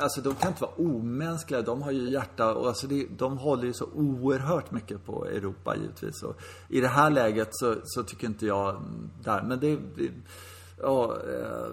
Alltså 0.01 0.21
de 0.21 0.35
kan 0.35 0.49
inte 0.49 0.63
vara 0.63 0.73
omänskliga. 0.77 1.63
De 1.63 1.83
har 1.83 1.91
ju 1.91 2.11
hjärta 2.11 2.55
och 2.55 2.69
alltså 2.69 2.87
det, 2.87 3.07
de 3.19 3.39
håller 3.39 3.65
ju 3.65 3.73
så 3.73 3.85
oerhört 3.95 4.71
mycket 4.71 5.05
på 5.07 5.27
Europa 5.27 5.77
givetvis. 5.77 6.23
Och 6.23 6.37
I 6.69 6.81
det 6.81 6.89
här 6.89 7.11
läget 7.11 7.49
så, 7.51 7.75
så 7.85 8.03
tycker 8.03 8.27
inte 8.27 8.47
jag 8.47 8.83
där. 9.25 9.43
Men 9.43 9.61
det... 9.61 9.77
det 9.97 10.11
ja, 10.83 11.17
eh, 11.29 11.67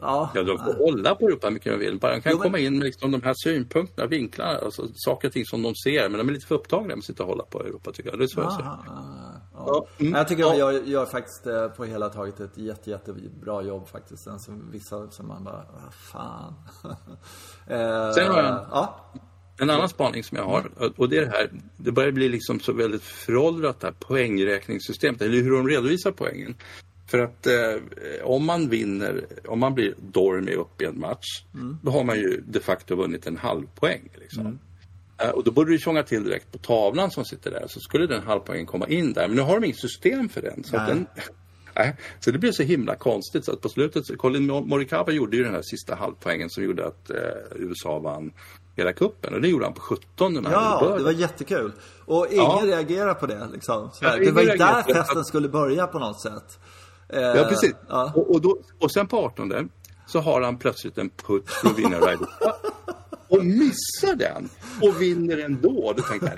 ja. 0.00 0.30
Ja, 0.34 0.42
de 0.42 0.58
får 0.58 0.74
hålla 0.74 1.14
på 1.14 1.26
Europa 1.28 1.50
mycket 1.50 1.72
de 1.72 1.78
vill. 1.78 1.98
Bara 1.98 2.12
de 2.12 2.20
kan 2.20 2.32
Jo, 2.32 2.38
men- 2.38 2.42
komma 2.42 2.58
in 2.58 2.78
med 2.78 2.84
liksom 2.84 3.10
de 3.10 3.22
här 3.22 3.34
synpunkterna, 3.36 4.06
vinklarna, 4.08 4.58
alltså, 4.58 4.88
saker 4.94 5.28
och 5.28 5.32
ting 5.34 5.44
som 5.46 5.62
de 5.62 5.74
ser. 5.74 6.08
Men 6.08 6.18
de 6.18 6.28
är 6.28 6.32
lite 6.32 6.46
för 6.46 6.54
upptagna 6.54 6.88
med 6.88 6.98
att 6.98 7.04
sitta 7.04 7.22
och 7.22 7.28
hålla 7.28 7.44
på 7.44 7.60
Europa 7.60 7.92
tycker 7.92 8.10
jag. 8.10 8.18
Det 8.18 8.24
är 8.24 8.28
så 8.28 8.40
jag 8.40 8.52
ser. 8.52 8.62
Aha, 8.62 8.84
ja. 8.86 9.64
Ja, 9.66 9.86
mm, 9.98 10.14
Jag 10.14 10.28
tycker 10.28 10.42
ja. 10.42 10.50
de 10.50 10.58
gör, 10.58 10.72
gör 10.72 11.06
faktiskt 11.06 11.46
eh, 11.46 11.68
på 11.68 11.84
hela 11.84 12.08
taget 12.08 12.40
ett 12.40 12.58
jätte, 12.58 12.90
jättebra 12.90 13.62
jobb 13.62 13.88
faktiskt. 13.88 14.24
Sen 14.24 14.38
som 14.40 14.70
vissa 14.70 15.10
som 15.10 15.28
man 15.28 15.44
bara, 15.44 15.64
vad 15.84 15.94
fan. 15.94 16.54
eh, 17.66 18.12
Sen 18.12 18.28
har 18.32 18.42
jag- 18.42 18.66
Ja. 18.70 19.00
En 19.60 19.70
annan 19.70 19.88
spaning 19.88 20.24
som 20.24 20.38
jag 20.38 20.44
har, 20.44 20.70
och 20.96 21.08
det 21.08 21.18
är 21.18 21.20
det 21.26 21.30
här, 21.30 21.50
det 21.76 21.92
börjar 21.92 22.12
bli 22.12 22.28
liksom 22.28 22.60
så 22.60 22.72
väldigt 22.72 23.02
föråldrat 23.02 23.80
det 23.80 23.86
här 23.86 23.94
poängräkningssystemet, 23.94 25.22
eller 25.22 25.42
hur 25.42 25.50
de 25.50 25.68
redovisar 25.68 26.10
poängen. 26.12 26.54
För 27.06 27.18
att 27.18 27.46
eh, 27.46 27.54
om 28.24 28.44
man 28.46 28.68
vinner, 28.68 29.24
om 29.48 29.60
man 29.60 29.74
blir 29.74 29.94
Dormy 30.12 30.52
upp 30.54 30.82
i 30.82 30.84
en 30.84 30.98
match, 31.00 31.44
då 31.82 31.90
har 31.90 32.04
man 32.04 32.16
ju 32.16 32.42
de 32.46 32.60
facto 32.60 32.96
vunnit 32.96 33.26
en 33.26 33.36
halv 33.36 33.66
poäng. 33.74 34.08
Liksom. 34.20 34.58
Eh, 35.18 35.28
och 35.30 35.44
då 35.44 35.50
borde 35.50 35.70
du 35.70 35.78
tjonga 35.78 36.02
till 36.02 36.24
direkt 36.24 36.52
på 36.52 36.58
tavlan 36.58 37.10
som 37.10 37.24
sitter 37.24 37.50
där, 37.50 37.64
så 37.68 37.80
skulle 37.80 38.06
den 38.06 38.22
halvpoängen 38.22 38.66
komma 38.66 38.86
in 38.88 39.12
där. 39.12 39.28
Men 39.28 39.36
nu 39.36 39.42
har 39.42 39.54
de 39.60 39.64
inget 39.64 39.80
system 39.80 40.28
för 40.28 40.42
den. 40.42 40.64
Så, 40.64 40.76
att 40.76 40.88
den, 40.88 41.06
Nej, 41.76 41.96
så 42.20 42.30
det 42.30 42.38
blev 42.38 42.52
så 42.52 42.62
himla 42.62 42.94
konstigt 42.96 43.44
så 43.44 43.52
att 43.52 43.60
på 43.60 43.68
slutet, 43.68 44.06
så- 44.06 44.16
Colin 44.16 44.46
Morikawa 44.46 45.12
gjorde 45.12 45.36
ju 45.36 45.44
den 45.44 45.54
här 45.54 45.62
sista 45.62 45.94
halvpoängen 45.94 46.50
som 46.50 46.64
gjorde 46.64 46.86
att 46.86 47.10
eh, 47.10 47.16
USA 47.56 47.98
vann 47.98 48.32
hela 48.76 48.92
kuppen 48.92 49.34
och 49.34 49.40
det 49.40 49.48
gjorde 49.48 49.64
han 49.64 49.74
på 49.74 49.80
17 49.80 50.32
när 50.34 50.52
Ja, 50.52 50.78
började. 50.80 50.98
det 50.98 51.04
var 51.04 51.12
jättekul. 51.12 51.72
Och 52.06 52.26
ingen 52.30 52.44
Ja. 52.44 52.60
reagerade 52.64 53.14
på 53.14 53.26
det 53.26 53.48
liksom. 53.52 53.90
Ja, 54.00 54.16
det 54.16 54.30
var 54.32 54.42
ju 54.42 54.48
där 54.48 54.82
festen 54.94 55.24
skulle 55.24 55.48
börja 55.48 55.86
på 55.86 55.98
något 55.98 56.20
sätt. 56.22 56.58
Eh, 57.08 57.20
Ja, 57.20 57.44
precis. 57.48 57.74
Ja. 57.88 58.12
Och, 58.16 58.30
och, 58.30 58.40
då, 58.40 58.58
och 58.80 58.92
sen 58.92 59.06
på 59.06 59.18
18 59.18 59.70
så 60.06 60.20
har 60.20 60.40
han 60.40 60.56
plötsligt 60.58 60.98
en 60.98 61.10
putt 61.10 61.50
för 61.50 61.68
att 61.68 61.78
vinna 61.78 61.96
Ryder 61.96 62.16
Cup. 62.16 62.63
Och 63.38 63.44
missar 63.44 64.14
den 64.16 64.48
och 64.82 65.02
vinner 65.02 65.38
ändå. 65.38 65.92
Då 65.96 66.02
tänkte 66.02 66.32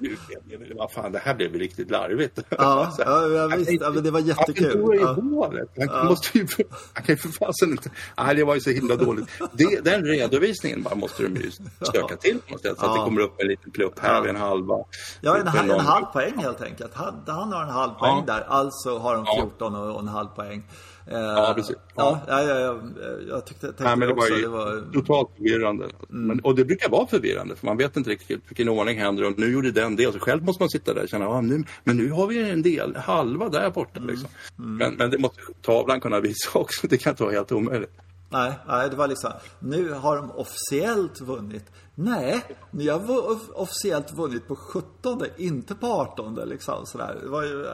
jag, 0.00 0.60
nu 0.60 0.74
vad 0.76 0.92
fan, 0.92 1.12
det 1.12 1.18
här 1.18 1.34
blev 1.34 1.54
riktigt 1.54 1.90
larvigt. 1.90 2.38
Ja, 2.48 2.90
Så 2.96 3.02
ja, 3.06 3.28
ja, 3.28 3.46
visst. 3.56 3.70
Ja, 3.80 3.90
men 3.90 4.02
det 4.04 4.10
var 4.10 4.20
jättekul. 4.20 5.00
Han 5.04 5.30
Ja. 5.30 5.36
hålet. 5.36 5.68
Han, 5.90 6.06
måste 6.06 6.38
ju, 6.38 6.46
han 6.92 7.04
kan 7.04 7.14
ju 7.14 7.16
för 7.16 7.28
fasen 7.28 7.70
inte... 7.70 7.90
Nej, 8.18 8.34
det 8.36 8.44
var 8.44 8.54
ju 8.54 8.60
så 8.60 8.70
himla 8.70 8.96
dåligt. 8.96 9.26
Det, 9.52 9.84
den 9.84 10.04
redovisningen 10.04 10.82
bara 10.82 10.94
måste 10.94 11.22
de 11.22 11.36
ju 11.36 11.50
stöka 11.80 12.16
till 12.16 12.38
på 12.46 12.52
något 12.52 12.62
sätt. 12.62 12.78
Så 12.78 12.84
att 12.86 12.92
Ja. 12.96 12.98
det 12.98 13.04
kommer 13.04 13.20
upp 13.20 13.40
en 13.40 13.48
liten 13.48 13.70
plupp 13.70 13.98
här 13.98 14.14
Ja. 14.14 14.20
vid 14.20 14.30
en 14.30 14.36
halva. 14.36 14.74
Ja, 15.20 15.36
en, 15.36 15.46
en, 15.48 15.66
lång- 15.68 15.80
halv 15.80 16.04
poäng 16.04 16.38
helt 16.38 16.62
enkelt. 16.62 16.94
Han, 16.94 17.14
han 17.26 17.52
har 17.52 17.62
en 17.62 17.68
halv 17.68 17.90
poäng 17.92 18.24
Ja. 18.26 18.34
där, 18.34 18.40
alltså 18.48 18.98
har 18.98 19.14
de 19.14 19.24
Ja. 19.26 19.34
14 19.42 19.74
och, 19.74 19.94
och 19.94 20.00
en 20.00 20.08
halv 20.08 20.28
poäng. 20.28 20.62
Eh, 21.06 21.18
Ja, 21.20 21.52
precis. 21.56 21.76
Ja, 21.94 22.20
ja, 22.28 22.42
ja, 22.42 22.58
ja, 22.60 22.78
jag 23.28 23.46
tyckte, 23.46 23.66
tänkte 23.66 23.84
Nej, 23.84 23.96
men 23.96 24.08
det 24.08 24.14
var 24.14 24.22
också, 24.22 24.34
ju 24.34 24.42
det 24.42 24.48
var... 24.48 24.72
Mm. 24.72 24.92
totalt 24.92 25.28
förvirrande. 25.36 25.88
Men, 26.08 26.40
och 26.40 26.54
det 26.54 26.64
brukar 26.64 26.88
vara 26.88 27.06
förvirrande 27.06 27.56
för 27.56 27.66
man 27.66 27.76
vet 27.76 27.96
inte 27.96 28.10
riktigt 28.10 28.40
vilken 28.48 28.68
ordning 28.68 28.98
händer 28.98 29.24
och 29.24 29.38
nu 29.38 29.52
gjorde 29.52 29.70
den 29.70 29.96
det. 29.96 30.12
Så 30.12 30.18
själv 30.18 30.44
måste 30.44 30.62
man 30.62 30.70
sitta 30.70 30.94
där 30.94 31.02
och 31.02 31.08
känna, 31.08 31.28
ah, 31.28 31.40
nu, 31.40 31.64
men 31.84 31.96
nu 31.96 32.10
har 32.10 32.26
vi 32.26 32.50
en 32.50 32.62
del, 32.62 32.96
halva 32.96 33.48
där 33.48 33.70
borta. 33.70 33.96
Mm. 34.00 34.10
Liksom. 34.10 34.28
Men, 34.56 34.94
men 34.94 35.10
det 35.10 35.18
måste 35.18 35.40
tavlan 35.62 36.00
kunna 36.00 36.20
visa 36.20 36.50
också. 36.58 36.86
Det 36.86 36.98
kan 36.98 37.10
inte 37.10 37.22
vara 37.22 37.32
helt 37.32 37.52
omöjligt. 37.52 37.92
Nej, 38.32 38.52
nej, 38.68 38.90
det 38.90 38.96
var 38.96 39.08
liksom, 39.08 39.32
nu 39.58 39.92
har 39.92 40.16
de 40.16 40.30
officiellt 40.30 41.20
vunnit. 41.20 41.64
Nej, 41.94 42.44
ni 42.70 42.88
har 42.88 43.00
officiellt 43.54 44.12
vunnit 44.12 44.48
på 44.48 44.56
17, 44.56 45.22
inte 45.36 45.74
på 45.74 45.86
18 45.86 46.34
liksom 46.34 46.86
sådär. 46.86 47.18
Det 47.22 47.28
var 47.28 47.42
ju, 47.42 47.66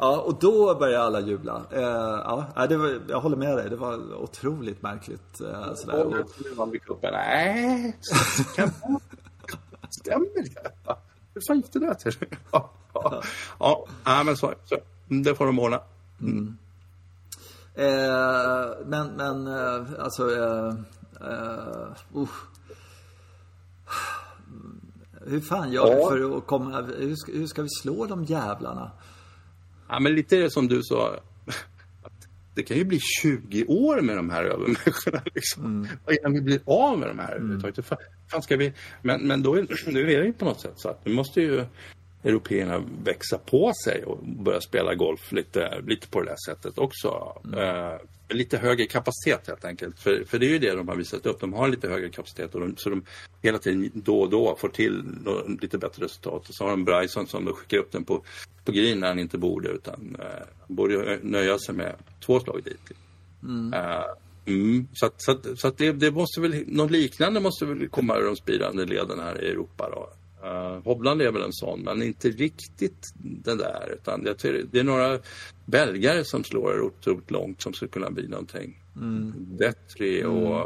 ja, 0.00 0.20
och 0.20 0.38
då 0.40 0.74
började 0.74 1.04
alla 1.04 1.20
jubla. 1.20 1.62
Eh, 1.70 1.80
ja, 2.54 2.66
det 2.68 2.76
var, 2.76 3.00
jag 3.08 3.20
håller 3.20 3.36
med 3.36 3.56
dig, 3.56 3.70
det 3.70 3.76
var 3.76 4.14
otroligt 4.22 4.82
märkligt. 4.82 5.40
Eh, 5.40 5.74
sådär. 5.74 6.04
Och 6.06 6.12
nu 6.44 6.54
vann 6.54 6.70
vi 6.70 6.78
cupen. 6.78 7.12
Nej, 7.12 7.96
stämmer 9.90 10.42
det? 10.42 10.96
Hur 11.34 11.40
fan 11.46 11.56
gick 11.56 11.72
det 11.72 11.78
där 11.78 11.94
till? 11.94 12.12
Ja, 12.50 12.70
ja, 12.94 13.22
ja, 13.58 13.86
ja 14.04 14.22
men 14.24 14.36
så, 14.36 14.54
så. 14.64 14.76
Det 15.08 15.34
får 15.34 15.46
de 15.46 15.58
ordna. 15.58 15.80
Eh, 17.74 18.70
men, 18.86 19.08
men 19.16 19.46
eh, 19.46 19.86
alltså... 19.98 20.30
Eh, 20.36 20.74
usch. 22.16 22.44
hur 25.26 25.40
fan 25.40 25.72
gör 25.72 25.84
vi 25.84 26.00
Ja. 26.00 26.08
för 26.08 26.38
att 26.38 26.46
komma... 26.46 26.80
Hur 26.80 27.16
ska, 27.16 27.32
hur 27.32 27.46
ska 27.46 27.62
vi 27.62 27.68
slå 27.68 28.06
de 28.06 28.24
jävlarna? 28.24 28.90
Ja, 29.90 30.00
men 30.00 30.14
lite 30.14 30.36
är 30.36 30.40
det 30.40 30.50
som 30.50 30.68
du 30.68 30.82
sa. 30.82 31.20
Att 32.02 32.28
det 32.54 32.62
kan 32.62 32.76
ju 32.76 32.84
bli 32.84 32.98
20 33.22 33.64
år 33.64 34.00
med 34.00 34.16
de 34.16 34.30
här 34.30 34.44
övermänniskorna. 34.44 35.22
Liksom. 35.34 35.64
Mm. 35.64 35.88
Innan 36.20 36.32
vi 36.32 36.40
blir 36.40 36.60
av 36.66 36.98
med 36.98 37.08
de 37.08 37.18
här. 37.18 37.38
Hur 37.38 37.82
fan, 38.28 38.42
ska 38.42 38.56
vi... 38.56 38.72
Men, 39.02 39.26
men 39.26 39.42
då 39.42 39.54
är, 39.54 39.90
nu 39.92 40.12
är 40.12 40.18
det 40.18 40.26
ju 40.26 40.32
på 40.32 40.44
något 40.44 40.60
sätt 40.60 40.72
så 40.76 40.88
att 40.88 41.06
nu 41.06 41.14
måste 41.14 41.40
ju 41.40 41.64
européerna 42.24 42.84
växa 43.04 43.38
på 43.38 43.72
sig 43.84 44.04
och 44.04 44.18
börja 44.24 44.60
spela 44.60 44.94
golf 44.94 45.32
lite, 45.32 45.80
lite 45.86 46.08
på 46.08 46.20
det 46.20 46.26
där 46.26 46.36
sättet 46.46 46.78
också. 46.78 47.40
Eh, 47.56 48.34
lite 48.34 48.58
högre 48.58 48.86
kapacitet 48.86 49.46
helt 49.46 49.64
enkelt. 49.64 50.00
För, 50.00 50.24
för 50.24 50.38
det 50.38 50.46
är 50.46 50.50
ju 50.50 50.58
det 50.58 50.74
de 50.74 50.88
har 50.88 50.96
visat 50.96 51.26
upp. 51.26 51.40
De 51.40 51.52
har 51.52 51.68
lite 51.68 51.88
högre 51.88 52.08
kapacitet 52.08 52.54
och 52.54 52.60
de, 52.60 52.74
så 52.76 52.90
de 52.90 53.04
hela 53.42 53.58
tiden 53.58 53.90
då 53.94 54.20
och 54.20 54.30
då 54.30 54.56
får 54.56 54.68
till 54.68 55.04
lite 55.62 55.78
bättre 55.78 56.04
resultat. 56.04 56.48
Och 56.48 56.54
så 56.54 56.64
har 56.64 56.70
de 56.70 56.84
Bryson 56.84 57.26
som 57.26 57.44
då 57.44 57.52
skickar 57.52 57.78
upp 57.78 57.92
den 57.92 58.04
på, 58.04 58.22
på 58.64 58.72
green 58.72 59.00
när 59.00 59.08
han 59.08 59.18
inte 59.18 59.38
borde 59.38 59.68
utan 59.68 60.16
eh, 60.18 60.46
borde 60.66 61.18
nöja 61.22 61.58
sig 61.58 61.74
med 61.74 61.94
två 62.20 62.40
slag 62.40 62.60
dit. 62.64 62.90
Eh, 63.74 64.04
Mm. 64.46 64.86
Så, 64.92 65.06
att, 65.06 65.22
så, 65.22 65.30
att, 65.30 65.46
så 65.56 65.68
att 65.68 65.78
det, 65.78 65.92
det 65.92 66.10
måste 66.10 66.40
väl, 66.40 66.64
något 66.66 66.90
liknande 66.90 67.40
måste 67.40 67.66
väl 67.66 67.88
komma 67.88 68.16
ur 68.16 68.24
de 68.24 68.36
spridande 68.36 68.84
leden 68.84 69.20
här 69.20 69.44
i 69.44 69.48
Europa 69.48 69.90
då. 69.90 70.10
Uh, 70.44 70.84
Hobland 70.84 71.22
är 71.22 71.32
väl 71.32 71.42
en 71.42 71.52
sån, 71.52 71.80
men 71.80 72.02
inte 72.02 72.28
riktigt 72.28 73.12
den 73.18 73.58
där. 73.58 73.94
Utan 73.94 74.22
jag 74.26 74.38
tror, 74.38 74.62
det 74.70 74.80
är 74.80 74.84
några 74.84 75.18
belgare 75.64 76.24
som 76.24 76.44
slår 76.44 76.80
otroligt 76.80 77.30
långt 77.30 77.62
som 77.62 77.72
skulle 77.72 77.90
kunna 77.90 78.10
bli 78.10 78.28
någonting. 78.28 78.82
Mm. 78.96 79.32
Detri 79.36 80.24
och, 80.24 80.62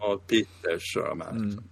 och 0.00 0.26
Peters 0.26 0.96
och 0.96 1.08
de 1.08 1.20
här. 1.20 1.32
Liksom. 1.32 1.64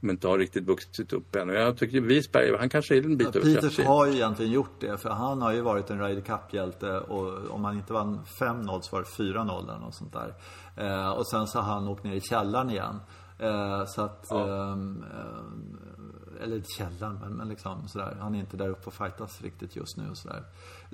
Men 0.00 0.10
inte 0.10 0.28
har 0.28 0.38
riktigt 0.38 0.64
vuxit 0.64 1.12
upp 1.12 1.36
än. 1.36 1.50
Och 1.50 1.56
jag 1.56 1.76
tycker 1.76 2.00
Wiesberg, 2.00 2.56
han 2.58 2.68
kanske 2.68 2.96
är 2.96 3.02
en 3.02 3.16
bit 3.16 3.36
över 3.36 3.54
Peters 3.54 3.76
30. 3.76 3.88
har 3.88 4.06
ju 4.06 4.12
egentligen 4.12 4.52
gjort 4.52 4.80
det, 4.80 4.98
för 4.98 5.10
han 5.10 5.42
har 5.42 5.52
ju 5.52 5.60
varit 5.60 5.90
en 5.90 6.00
Ryder 6.00 6.22
Cup-hjälte 6.22 6.98
och 6.98 7.50
om 7.50 7.64
han 7.64 7.76
inte 7.76 7.92
vann 7.92 8.20
5-0 8.38 8.80
så 8.80 8.96
var 8.96 9.00
det 9.02 9.32
4-0 9.32 9.68
eller 9.68 9.78
något 9.78 9.94
sånt 9.94 10.12
där. 10.12 10.34
Eh, 10.76 11.10
och 11.10 11.26
sen 11.26 11.46
så 11.46 11.58
har 11.58 11.74
han 11.74 11.88
åkt 11.88 12.04
ner 12.04 12.14
i 12.14 12.20
källaren 12.20 12.70
igen. 12.70 13.00
Eh, 13.38 13.84
så 13.86 14.02
att... 14.02 14.30
ehm, 14.32 15.04
eh, 15.12 15.99
eller 16.42 16.62
källaren, 16.76 17.18
men, 17.20 17.32
men 17.32 17.48
liksom 17.48 17.88
sådär. 17.88 18.16
Han 18.20 18.34
är 18.34 18.38
inte 18.38 18.56
där 18.56 18.68
uppe 18.68 18.86
och 18.86 18.94
fightas 18.94 19.42
riktigt 19.42 19.76
just 19.76 19.96
nu 19.96 20.10
och 20.10 20.18
sådär. 20.18 20.42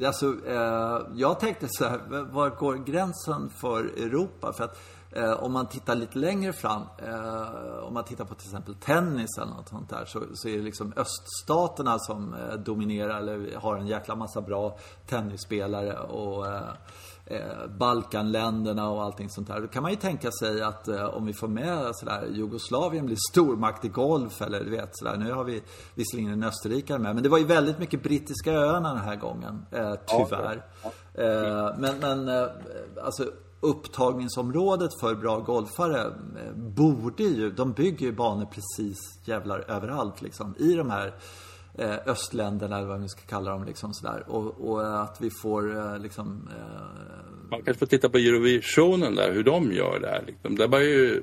Alltså, 0.07 0.47
eh, 0.47 1.01
jag 1.15 1.41
tänkte 1.41 1.67
så 1.71 1.85
här, 1.89 1.99
var 2.33 2.51
går 2.51 2.75
gränsen 2.75 3.51
för 3.51 3.85
Europa? 3.85 4.53
För 4.53 4.65
att 4.65 4.79
Eh, 5.17 5.33
om 5.33 5.53
man 5.53 5.67
tittar 5.67 5.95
lite 5.95 6.19
längre 6.19 6.53
fram, 6.53 6.83
eh, 6.99 7.79
om 7.83 7.95
man 7.95 8.05
tittar 8.05 8.25
på 8.25 8.35
till 8.35 8.49
exempel 8.49 8.75
tennis 8.75 9.39
eller 9.39 9.53
något 9.53 9.69
sånt 9.69 9.91
där, 9.91 10.05
så, 10.05 10.23
så 10.35 10.49
är 10.49 10.57
det 10.57 10.63
liksom 10.63 10.93
öststaterna 10.97 11.99
som 11.99 12.35
eh, 12.35 12.55
dominerar 12.55 13.19
eller 13.19 13.57
har 13.57 13.77
en 13.77 13.87
jäkla 13.87 14.17
massa 14.17 14.41
bra 14.41 14.79
tennisspelare 15.07 15.99
och 15.99 16.47
eh, 16.47 16.73
Balkanländerna 17.79 18.91
och 18.91 19.03
allting 19.03 19.31
sånt 19.31 19.49
där. 19.49 19.61
Då 19.61 19.67
kan 19.67 19.83
man 19.83 19.93
ju 19.93 19.97
tänka 19.97 20.31
sig 20.31 20.63
att 20.63 20.89
eh, 20.89 21.05
om 21.05 21.27
vi 21.27 21.33
får 21.33 21.49
med 21.49 21.91
sådär, 21.93 22.27
Jugoslavien 22.33 23.07
blir 23.07 23.17
stormakt 23.31 23.85
i 23.85 23.89
golf 23.89 24.43
eller 24.43 24.65
du 24.65 24.71
vet 24.71 24.91
sådär. 24.93 25.17
Nu 25.17 25.33
har 25.33 25.45
vi 25.45 25.63
visserligen 25.95 26.33
en 26.33 26.43
österrikare 26.43 26.99
med, 26.99 27.15
men 27.15 27.23
det 27.23 27.29
var 27.29 27.39
ju 27.39 27.45
väldigt 27.45 27.79
mycket 27.79 28.03
brittiska 28.03 28.53
öarna 28.53 28.95
den 28.95 29.03
här 29.03 29.17
gången, 29.17 29.67
eh, 29.71 29.95
tyvärr. 30.07 30.67
Eh, 31.15 31.79
men, 31.79 31.99
men 31.99 32.29
eh, 32.29 32.49
alltså 33.05 33.25
upptagningsområdet 33.61 34.91
för 35.01 35.15
bra 35.15 35.39
golfare 35.39 36.01
eh, 36.01 36.53
borde 36.55 37.23
ju, 37.23 37.51
de 37.51 37.73
bygger 37.73 38.07
ju 38.07 38.13
banor 38.13 38.47
precis 38.47 38.99
jävlar 39.25 39.65
överallt 39.69 40.23
liksom. 40.23 40.55
I 40.59 40.75
de 40.75 40.91
här 40.91 41.07
eh, 41.07 41.13
östländerna 42.07 42.77
eller 42.79 42.89
vad 42.89 43.01
vi 43.03 43.09
ska 43.09 43.21
kalla 43.21 43.51
dem 43.51 43.65
liksom 43.65 43.95
sådär. 43.95 44.25
Och, 44.27 44.69
och 44.71 45.03
att 45.03 45.17
vi 45.21 45.31
får 45.43 45.77
eh, 45.77 45.99
liksom 45.99 46.49
eh, 46.57 47.51
Man 47.51 47.63
kanske 47.63 47.79
får 47.79 47.87
titta 47.87 48.09
på 48.09 48.19
Eurovisionen 48.19 49.15
där, 49.15 49.33
hur 49.33 49.43
de 49.45 49.73
gör 49.73 49.99
där. 50.01 50.25
Liksom. 50.27 50.57
Det 50.57 50.67
var 50.67 50.81
ju, 50.81 51.23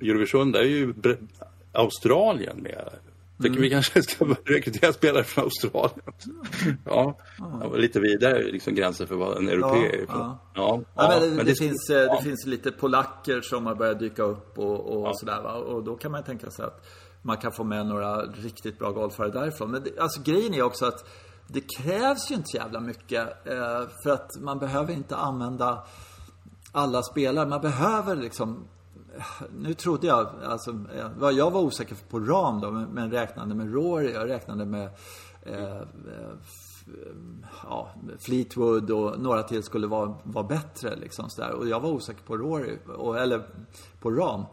Eurovision, 0.00 0.52
där 0.52 0.60
är 0.60 0.64
ju 0.64 0.94
Australien 1.72 2.56
med. 2.62 2.88
Tycker 3.42 3.60
vi 3.60 3.70
kanske 3.70 4.02
ska 4.02 4.24
rekrytera 4.44 4.92
spelare 4.92 5.24
från 5.24 5.44
Australien. 5.44 6.00
Ja, 6.84 7.18
det 7.62 7.68
var 7.68 7.78
lite 7.78 8.00
vidare 8.00 8.42
liksom 8.42 8.74
gränser 8.74 9.06
för 9.06 9.14
vad 9.14 9.36
en 9.38 9.48
europé 9.48 9.96
är 9.96 10.04
ja. 10.08 10.38
Ja, 10.54 10.80
Ja, 10.94 11.08
men 11.08 11.20
det, 11.30 11.36
men 11.36 11.46
det, 11.46 11.54
skulle- 11.54 11.68
finns, 11.70 11.90
eh, 11.90 11.96
ja. 11.96 12.16
det 12.16 12.22
finns 12.22 12.46
lite 12.46 12.72
polacker 12.72 13.40
som 13.40 13.66
har 13.66 13.74
börjat 13.74 13.98
dyka 13.98 14.22
upp 14.22 14.58
och, 14.58 15.06
och 15.06 15.18
sådär 15.18 15.42
va. 15.42 15.52
Och 15.52 15.84
då 15.84 15.96
kan 15.96 16.12
man 16.12 16.22
tänka 16.24 16.50
sig 16.50 16.64
att 16.64 16.86
man 17.26 17.36
kan 17.36 17.52
få 17.52 17.64
med 17.64 17.86
några 17.86 18.22
riktigt 18.22 18.78
bra 18.78 18.90
golfare 18.90 19.30
därifrån. 19.30 19.70
Men 19.70 19.82
det, 19.82 19.98
alltså 19.98 20.22
grejen 20.22 20.54
är 20.54 20.62
också 20.62 20.86
att 20.86 21.04
det 21.46 21.60
krävs 21.60 22.30
ju 22.30 22.34
inte 22.34 22.48
så 22.48 22.56
jävla 22.56 22.80
mycket. 22.80 23.46
Eh, 23.46 23.82
för 24.02 24.10
att 24.10 24.30
man 24.40 24.58
behöver 24.58 24.92
inte 24.92 25.16
använda 25.16 25.86
alla 26.72 27.02
spelare. 27.02 27.46
Man 27.46 27.60
behöver 27.60 28.16
liksom 28.16 28.68
nu 29.58 29.74
trodde 29.74 30.06
jag, 30.06 30.28
alltså, 30.44 30.70
eh, 30.70 31.30
jag 31.30 31.50
var 31.50 31.60
osäker 31.60 31.96
på 32.08 32.18
ram 32.18 32.60
då, 32.60 32.70
men, 32.70 33.10
räknade 33.10 33.54
med 33.54 33.74
Rory, 33.74 34.12
jag 34.12 34.28
räknade 34.28 34.64
med 34.64 34.88
eh, 35.42 35.64
eh, 35.64 35.76
eh, 35.76 36.34
ja, 37.64 37.90
Fleetwood 38.18 38.90
och 38.90 39.20
några 39.20 39.42
till 39.42 39.62
skulle 39.62 39.86
vara, 39.86 40.14
vara 40.22 40.44
bättre 40.44 40.96
liksom 40.96 41.30
sådär. 41.30 41.52
Och 41.52 41.68
jag 41.68 41.80
var 41.80 41.90
osäker 41.90 42.22
på 42.22 42.36
Rory, 42.36 42.78
och, 42.96 43.18
eller 43.18 43.46
på 44.00 44.10
ram. 44.10 44.44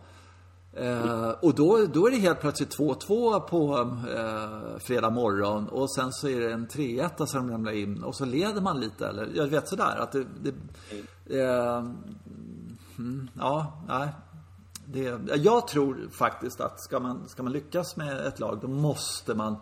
Eh, 0.75 1.29
och 1.29 1.55
då, 1.55 1.85
då 1.93 2.07
är 2.07 2.11
det 2.11 2.17
helt 2.17 2.41
plötsligt 2.41 2.77
2-2 2.77 3.39
på 3.39 3.77
eh, 4.15 4.79
fredag 4.79 5.09
morgon 5.09 5.67
och 5.67 5.95
sen 5.95 6.11
så 6.11 6.27
är 6.29 6.39
det 6.39 6.53
en 6.53 6.67
3-1 6.67 7.25
som 7.25 7.51
ramlar 7.51 7.71
in 7.71 8.03
och 8.03 8.15
så 8.15 8.25
leder 8.25 8.61
man 8.61 8.79
lite 8.79 9.07
eller 9.07 9.29
jag 9.33 9.47
vet 9.47 9.67
sådär 9.67 9.97
att 9.99 10.11
det, 10.11 10.25
det 10.41 11.39
eh, 11.41 11.77
mm, 12.97 13.29
ja, 13.33 13.83
nej. 13.87 14.09
Det, 14.85 15.19
jag 15.35 15.67
tror 15.67 16.09
faktiskt 16.11 16.61
att 16.61 16.83
ska 16.83 16.99
man, 16.99 17.29
ska 17.29 17.43
man 17.43 17.53
lyckas 17.53 17.95
med 17.95 18.27
ett 18.27 18.39
lag 18.39 18.59
då 18.61 18.67
måste 18.67 19.35
man 19.35 19.55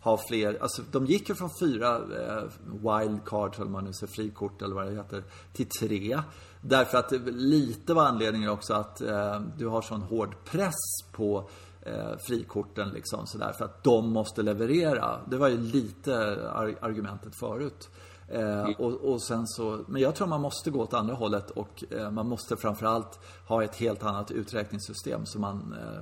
ha 0.00 0.18
fler, 0.28 0.58
alltså 0.62 0.82
de 0.92 1.06
gick 1.06 1.28
ju 1.28 1.34
från 1.34 1.50
fyra 1.60 1.96
eh, 1.96 2.42
wildcards 2.64 3.58
eller 3.58 3.70
man 3.70 3.84
nu 3.84 3.92
säger, 3.92 4.12
frikort 4.12 4.62
eller 4.62 4.74
vad 4.74 4.86
det 4.86 4.96
heter, 4.96 5.22
till 5.52 5.68
tre. 5.68 6.20
Därför 6.68 6.98
att 6.98 7.08
det 7.08 7.18
lite 7.30 7.94
var 7.94 8.04
anledningen 8.04 8.50
också 8.50 8.74
att 8.74 9.00
eh, 9.00 9.40
du 9.56 9.66
har 9.66 9.82
sån 9.82 10.02
hård 10.02 10.34
press 10.44 11.02
på 11.12 11.48
eh, 11.82 12.16
frikorten 12.26 12.88
liksom 12.88 13.26
sådär 13.26 13.52
för 13.52 13.64
att 13.64 13.84
de 13.84 14.12
måste 14.12 14.42
leverera. 14.42 15.20
Det 15.30 15.36
var 15.36 15.48
ju 15.48 15.56
lite 15.56 16.14
ar- 16.50 16.78
argumentet 16.80 17.32
förut. 17.40 17.88
Eh, 18.28 18.64
och, 18.78 18.92
och 18.92 19.22
sen 19.22 19.46
så, 19.46 19.84
men 19.86 20.02
jag 20.02 20.14
tror 20.14 20.26
man 20.26 20.40
måste 20.40 20.70
gå 20.70 20.80
åt 20.80 20.94
andra 20.94 21.14
hållet 21.14 21.50
och 21.50 21.84
eh, 21.90 22.10
man 22.10 22.28
måste 22.28 22.56
framförallt 22.56 23.18
ha 23.46 23.64
ett 23.64 23.76
helt 23.76 24.04
annat 24.04 24.30
uträkningssystem 24.30 25.26
så 25.26 25.38
man, 25.38 25.74
eh, 25.82 26.00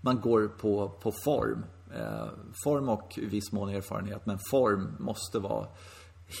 man 0.00 0.20
går 0.20 0.48
på, 0.48 0.88
på 1.02 1.12
form. 1.24 1.64
Eh, 1.96 2.26
form 2.64 2.88
och 2.88 3.18
i 3.18 3.26
viss 3.26 3.52
mån 3.52 3.68
erfarenhet, 3.68 4.26
men 4.26 4.38
form 4.50 4.96
måste 4.98 5.38
vara 5.38 5.66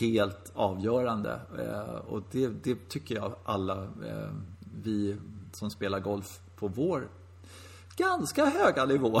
helt 0.00 0.52
avgörande. 0.54 1.40
Eh, 1.58 2.12
och 2.12 2.22
det, 2.30 2.48
det 2.48 2.88
tycker 2.88 3.14
jag 3.14 3.34
alla 3.44 3.82
eh, 3.82 4.30
vi 4.82 5.16
som 5.52 5.70
spelar 5.70 6.00
golf 6.00 6.40
på 6.56 6.68
vår 6.68 7.08
ganska 7.96 8.44
höga 8.44 8.84
nivå. 8.84 9.20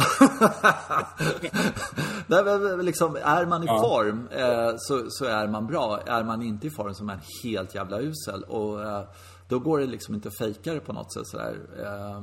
Liksom, 2.82 3.16
är 3.16 3.46
man 3.46 3.62
i 3.62 3.66
form 3.66 4.28
eh, 4.30 4.74
så, 4.76 5.10
så 5.10 5.24
är 5.24 5.48
man 5.48 5.66
bra. 5.66 6.00
Är 6.06 6.24
man 6.24 6.42
inte 6.42 6.66
i 6.66 6.70
form 6.70 6.94
så 6.94 7.02
är 7.02 7.06
man 7.06 7.20
helt 7.44 7.74
jävla 7.74 8.00
usel. 8.00 8.42
Och 8.42 8.82
eh, 8.82 9.04
då 9.48 9.58
går 9.58 9.78
det 9.78 9.86
liksom 9.86 10.14
inte 10.14 10.28
att 10.28 10.38
fejka 10.38 10.74
det 10.74 10.80
på 10.80 10.92
något 10.92 11.12
sätt 11.12 11.26
sådär. 11.26 11.56
Eh, 11.78 12.22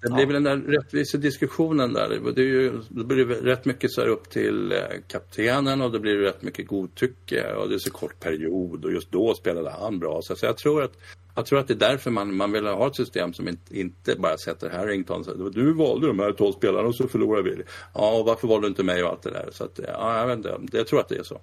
Det 0.00 0.10
blir 0.10 0.26
väl 0.26 0.42
den 0.42 0.44
där 0.44 0.56
rättvisediskussionen 0.56 1.92
där. 1.92 2.32
Det, 2.34 2.42
är 2.42 2.46
ju, 2.46 2.80
det 2.88 3.04
blir 3.04 3.24
rätt 3.24 3.64
mycket 3.64 3.90
så 3.90 4.02
upp 4.02 4.30
till 4.30 4.72
eh, 4.72 4.78
kaptenen 5.08 5.80
och 5.80 5.92
det 5.92 6.00
blir 6.00 6.16
rätt 6.16 6.42
mycket 6.42 6.66
godtycke 6.66 7.54
och 7.54 7.68
det 7.68 7.74
är 7.74 7.78
så 7.78 7.90
kort 7.90 8.20
period 8.20 8.84
och 8.84 8.92
just 8.92 9.12
då 9.12 9.34
spelade 9.34 9.70
han 9.70 9.98
bra. 9.98 10.22
Så, 10.22 10.34
jag, 10.42 10.56
tror 10.56 10.82
att, 10.82 10.92
jag 11.34 11.46
tror 11.46 11.58
att 11.58 11.68
det 11.68 11.74
är 11.74 11.90
därför 11.90 12.10
man, 12.10 12.36
man 12.36 12.52
vill 12.52 12.66
ha 12.66 12.86
ett 12.86 12.96
system 12.96 13.32
som 13.32 13.48
inte, 13.48 13.78
inte 13.78 14.16
bara 14.18 14.38
sätter 14.38 14.70
Harrington 14.70 15.24
så 15.24 15.34
du 15.34 15.72
valde 15.72 16.06
de 16.06 16.18
här 16.18 16.32
tolv 16.32 16.52
spelarna 16.52 16.88
och 16.88 16.94
så 16.94 17.08
förlorade 17.08 17.42
vi. 17.42 17.62
Ja, 17.94 18.18
och 18.18 18.26
varför 18.26 18.48
valde 18.48 18.66
du 18.66 18.68
inte 18.68 18.82
mig 18.82 19.02
och 19.02 19.10
allt 19.10 19.22
det 19.22 19.30
där. 19.30 19.48
Så 19.52 19.64
att, 19.64 19.80
ja, 19.86 20.18
jag 20.18 20.26
vet 20.26 20.60
inte, 20.60 20.76
jag 20.76 20.86
tror 20.86 21.00
att 21.00 21.08
det 21.08 21.16
är 21.16 21.22
så. 21.22 21.40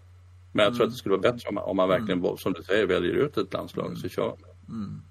Men 0.51 0.65
jag 0.65 0.75
tror 0.75 0.85
att 0.85 0.91
det 0.91 0.97
skulle 0.97 1.17
vara 1.17 1.31
bättre 1.31 1.49
om 1.49 1.55
man, 1.55 1.63
om 1.63 1.77
man 1.77 1.89
verkligen, 1.89 2.37
som 2.37 2.53
du 2.53 2.63
säger, 2.63 2.85
väljer 2.85 3.13
ut 3.13 3.37
ett 3.37 3.53
landslag 3.53 3.91
och 3.91 3.97
så 3.97 4.09
kör 4.09 4.27
man. 4.27 5.01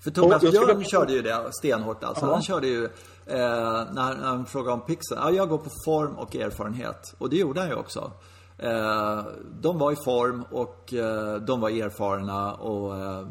För 0.00 0.10
Och 0.24 0.32
jag 0.32 0.40
skulle- 0.40 0.66
Björn 0.66 0.84
körde 0.84 1.12
ju 1.12 1.22
det 1.22 1.52
stenhårt 1.52 2.04
alltså. 2.04 2.26
Ja. 2.26 2.32
Han 2.32 2.42
körde 2.42 2.66
ju, 2.66 2.84
eh, 2.84 2.90
när, 3.26 3.92
när 4.16 4.26
han 4.26 4.46
frågade 4.46 4.72
om 4.72 4.80
pixeln, 4.80 5.20
ja 5.24 5.30
jag 5.30 5.48
går 5.48 5.58
på 5.58 5.70
form 5.84 6.14
och 6.18 6.36
erfarenhet. 6.36 7.14
Och 7.18 7.30
det 7.30 7.36
gjorde 7.36 7.60
han 7.60 7.68
ju 7.68 7.74
också. 7.74 8.12
Eh, 8.58 9.24
de 9.60 9.78
var 9.78 9.92
i 9.92 9.96
form 9.96 10.44
och 10.50 10.94
eh, 10.94 11.34
de 11.34 11.60
var 11.60 11.70
erfarna 11.70 12.54
och 12.54 12.96
eh, 12.98 13.26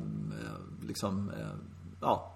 liksom, 0.88 1.32
eh, 1.39 1.45
ja, 2.02 2.34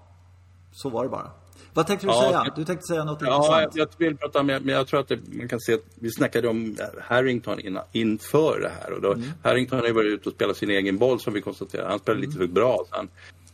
så 0.72 0.90
var 0.90 1.04
det 1.04 1.10
bara. 1.10 1.32
Vad 1.74 1.88
tänkte 1.88 2.08
du 2.08 2.12
Ja, 2.14 2.20
säga? 2.22 2.32
jag- 2.46 2.56
Du 2.56 2.66
tänkte 2.66 2.84
säga 2.88 3.04
något 3.04 3.22
Ja, 3.22 3.28
jag, 3.28 3.64
intressant. 3.64 3.76
jag 3.76 3.88
vill 4.08 4.18
prata 4.18 4.40
om, 4.40 4.46
men 4.46 4.68
jag 4.68 4.88
tror 4.88 5.00
att 5.00 5.08
det, 5.08 5.20
man 5.32 5.48
kan 5.48 5.60
se 5.60 5.74
att 5.74 5.80
vi 5.96 6.12
snackade 6.12 6.48
om 6.48 6.78
Harrington 7.02 7.60
innan, 7.60 7.84
inför 7.92 8.60
det 8.60 8.72
här. 8.82 8.92
Och 8.94 9.02
då, 9.02 9.14
Mm. 9.14 9.30
Harrington 9.44 9.80
har 9.80 9.86
ju 9.88 9.94
varit 9.94 10.14
ute 10.14 10.30
och 10.30 10.36
spelat 10.36 10.58
sin 10.58 10.70
egen 10.70 10.98
boll 10.98 11.20
som 11.20 11.34
vi 11.34 11.42
konstaterade. 11.42 11.90
Han 11.90 12.00
spelar 12.00 12.20
lite 12.20 12.38
för 12.38 12.48
bra. 12.48 12.78
Så 12.90 12.96
han, 12.96 13.10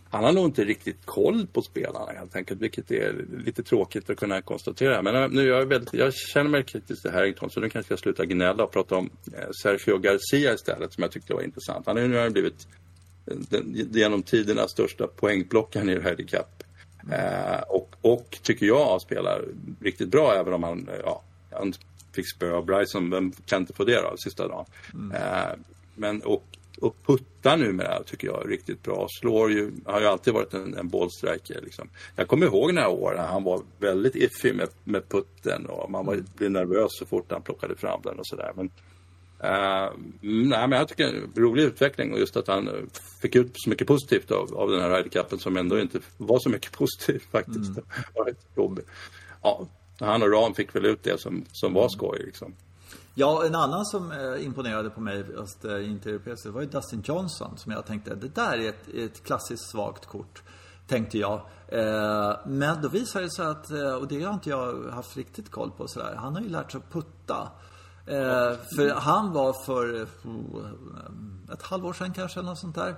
han 0.09 0.23
har 0.23 0.31
nog 0.31 0.45
inte 0.45 0.65
riktigt 0.65 1.05
koll 1.05 1.47
på 1.47 1.61
spelarna 1.61 2.11
helt 2.11 2.35
enkelt, 2.35 2.61
vilket 2.61 2.91
är 2.91 3.25
lite 3.45 3.63
tråkigt 3.63 4.09
att 4.09 4.17
kunna 4.17 4.41
konstatera. 4.41 5.01
Men 5.01 5.15
äh, 5.15 5.29
nu 5.29 5.41
är 5.41 5.57
jag, 5.57 5.65
väldigt, 5.65 5.93
jag 5.93 6.13
känner 6.13 6.49
mig 6.49 6.63
kritisk 6.63 7.01
till 7.01 7.11
Harrington 7.11 7.49
så 7.49 7.59
nu 7.59 7.69
kanske 7.69 7.91
jag 7.91 7.99
slutar 7.99 8.25
gnälla 8.25 8.63
och 8.63 8.71
prata 8.71 8.95
om 8.95 9.09
eh, 9.33 9.49
Sergio 9.61 9.97
Garcia 9.97 10.53
istället 10.53 10.93
som 10.93 11.01
jag 11.01 11.11
tyckte 11.11 11.33
var 11.33 11.41
intressant. 11.41 11.85
Han 11.87 11.95
har 11.95 12.03
ju 12.03 12.09
nu 12.09 12.29
blivit 12.29 12.67
eh, 13.25 13.37
den, 13.49 13.87
genom 13.91 14.23
tiderna 14.23 14.67
största 14.67 15.07
poängblockaren 15.07 15.89
i 15.89 15.95
Ryder 15.95 16.23
Cup. 16.23 16.63
Eh, 17.11 17.61
och, 17.67 17.95
och 18.01 18.39
tycker 18.41 18.65
jag 18.65 19.01
spelar 19.01 19.45
riktigt 19.81 20.09
bra 20.09 20.35
även 20.35 20.53
om 20.53 20.63
han, 20.63 20.87
eh, 20.87 20.99
ja, 21.03 21.23
han 21.51 21.73
fick 22.11 22.29
spö 22.35 22.51
av 22.51 22.65
Bryson. 22.65 23.09
Vem 23.09 23.31
kan 23.31 23.61
inte 23.61 23.73
få 23.73 23.83
det 23.83 24.01
då, 24.01 24.15
sista 24.17 24.47
dagen? 24.47 24.65
Eh, 25.15 25.59
men 25.95 26.21
och, 26.21 26.43
och 26.81 26.95
puttar 27.05 27.57
numera 27.57 28.03
tycker 28.03 28.27
jag 28.27 28.51
riktigt 28.51 28.83
bra. 28.83 29.07
Slår 29.19 29.51
ju, 29.51 29.71
har 29.85 29.99
ju 29.99 30.05
alltid 30.05 30.33
varit 30.33 30.53
en, 30.53 30.77
en 30.77 30.87
bollstriker. 30.87 31.61
Liksom. 31.61 31.89
Jag 32.15 32.27
kommer 32.27 32.45
ihåg 32.45 32.73
några 32.73 32.89
år 32.89 33.13
när 33.17 33.27
han 33.27 33.43
var 33.43 33.61
väldigt 33.79 34.15
iffy 34.15 34.53
med, 34.53 34.69
med 34.83 35.09
putten 35.09 35.65
och 35.65 35.91
man 35.91 36.05
var, 36.05 36.23
blev 36.37 36.51
nervös 36.51 36.91
så 36.91 37.05
fort 37.05 37.31
han 37.31 37.41
plockade 37.41 37.75
fram 37.75 38.01
den 38.03 38.19
och 38.19 38.27
sådär. 38.27 38.51
Men 38.55 38.69
mm, 39.39 40.49
nej, 40.49 40.67
men 40.67 40.71
jag 40.71 40.87
tycker 40.87 41.03
det 41.03 41.09
är 41.09 41.21
en 41.21 41.33
rolig 41.35 41.63
utveckling 41.63 42.13
och 42.13 42.19
just 42.19 42.37
att 42.37 42.47
han 42.47 42.67
eh, 42.67 42.73
fick 43.21 43.35
ut 43.35 43.51
så 43.53 43.69
mycket 43.69 43.87
positivt 43.87 44.31
av, 44.31 44.55
av 44.55 44.71
den 44.71 44.81
här 44.81 45.03
Ryder 45.03 45.37
som 45.37 45.57
ändå 45.57 45.79
inte 45.79 45.99
var 46.17 46.39
så 46.39 46.49
mycket 46.49 46.71
positivt 46.77 47.31
faktiskt. 47.31 47.75
Det 47.75 47.83
var 48.15 48.25
rätt 48.25 48.45
jobbigt. 48.55 48.87
Ja, 49.41 49.67
han 49.99 50.23
och 50.23 50.31
Ram 50.31 50.53
fick 50.53 50.75
väl 50.75 50.85
ut 50.85 51.03
det 51.03 51.21
som, 51.21 51.45
som 51.51 51.73
var 51.73 51.89
skoj 51.89 52.21
liksom. 52.25 52.53
Ja, 53.13 53.45
en 53.45 53.55
annan 53.55 53.85
som 53.85 54.11
eh, 54.11 54.45
imponerade 54.45 54.89
på 54.89 55.01
mig 55.01 55.35
fast 55.35 55.65
eh, 55.65 55.89
inte 55.89 56.09
europeiskt, 56.09 56.43
det 56.43 56.51
var 56.51 56.61
ju 56.61 56.67
Dustin 56.67 57.01
Johnson 57.05 57.57
som 57.57 57.71
jag 57.71 57.85
tänkte, 57.85 58.15
det 58.15 58.35
där 58.35 58.57
är 58.57 58.69
ett, 58.69 58.87
ett 58.93 59.23
klassiskt 59.23 59.69
svagt 59.71 60.05
kort. 60.05 60.43
Tänkte 60.87 61.17
jag. 61.17 61.41
Eh, 61.67 62.37
men 62.45 62.81
då 62.81 62.89
visade 62.89 63.25
det 63.25 63.31
sig 63.31 63.45
att, 63.45 63.71
och 63.99 64.07
det 64.07 64.23
har 64.23 64.33
inte 64.33 64.49
jag 64.49 64.91
haft 64.91 65.17
riktigt 65.17 65.51
koll 65.51 65.71
på 65.71 65.87
sådär, 65.87 66.15
han 66.15 66.35
har 66.35 66.41
ju 66.41 66.49
lärt 66.49 66.71
sig 66.71 66.77
att 66.77 66.93
putta. 66.93 67.51
För 68.75 68.99
han 68.99 69.33
var 69.33 69.65
för 69.65 70.07
ett 71.53 71.61
halvår 71.61 71.93
sedan 71.93 72.13
kanske, 72.13 72.39
eller 72.39 72.49
något 72.49 72.59
sånt 72.59 72.75
där. 72.75 72.95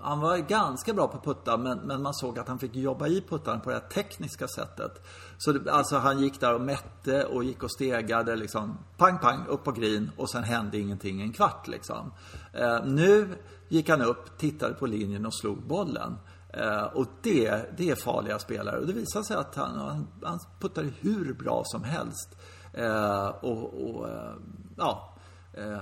Han 0.00 0.20
var 0.20 0.38
ganska 0.38 0.94
bra 0.94 1.08
på 1.08 1.16
att 1.16 1.24
putta 1.24 1.56
men, 1.56 1.78
men 1.78 2.02
man 2.02 2.14
såg 2.14 2.38
att 2.38 2.48
han 2.48 2.58
fick 2.58 2.76
jobba 2.76 3.06
i 3.06 3.20
puttaren 3.20 3.60
på 3.60 3.70
det 3.70 3.76
här 3.76 3.88
tekniska 3.88 4.48
sättet. 4.48 5.06
Så 5.38 5.52
det, 5.52 5.72
alltså 5.72 5.96
han 5.96 6.20
gick 6.20 6.40
där 6.40 6.54
och 6.54 6.60
mätte 6.60 7.24
och 7.24 7.44
gick 7.44 7.62
och 7.62 7.72
stegade 7.72 8.36
liksom 8.36 8.78
pang 8.96 9.18
pang 9.18 9.46
upp 9.46 9.64
på 9.64 9.72
green 9.72 10.10
och 10.16 10.30
sen 10.30 10.42
hände 10.42 10.78
ingenting 10.78 11.20
en 11.20 11.32
kvart 11.32 11.68
liksom. 11.68 12.12
Eh, 12.52 12.84
nu 12.84 13.28
gick 13.68 13.88
han 13.88 14.02
upp, 14.02 14.38
tittade 14.38 14.74
på 14.74 14.86
linjen 14.86 15.26
och 15.26 15.34
slog 15.34 15.62
bollen. 15.62 16.16
Eh, 16.48 16.82
och 16.82 17.06
det, 17.22 17.76
det 17.76 17.90
är 17.90 17.94
farliga 17.94 18.38
spelare 18.38 18.78
och 18.78 18.86
det 18.86 18.92
visade 18.92 19.24
sig 19.24 19.36
att 19.36 19.54
han, 19.54 19.78
han, 19.78 20.06
han 20.22 20.38
puttade 20.60 20.88
hur 21.00 21.34
bra 21.34 21.62
som 21.64 21.84
helst. 21.84 22.36
Eh, 22.72 23.28
och, 23.28 23.90
och 23.90 24.08
eh, 24.08 24.34
ja 24.76 25.14
eh, 25.52 25.80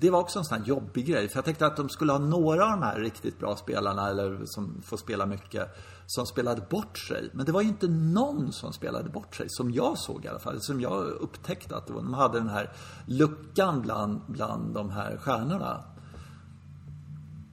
det 0.00 0.10
var 0.10 0.20
också 0.20 0.38
en 0.38 0.44
sån 0.44 0.58
här 0.58 0.66
jobbig 0.66 1.06
grej. 1.06 1.28
För 1.28 1.36
jag 1.36 1.44
tänkte 1.44 1.66
att 1.66 1.76
de 1.76 1.88
skulle 1.88 2.12
ha 2.12 2.18
några 2.18 2.64
av 2.64 2.70
de 2.70 2.82
här 2.82 3.00
riktigt 3.00 3.38
bra 3.38 3.56
spelarna, 3.56 4.08
eller 4.08 4.44
som 4.44 4.82
får 4.82 4.96
spela 4.96 5.26
mycket, 5.26 5.68
som 6.06 6.26
spelade 6.26 6.62
bort 6.70 6.98
sig. 6.98 7.30
Men 7.32 7.46
det 7.46 7.52
var 7.52 7.62
ju 7.62 7.68
inte 7.68 7.88
någon 7.88 8.52
som 8.52 8.72
spelade 8.72 9.10
bort 9.10 9.34
sig, 9.34 9.46
som 9.48 9.70
jag 9.70 9.98
såg 9.98 10.24
i 10.24 10.28
alla 10.28 10.38
fall. 10.38 10.60
Som 10.60 10.80
jag 10.80 11.04
upptäckte 11.04 11.76
att 11.76 11.86
det 11.86 11.92
var, 11.92 12.02
de 12.02 12.14
hade 12.14 12.38
den 12.38 12.48
här 12.48 12.72
luckan 13.06 13.82
bland, 13.82 14.20
bland 14.26 14.74
de 14.74 14.90
här 14.90 15.16
stjärnorna. 15.16 15.84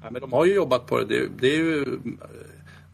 Ja, 0.01 0.09
men 0.11 0.21
de 0.21 0.33
har 0.33 0.45
ju 0.45 0.55
jobbat 0.55 0.85
på 0.87 0.99
det. 0.99 1.05
Det, 1.05 1.29
det 1.39 1.55
är 1.55 1.59
ju... 1.59 1.99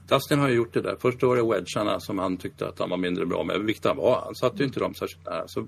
Dustin 0.09 0.39
har 0.39 0.49
ju 0.49 0.55
gjort 0.55 0.73
det 0.73 0.81
där. 0.81 0.95
Först 0.99 1.23
var 1.23 1.35
det 1.35 1.43
wedgarna 1.43 1.99
som 1.99 2.19
han 2.19 2.37
tyckte 2.37 2.67
att 2.67 2.79
han 2.79 2.89
var 2.89 2.97
mindre 2.97 3.25
bra 3.25 3.43
med. 3.43 3.61
Vilket 3.61 3.85
han 3.85 3.97
var. 3.97 4.21
Han 4.25 4.35
satte 4.35 4.57
ju 4.57 4.65
inte 4.65 4.79
dem 4.79 4.95
särskilt 4.95 5.25
nära. 5.25 5.47
Så 5.47 5.59
eh, 5.59 5.65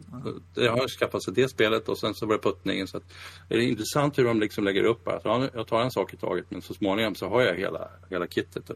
det 0.53 0.67
har 0.67 0.87
skaffat 0.87 1.23
sig 1.23 1.33
det 1.33 1.47
spelet 1.47 1.89
och 1.89 1.97
sen 1.97 2.13
så 2.13 2.25
var 2.25 2.33
det 2.33 2.41
puttningen. 2.41 2.87
Så 2.87 2.97
att, 2.97 3.03
det 3.49 3.55
är 3.55 3.59
intressant 3.59 4.17
hur 4.17 4.25
de 4.25 4.39
liksom 4.39 4.63
lägger 4.63 4.83
upp 4.83 5.07
att 5.07 5.25
jag 5.53 5.67
tar 5.67 5.81
en 5.81 5.91
sak 5.91 6.13
i 6.13 6.17
taget 6.17 6.45
men 6.49 6.61
så 6.61 6.73
småningom 6.73 7.15
så 7.15 7.29
har 7.29 7.41
jag 7.41 7.55
hela, 7.55 7.89
hela 8.09 8.27
kittet. 8.27 8.69
Eh, 8.69 8.75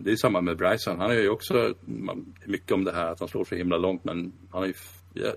det 0.00 0.10
är 0.10 0.16
samma 0.16 0.40
med 0.40 0.56
Bryson. 0.56 0.98
Han 0.98 1.10
är 1.10 1.14
ju 1.14 1.28
också 1.28 1.74
mycket 2.44 2.72
om 2.72 2.84
det 2.84 2.92
här 2.92 3.06
att 3.06 3.20
han 3.20 3.28
slår 3.28 3.44
så 3.44 3.54
himla 3.54 3.78
långt 3.78 4.04
men 4.04 4.32
han 4.50 4.60
har 4.60 4.66
ju 4.66 4.74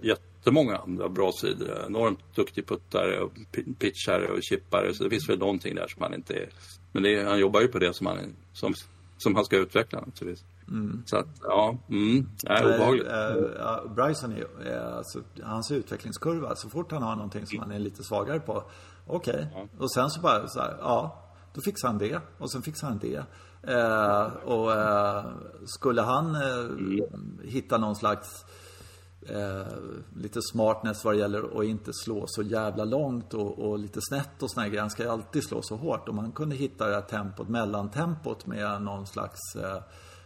jättemånga 0.01 0.77
andra 0.77 1.09
bra 1.09 1.31
sidor. 1.31 1.85
Enormt 1.87 2.35
duktig 2.35 2.67
puttare 2.67 3.19
och 3.19 3.31
pitchare 3.79 4.27
och 4.27 4.43
chippare. 4.43 4.93
Så 4.93 5.03
det 5.03 5.09
finns 5.09 5.29
väl 5.29 5.39
någonting 5.39 5.75
där 5.75 5.87
som 5.87 6.01
han 6.01 6.13
inte 6.13 6.33
är. 6.33 6.49
Men 6.91 7.03
det 7.03 7.15
är, 7.15 7.25
han 7.25 7.39
jobbar 7.39 7.61
ju 7.61 7.67
på 7.67 7.79
det 7.79 7.93
som 7.93 8.07
han, 8.07 8.17
som, 8.53 8.73
som 9.23 9.35
han 9.35 9.45
ska 9.45 9.57
utveckla 9.57 9.99
naturligtvis. 9.99 10.45
Så 11.05 11.17
att, 11.17 11.27
ja, 11.41 11.77
mm, 11.89 12.29
det 12.41 12.49
är 12.49 12.75
obehagligt. 12.75 13.07
Eh, 13.07 13.13
eh, 13.13 13.35
ja, 13.59 13.83
Bryson 13.95 14.31
är, 14.31 14.67
är 14.67 14.97
alltså, 14.97 15.19
hans 15.43 15.71
utvecklingskurva, 15.71 16.55
så 16.55 16.69
fort 16.69 16.91
han 16.91 17.03
har 17.03 17.15
någonting 17.15 17.47
som 17.47 17.59
han 17.59 17.71
är 17.71 17.79
lite 17.79 18.03
svagare 18.03 18.39
på, 18.39 18.63
okej. 19.07 19.47
Och 19.77 19.93
sen 19.93 20.09
så 20.09 20.21
bara 20.21 20.47
så 20.47 20.59
här, 20.59 20.77
ja, 20.79 21.21
då 21.53 21.61
fixar 21.61 21.87
han 21.87 21.97
det. 21.97 22.21
Och 22.37 22.51
sen 22.51 22.61
fixar 22.61 22.87
han 22.87 22.99
det. 22.99 23.23
Eh, 23.63 24.25
och 24.45 24.73
eh, 24.73 25.25
skulle 25.65 26.01
han 26.01 26.35
eh, 26.35 27.05
hitta 27.43 27.77
någon 27.77 27.95
slags 27.95 28.45
eh, 29.29 29.67
lite 30.15 30.41
smartness 30.41 31.05
vad 31.05 31.13
det 31.13 31.19
gäller 31.19 31.59
att 31.59 31.65
inte 31.65 31.93
slå 31.93 32.23
så 32.27 32.41
jävla 32.41 32.83
långt 32.85 33.33
och, 33.33 33.59
och 33.59 33.79
lite 33.79 33.99
snett 34.01 34.43
och 34.43 34.51
sådana 34.51 34.67
grejer. 34.67 34.81
Han 34.81 34.89
ska 34.89 35.03
ju 35.03 35.09
alltid 35.09 35.43
slå 35.43 35.61
så 35.61 35.75
hårt. 35.75 36.09
Om 36.09 36.17
han 36.17 36.31
kunde 36.31 36.55
hitta 36.55 36.87
det 36.87 36.95
här 36.95 37.01
tempot, 37.01 37.49
mellantempot 37.49 38.45
med 38.45 38.81
någon 38.81 39.07
slags 39.07 39.55
eh, 39.55 39.81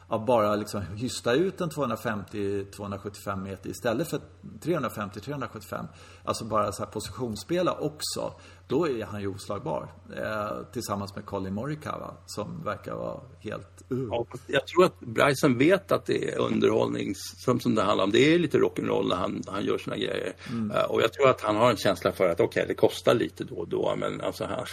att 0.07 0.25
bara 0.25 0.55
liksom 0.55 0.81
hysta 0.81 1.33
ut 1.33 1.61
en 1.61 1.69
250-275 1.69 3.43
meter 3.43 3.69
istället 3.69 4.09
för 4.09 4.19
350-375. 4.61 5.87
Alltså 6.23 6.45
bara 6.45 6.71
så 6.71 6.83
här 6.83 6.91
positionsspela 6.91 7.73
också. 7.73 8.33
Då 8.67 8.87
är 8.89 9.05
han 9.05 9.21
ju 9.21 9.27
oslagbar. 9.27 9.87
Eh, 10.17 10.49
tillsammans 10.73 11.15
med 11.15 11.25
Colin 11.25 11.53
Morikawa 11.53 12.13
som 12.25 12.63
verkar 12.63 12.95
vara 12.95 13.19
helt 13.39 13.83
ur. 13.89 14.07
Ja, 14.11 14.25
jag 14.47 14.67
tror 14.67 14.85
att 14.85 14.99
Bryson 14.99 15.57
vet 15.57 15.91
att 15.91 16.05
det 16.05 16.33
är 16.33 16.39
underhållning 16.39 17.13
som, 17.15 17.59
som 17.59 17.75
det 17.75 17.81
handlar 17.81 18.03
om. 18.03 18.11
Det 18.11 18.33
är 18.33 18.39
lite 18.39 18.57
rock'n'roll 18.57 19.09
när 19.09 19.15
han, 19.15 19.43
han 19.47 19.65
gör 19.65 19.77
sina 19.77 19.97
grejer. 19.97 20.33
Eh, 20.73 20.83
och 20.83 21.01
jag 21.01 21.13
tror 21.13 21.29
att 21.29 21.41
han 21.41 21.55
har 21.55 21.69
en 21.69 21.77
känsla 21.77 22.11
för 22.11 22.29
att 22.29 22.39
okej, 22.39 22.45
okay, 22.45 22.65
det 22.67 22.73
kostar 22.73 23.13
lite 23.13 23.43
då 23.43 23.55
och 23.55 23.67
då, 23.67 23.95
men 23.97 24.21
alltså 24.21 24.45
han, 24.45 24.65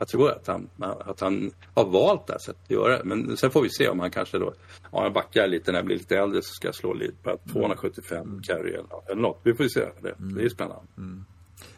jag 0.00 0.08
tror 0.08 0.30
att 0.30 0.46
han, 0.46 0.68
att 0.80 1.20
han 1.20 1.50
har 1.74 1.84
valt 1.84 2.26
det 2.26 2.32
här 2.32 2.40
sättet 2.40 2.62
att 2.64 2.70
göra 2.70 2.98
det. 2.98 3.04
Men 3.04 3.36
sen 3.36 3.50
får 3.50 3.62
vi 3.62 3.70
se 3.70 3.88
om 3.88 4.00
han 4.00 4.10
kanske 4.10 4.38
då, 4.38 4.52
ja, 4.92 5.02
jag 5.02 5.12
backar 5.12 5.48
lite 5.48 5.72
när 5.72 5.78
jag 5.78 5.86
blir 5.86 5.96
lite 5.98 6.16
äldre 6.16 6.42
så 6.42 6.54
ska 6.54 6.68
jag 6.68 6.74
slå 6.74 6.94
lite 6.94 7.16
på 7.22 7.38
275 7.52 8.42
carry 8.42 8.72
eller, 8.72 9.14
något. 9.14 9.40
Vi 9.42 9.54
får 9.54 9.64
se. 9.64 9.80
Det, 10.02 10.14
det 10.18 10.44
är 10.44 10.48
spännande. 10.48 10.82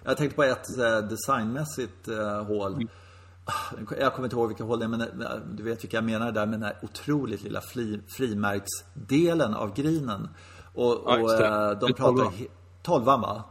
Jag 0.05 0.17
tänkte 0.17 0.37
på 0.37 0.43
ett 0.43 0.79
eh, 0.79 0.99
designmässigt 0.99 2.09
eh, 2.09 2.45
hål. 2.45 2.89
Jag 4.01 4.15
kommer 4.15 4.27
inte 4.27 4.37
ihåg 4.37 4.49
vilka 4.49 4.65
hål 4.65 4.79
det 4.79 4.85
är, 4.85 4.89
men 4.89 5.01
eh, 5.01 5.07
du 5.55 5.63
vet 5.63 5.85
vilka 5.85 5.97
jag 5.97 6.05
menar 6.05 6.33
där 6.33 6.47
med 6.47 6.61
den 6.61 6.63
här 6.63 6.79
otroligt 6.83 7.43
lilla 7.43 7.61
fri, 7.61 8.01
frimärksdelen 8.09 9.55
av 9.55 9.75
grinen. 9.75 10.29
Och, 10.75 11.03
Ja, 11.07 11.19
och 11.19 11.29
Det 11.29 11.87
de 11.87 11.93
pratar... 11.93 12.33
tolvan. 12.83 13.21
va? 13.21 13.45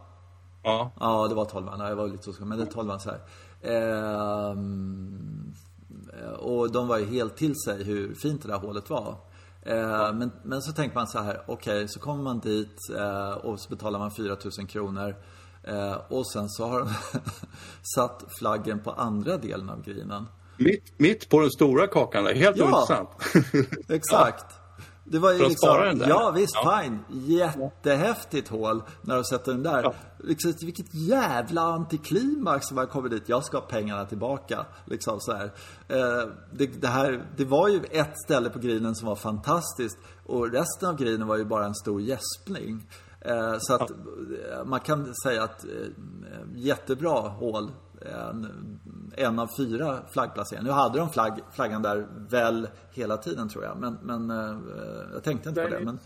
Ja, 0.63 0.91
Ja, 0.99 1.28
det 1.28 1.36
var 1.36 1.45
tolvan. 1.45 1.80
Ja, 1.80 1.89
jag 1.89 1.95
var 1.95 2.07
lite 2.07 2.30
osäker, 2.30 2.45
men 2.45 2.57
det 2.57 2.63
är 2.63 2.72
tolvan 2.72 2.99
så 2.99 3.09
här. 3.09 3.19
Ehm, 3.64 5.53
och 6.39 6.72
de 6.72 6.88
var 6.88 6.97
ju 6.97 7.05
helt 7.05 7.38
till 7.38 7.55
sig 7.55 7.84
hur 7.84 8.16
fint 8.16 8.41
det 8.41 8.47
där 8.47 8.57
hålet 8.57 8.89
var. 8.89 9.16
Eh, 9.62 10.14
men, 10.14 10.32
men 10.43 10.62
så 10.62 10.72
tänker 10.72 10.95
man 10.95 11.07
så 11.07 11.20
här, 11.20 11.41
okej, 11.47 11.88
så 11.88 11.99
kommer 11.99 12.24
man 12.24 12.39
dit 12.39 12.78
eh, 12.97 13.32
och 13.32 13.59
så 13.59 13.70
betalar 13.70 13.99
man 13.99 14.12
4000 14.12 14.68
kronor. 14.68 15.16
Eh, 15.64 15.97
och 16.09 16.32
sen 16.32 16.49
så 16.49 16.66
har 16.68 16.80
de 16.80 16.89
satt 17.95 18.24
flaggen 18.39 18.80
på 18.80 18.91
andra 18.91 19.38
delen 19.38 19.70
av 19.70 19.84
grinen. 19.84 20.26
mitt, 20.57 20.93
mitt 20.99 21.30
på 21.30 21.39
den 21.39 21.51
stora 21.51 21.88
kakan 21.88 22.24
där. 22.24 22.34
Helt 22.34 22.57
Ja. 22.57 22.66
ointressant. 22.66 23.09
Exakt. 23.89 24.45
Det 25.12 25.20
var 25.20 25.32
ju 25.32 25.38
För 25.38 25.43
att 25.45 25.49
liksom, 25.49 25.68
spara 25.70 25.86
den 25.86 25.97
där. 25.97 26.09
ja 26.09 26.32
visst, 26.32 26.55
Ja. 26.55 26.82
fine. 26.84 26.99
Jättehäftigt 27.09 28.47
hål 28.47 28.84
när 29.01 29.16
de 29.16 29.24
sätter 29.24 29.51
den 29.51 29.64
där. 29.64 29.84
Ja. 29.84 29.93
Liksom, 30.20 30.53
vilket 30.62 30.93
jävla 30.93 31.62
antiklimax 31.62 32.68
som 32.68 32.76
man 32.76 32.88
kommer 32.88 33.09
dit. 33.09 33.24
Jag 33.26 33.43
ska 33.45 33.57
ha 33.57 33.66
pengarna 33.66 34.05
tillbaka. 34.05 34.66
Liksom 34.86 35.20
så 35.20 35.34
här. 35.34 35.45
Eh, 35.88 36.28
det, 36.51 36.82
det, 36.82 36.88
här, 36.88 37.26
det 37.38 37.45
var 37.45 37.68
ju 37.68 37.82
ett 37.91 38.20
ställe 38.26 38.49
på 38.49 38.59
grinen 38.59 38.95
som 38.95 39.07
var 39.07 39.16
fantastiskt. 39.16 39.97
Och 40.26 40.51
resten 40.51 40.89
av 40.89 40.95
grinen 40.97 41.28
var 41.28 41.38
ju 41.38 41.45
bara 41.45 41.66
en 41.66 41.76
stor 41.76 42.01
gäspning. 42.01 42.88
Eh, 43.22 43.55
så 43.59 43.74
att 43.74 43.89
eh, 43.91 44.66
man 44.66 44.80
kan 44.80 45.14
säga 45.24 45.43
att 45.43 45.64
eh, 45.66 45.70
jättebra 46.55 47.20
hål. 47.20 47.72
Eh, 48.06 49.26
en 49.26 49.39
av 49.39 49.49
fyra 49.58 49.99
flaggplaceringar. 50.14 50.64
Nu 50.64 50.72
hade 50.72 50.99
de 50.99 51.10
flagg, 51.10 51.39
flaggan 51.52 51.82
där 51.82 52.08
väl 52.30 52.68
hela 52.91 53.18
tiden 53.18 53.49
tror 53.49 53.64
jag. 53.64 53.78
Men, 53.78 53.97
men 54.02 54.32
uh, 54.32 54.58
jag 55.14 55.24
tänkte 55.24 55.49
inte 55.49 55.62
på 55.62 55.70
det. 55.70 55.80
Men... 55.80 55.99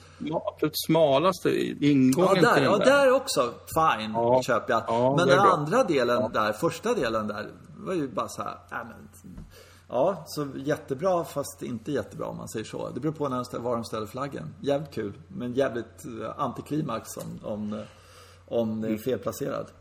Absolut 0.46 0.74
smalaste 0.88 1.50
ingången 1.86 2.43
ja, 2.43 2.56
där, 2.56 2.64
ja, 2.64 2.78
där 2.78 3.12
också. 3.12 3.54
Fine, 3.76 4.12
ja, 4.14 4.41
köper 4.43 4.74
jag. 4.74 4.84
Ja, 4.88 5.16
men 5.18 5.28
den 5.28 5.39
andra 5.39 5.84
delen 5.84 6.32
där, 6.34 6.54
första 6.54 6.93
delen 6.93 7.28
där, 7.28 7.48
var 7.78 7.93
ju 7.93 8.08
bara 8.08 8.28
så 8.28 8.41
här, 8.41 8.58
äh, 8.72 8.88
men, 8.88 9.10
Ja, 9.88 10.24
så 10.28 10.48
jättebra 10.56 11.24
fast 11.24 11.64
inte 11.64 11.91
jättebra 11.91 12.28
om 12.28 12.38
man 12.38 12.48
säger 12.48 12.66
så. 12.66 12.89
Det 12.89 13.00
beror 13.00 13.14
på 13.14 13.30
när 13.30 13.46
de 13.52 13.64
var 13.64 13.76
de 13.76 13.84
ställer 13.84 14.08
flaggen. 14.08 14.54
Jävligt 14.62 14.91
kul, 14.91 15.14
men 15.28 15.54
jävligt 15.54 16.06
eh, 16.06 16.39
antiklimax 16.39 17.18
om, 17.18 17.39
om, 17.52 17.74
eh, 17.74 17.80
om 18.48 18.82
det 18.82 18.88
är 18.88 18.98
felplacerad. 18.98 19.72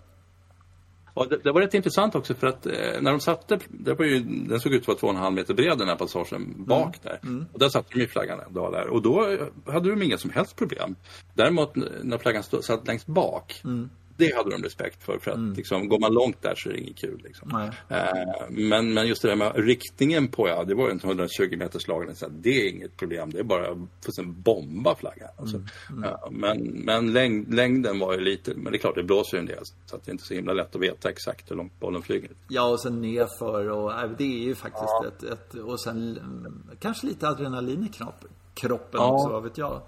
Ja, 1.14 1.26
det, 1.30 1.38
det, 1.44 1.52
var 1.52 1.60
rätt 1.60 1.74
intressant 1.74 2.14
också 2.14 2.34
för 2.34 2.46
att 2.46 2.66
eh, 2.66 2.72
när 3.00 3.10
de 3.10 3.20
satte, 3.20 3.58
det 3.68 3.94
var 3.94 4.04
ju, 4.04 4.18
den 4.20 4.60
såg 4.60 4.72
ut 4.72 4.80
att 4.80 4.88
vara 4.88 4.98
två 4.98 5.06
och 5.06 5.12
en 5.12 5.18
halv 5.18 5.34
meter 5.34 5.54
bred 5.54 5.78
den 5.78 5.88
här 5.88 5.96
passagen 5.96 6.54
bak 6.56 6.82
mm. 6.82 6.98
där. 7.02 7.18
Mm. 7.22 7.46
Och 7.52 7.58
där 7.58 7.68
satte 7.68 7.88
de 7.92 8.00
ju 8.00 8.06
flaggan 8.06 8.40
en 8.46 8.54
dag 8.54 8.72
där 8.72 8.86
och 8.86 9.02
då 9.02 9.38
hade 9.66 9.90
de 9.90 10.02
inga 10.02 10.18
som 10.18 10.30
helst 10.30 10.56
problem. 10.56 10.96
Däremot 11.34 11.76
när 12.02 12.18
flaggan 12.18 12.42
stod, 12.42 12.64
satt 12.64 12.86
längst 12.86 13.06
bak 13.06 13.60
mm 13.64 13.90
det 14.16 14.34
hade 14.34 14.50
de 14.50 14.62
respekt 14.62 15.04
för. 15.04 15.18
För 15.18 15.30
att 15.30 15.36
mm. 15.36 15.54
liksom, 15.54 15.88
går 15.88 15.98
man 15.98 16.12
långt 16.12 16.42
där 16.42 16.54
så 16.54 16.68
är 16.68 16.72
det 16.72 16.80
inget 16.80 16.96
kul. 16.96 17.20
Liksom. 17.24 17.70
Eh, 17.88 17.98
men, 18.48 18.94
men 18.94 19.06
just 19.06 19.22
det 19.22 19.28
där 19.28 19.36
med 19.36 19.52
riktningen 19.56 20.28
på, 20.28 20.48
ja, 20.48 20.64
det 20.64 20.74
var 20.74 20.90
en 20.90 21.00
120 21.04 21.56
meters 21.56 21.88
lag. 21.88 22.14
det 22.30 22.50
är 22.50 22.70
inget 22.70 22.96
problem, 22.96 23.30
det 23.30 23.38
är 23.38 23.44
bara 23.44 23.70
att 23.70 24.26
bomba 24.26 24.94
flaggan. 24.94 25.28
Alltså. 25.36 25.56
Mm. 25.56 25.68
Mm. 25.90 26.04
Eh, 26.04 26.30
men 26.30 26.84
men 26.84 27.12
längd, 27.12 27.54
längden 27.54 27.98
var 27.98 28.14
ju 28.14 28.20
lite, 28.20 28.54
men 28.54 28.72
det 28.72 28.76
är 28.76 28.80
klart 28.80 28.94
det 28.94 29.02
blåser 29.02 29.36
ju 29.36 29.40
en 29.40 29.46
del. 29.46 29.64
Så 29.86 29.96
det 29.96 30.08
är 30.08 30.12
inte 30.12 30.24
så 30.24 30.34
himla 30.34 30.52
lätt 30.52 30.74
att 30.74 30.82
veta 30.82 31.10
exakt 31.10 31.50
hur 31.50 31.56
långt 31.56 31.80
bollen 31.80 32.02
flyger. 32.02 32.30
Ja, 32.48 32.68
och 32.68 32.80
sen 32.80 33.00
nerför 33.00 33.68
och 33.70 33.92
det 34.18 34.24
är 34.24 34.44
ju 34.44 34.54
faktiskt 34.54 34.84
ja. 34.84 35.06
ett, 35.06 35.22
ett, 35.22 35.54
och 35.54 35.80
sen 35.80 36.18
mm, 36.18 36.70
kanske 36.80 37.06
lite 37.06 37.28
adrenalin 37.28 37.84
i 37.84 37.88
knopp, 37.88 38.24
kroppen 38.54 39.00
ja. 39.00 39.12
också, 39.12 39.32
vad 39.32 39.42
vet 39.42 39.58
jag. 39.58 39.82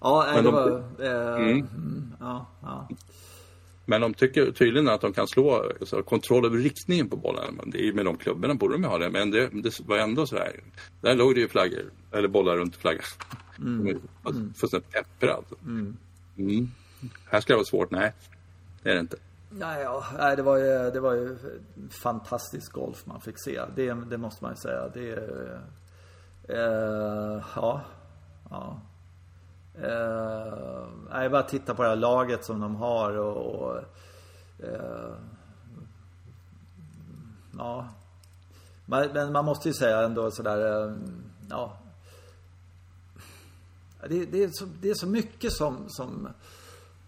Ja, 0.00 0.24
nej, 0.26 0.36
det 0.36 0.42
de, 0.42 0.54
var... 0.54 0.84
Eh, 0.98 1.42
mm. 1.42 1.50
mm. 1.50 2.14
ja, 2.20 2.46
ja. 2.62 2.88
Men 3.88 4.00
de 4.00 4.14
tycker 4.14 4.52
tydligen 4.52 4.88
att 4.88 5.00
de 5.00 5.12
kan 5.12 5.28
slå 5.28 5.70
alltså, 5.80 6.02
kontroll 6.02 6.46
över 6.46 6.58
riktningen 6.58 7.08
på 7.08 7.16
bollen. 7.16 7.60
Det 7.66 7.88
är 7.88 7.92
med 7.92 8.04
de 8.04 8.16
klubborna 8.16 8.54
borde 8.54 8.74
de 8.74 8.84
ha 8.84 8.98
det. 8.98 9.10
Men 9.10 9.30
det, 9.30 9.48
det 9.52 9.80
var 9.80 9.98
ändå 9.98 10.26
så 10.26 10.36
här. 10.36 10.60
Där 11.00 11.14
låg 11.14 11.34
det 11.34 11.40
ju 11.40 11.48
flaggor, 11.48 11.84
eller 12.12 12.28
bollar 12.28 12.56
runt 12.56 12.76
flaggan. 12.76 13.02
Mm. 13.58 14.00
mm. 14.26 14.54
Fullständigt 14.54 14.90
pepprad. 14.90 15.44
Mm. 15.64 15.96
Mm. 16.38 16.70
Här 17.24 17.40
ska 17.40 17.52
det 17.52 17.56
vara 17.56 17.64
svårt. 17.64 17.90
Nej, 17.90 18.12
det 18.82 18.90
är 18.90 18.94
det 18.94 19.00
inte. 19.00 19.16
Nej, 19.50 19.82
ja, 19.82 20.36
det, 20.36 20.42
var 20.42 20.56
ju, 20.56 20.90
det 20.90 21.00
var 21.00 21.14
ju 21.14 21.36
fantastisk 22.02 22.72
golf 22.72 23.06
man 23.06 23.20
fick 23.20 23.44
se. 23.44 23.60
Det, 23.76 23.94
det 24.10 24.18
måste 24.18 24.44
man 24.44 24.52
ju 24.52 24.56
säga. 24.56 24.88
Det, 24.88 25.12
eh, 26.48 27.42
ja, 27.54 27.80
ja. 28.50 28.80
Eh, 29.82 31.22
jag 31.22 31.32
bara 31.32 31.42
titta 31.42 31.74
på 31.74 31.82
det 31.82 31.88
här 31.88 31.96
laget 31.96 32.44
som 32.44 32.60
de 32.60 32.76
har 32.76 33.18
och, 33.18 33.36
och 33.36 33.76
eh, 34.58 35.14
Ja. 37.58 37.88
Men 38.86 39.32
man 39.32 39.44
måste 39.44 39.68
ju 39.68 39.74
säga 39.74 40.02
ändå 40.02 40.30
sådär 40.30 40.86
eh, 40.86 40.94
Ja. 41.50 41.78
Det, 44.08 44.24
det, 44.24 44.44
är 44.44 44.50
så, 44.52 44.64
det 44.80 44.90
är 44.90 44.94
så 44.94 45.06
mycket 45.06 45.52
som, 45.52 45.84
som 45.88 46.28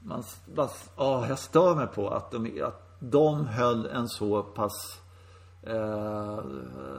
man, 0.01 0.25
bara, 0.55 0.69
oh, 0.97 1.29
jag 1.29 1.39
stör 1.39 1.75
mig 1.75 1.87
på 1.87 2.11
att 2.11 2.31
de, 2.31 2.63
att 2.63 2.97
de 2.99 3.47
höll 3.47 3.87
en 3.87 4.09
så 4.09 4.43
pass 4.43 5.01
Eh, 5.63 6.39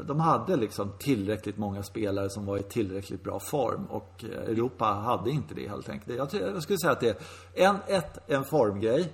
de 0.05 0.19
hade 0.19 0.55
liksom 0.55 0.91
tillräckligt 0.99 1.57
många 1.57 1.83
spelare 1.83 2.29
som 2.29 2.45
var 2.45 2.57
i 2.57 2.63
tillräckligt 2.63 3.23
bra 3.23 3.39
form 3.39 3.85
och 3.85 4.23
eh, 4.23 4.49
Europa 4.49 4.85
hade 4.85 5.29
inte 5.29 5.55
det 5.55 5.67
helt 5.67 5.89
enkelt. 5.89 6.33
Jag, 6.33 6.63
skulle 6.63 6.79
säga 6.79 6.91
att 6.91 6.99
det 6.99 7.09
är 7.55 7.67
en, 7.67 7.75
ett, 7.87 8.19
en 8.27 8.43
formgrej. 8.43 9.13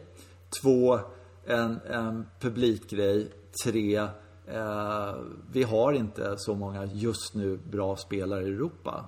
Två, 0.61 0.99
en, 1.45 1.79
en 1.89 2.25
publikgrej. 2.39 3.31
Tre, 3.63 3.97
eh, 4.47 5.15
vi 5.51 5.63
har 5.63 5.93
inte 5.93 6.33
så 6.37 6.55
många 6.55 6.85
just 6.85 7.35
nu 7.35 7.57
bra 7.57 7.95
spelare 7.95 8.43
i 8.43 8.47
Europa. 8.47 9.05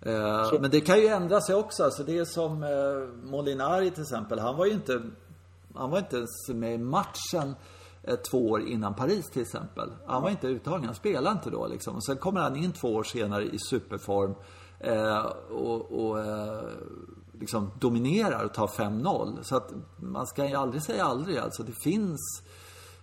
Eh, 0.00 0.60
men 0.60 0.70
det 0.70 0.80
kan 0.80 1.00
ju 1.00 1.06
ändra 1.06 1.40
sig 1.40 1.54
också. 1.54 1.84
Alltså 1.84 2.02
det 2.02 2.18
är 2.18 2.24
som 2.24 2.62
eh, 2.62 3.28
Molinari 3.30 3.90
till 3.90 4.02
exempel. 4.02 4.38
Han 4.38 4.56
var 4.56 4.66
ju 4.66 4.72
inte, 4.72 5.02
han 5.74 5.90
var 5.90 5.98
inte 5.98 6.16
ens 6.16 6.48
med 6.48 6.74
i 6.74 6.78
matchen 6.78 7.54
Eh, 8.06 8.16
två 8.16 8.50
år 8.50 8.68
innan 8.68 8.94
Paris 8.94 9.30
till 9.30 9.42
exempel. 9.42 9.90
Han 10.06 10.22
var 10.22 10.30
inte 10.30 10.46
uttagen, 10.46 10.84
han 10.84 10.94
spelade 10.94 11.36
inte 11.36 11.50
då 11.50 11.66
liksom. 11.66 11.96
Och 11.96 12.04
sen 12.04 12.16
kommer 12.16 12.40
han 12.40 12.56
in 12.56 12.72
två 12.72 12.94
år 12.94 13.02
senare 13.02 13.44
i 13.44 13.58
superform 13.70 14.34
eh, 14.80 15.26
och, 15.50 16.06
och 16.06 16.20
eh, 16.20 16.62
liksom 17.40 17.70
dominerar 17.80 18.44
och 18.44 18.54
tar 18.54 18.66
5-0. 18.66 19.42
Så 19.42 19.56
att 19.56 19.72
man 19.96 20.26
ska 20.26 20.48
ju 20.48 20.54
aldrig 20.54 20.82
säga 20.82 21.04
aldrig 21.04 21.38
alltså. 21.38 21.62
Det 21.62 21.82
finns 21.82 22.42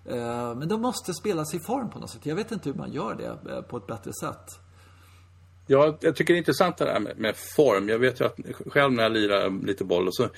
eh, 0.06 0.56
men 0.56 0.68
de 0.68 0.82
måste 0.82 1.14
spelas 1.14 1.54
i 1.54 1.60
form 1.60 1.90
på 1.90 2.00
något 2.00 2.10
sätt. 2.10 2.26
Jag 2.26 2.36
vet 2.36 2.52
inte 2.52 2.70
hur 2.70 2.78
man 2.78 2.92
gör 2.92 3.16
det 3.16 3.52
eh, 3.52 3.62
på 3.62 3.78
ett 3.78 3.88
bättre 3.88 4.12
sätt. 4.14 4.60
Ja, 5.68 5.98
jag 6.00 6.16
tycker 6.16 6.34
det 6.34 6.38
är 6.38 6.40
intressant 6.40 6.78
det 6.78 6.86
där 6.86 7.00
med, 7.00 7.18
med, 7.18 7.36
form. 7.56 7.90
Jag 7.90 8.00
vet 8.00 8.22
ju 8.22 8.26
att 8.26 8.40
själv 8.68 8.94
när 8.94 9.04
jag 9.04 9.12
lirar 9.12 9.66
lite 9.66 9.84
boll 9.84 10.08
och 10.08 10.16
så 10.16 10.30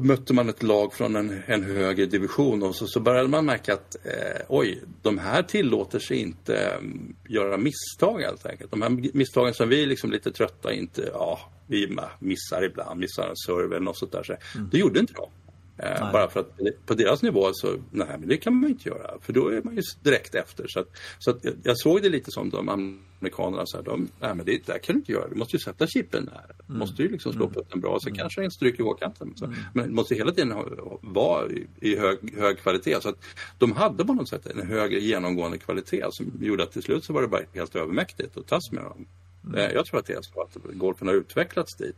mötte 0.00 0.34
man 0.34 0.48
ett 0.48 0.62
lag 0.62 0.92
från 0.94 1.16
en, 1.16 1.42
en 1.46 1.62
högre 1.62 2.06
division 2.06 2.62
och 2.62 2.74
så, 2.74 2.86
så 2.86 3.00
började 3.00 3.28
man 3.28 3.44
märka 3.44 3.74
att 3.74 3.96
eh, 4.04 4.42
oj, 4.48 4.82
de 5.02 5.18
här 5.18 5.42
tillåter 5.42 5.98
sig 5.98 6.16
inte 6.16 6.56
eh, 6.56 6.80
göra 7.28 7.56
misstag 7.56 8.20
helt 8.20 8.46
enkelt. 8.46 8.70
De 8.70 8.82
här 8.82 8.90
misstagen 9.14 9.54
som 9.54 9.68
vi 9.68 9.86
liksom 9.86 10.10
lite 10.10 10.32
trötta 10.32 10.72
inte, 10.72 11.10
ja, 11.12 11.40
vi 11.66 11.98
missar 12.18 12.64
ibland, 12.64 13.00
missar 13.00 13.28
en 13.28 13.36
serve 13.36 13.76
eller 13.76 13.84
något 13.84 13.98
sånt 13.98 14.12
där. 14.12 14.22
Så, 14.22 14.36
mm. 14.54 14.68
Det 14.72 14.78
gjorde 14.78 15.00
inte 15.00 15.12
de. 15.12 15.30
Eh, 15.78 16.12
bara 16.12 16.30
för 16.30 16.40
att 16.40 16.58
på 16.86 16.94
deras 16.94 17.22
nivå 17.22 17.50
så, 17.52 17.76
nej 17.90 18.16
men 18.18 18.28
det 18.28 18.36
kan 18.36 18.56
man 18.56 18.70
inte 18.70 18.88
göra. 18.88 19.20
För 19.20 19.32
då 19.32 19.48
är 19.48 19.62
man 19.62 19.76
ju 19.76 19.82
direkt 20.02 20.34
efter. 20.34 20.66
Så, 20.68 20.80
att, 20.80 20.88
så 21.18 21.30
att 21.30 21.44
jag 21.62 21.78
såg 21.78 22.02
det 22.02 22.08
lite 22.08 22.30
som 22.30 22.50
de 22.50 22.68
amerikanerna 22.68 23.62
så 23.66 23.76
här, 23.76 23.84
de, 23.84 24.08
nej 24.20 24.34
men 24.34 24.46
det 24.46 24.66
där 24.66 24.78
kan 24.78 24.94
du 24.94 24.98
inte 24.98 25.12
göra. 25.12 25.28
Du 25.28 25.34
måste 25.34 25.56
ju 25.56 25.60
sätta 25.60 25.86
chippen 25.86 26.24
där. 26.24 26.54
Du 26.58 26.64
mm. 26.68 26.78
måste 26.78 27.02
ju 27.02 27.08
liksom 27.08 27.32
slå 27.32 27.44
mm. 27.44 27.54
putten 27.54 27.80
bra. 27.80 27.98
Så 28.00 28.08
mm. 28.08 28.18
kanske 28.18 28.44
en 28.44 28.50
stryk 28.50 28.80
i 28.80 28.82
hårkanten. 28.82 29.32
Så, 29.36 29.44
mm. 29.44 29.58
Men 29.74 29.94
måste 29.94 30.14
hela 30.14 30.32
tiden 30.32 30.54
vara 31.00 31.50
i, 31.50 31.66
i 31.80 31.96
hög, 31.96 32.38
hög 32.38 32.58
kvalitet. 32.58 33.00
Så 33.00 33.08
att 33.08 33.24
de 33.58 33.72
hade 33.72 34.04
på 34.04 34.14
något 34.14 34.28
sätt 34.28 34.46
en 34.46 34.66
högre 34.66 35.00
genomgående 35.00 35.58
kvalitet 35.58 36.06
som 36.10 36.32
gjorde 36.40 36.62
att 36.62 36.72
till 36.72 36.82
slut 36.82 37.04
så 37.04 37.12
var 37.12 37.22
det 37.22 37.28
bara 37.28 37.42
helt 37.54 37.76
övermäktigt 37.76 38.36
att 38.36 38.46
tas 38.46 38.72
med 38.72 38.84
dem. 38.84 39.06
Mm. 39.44 39.60
Eh, 39.60 39.72
jag 39.72 39.86
tror 39.86 40.00
att 40.00 40.06
det 40.06 40.12
är 40.12 40.22
så 40.22 40.42
att 40.42 40.56
golfen 40.72 41.08
har 41.08 41.14
utvecklats 41.14 41.76
dit. 41.76 41.96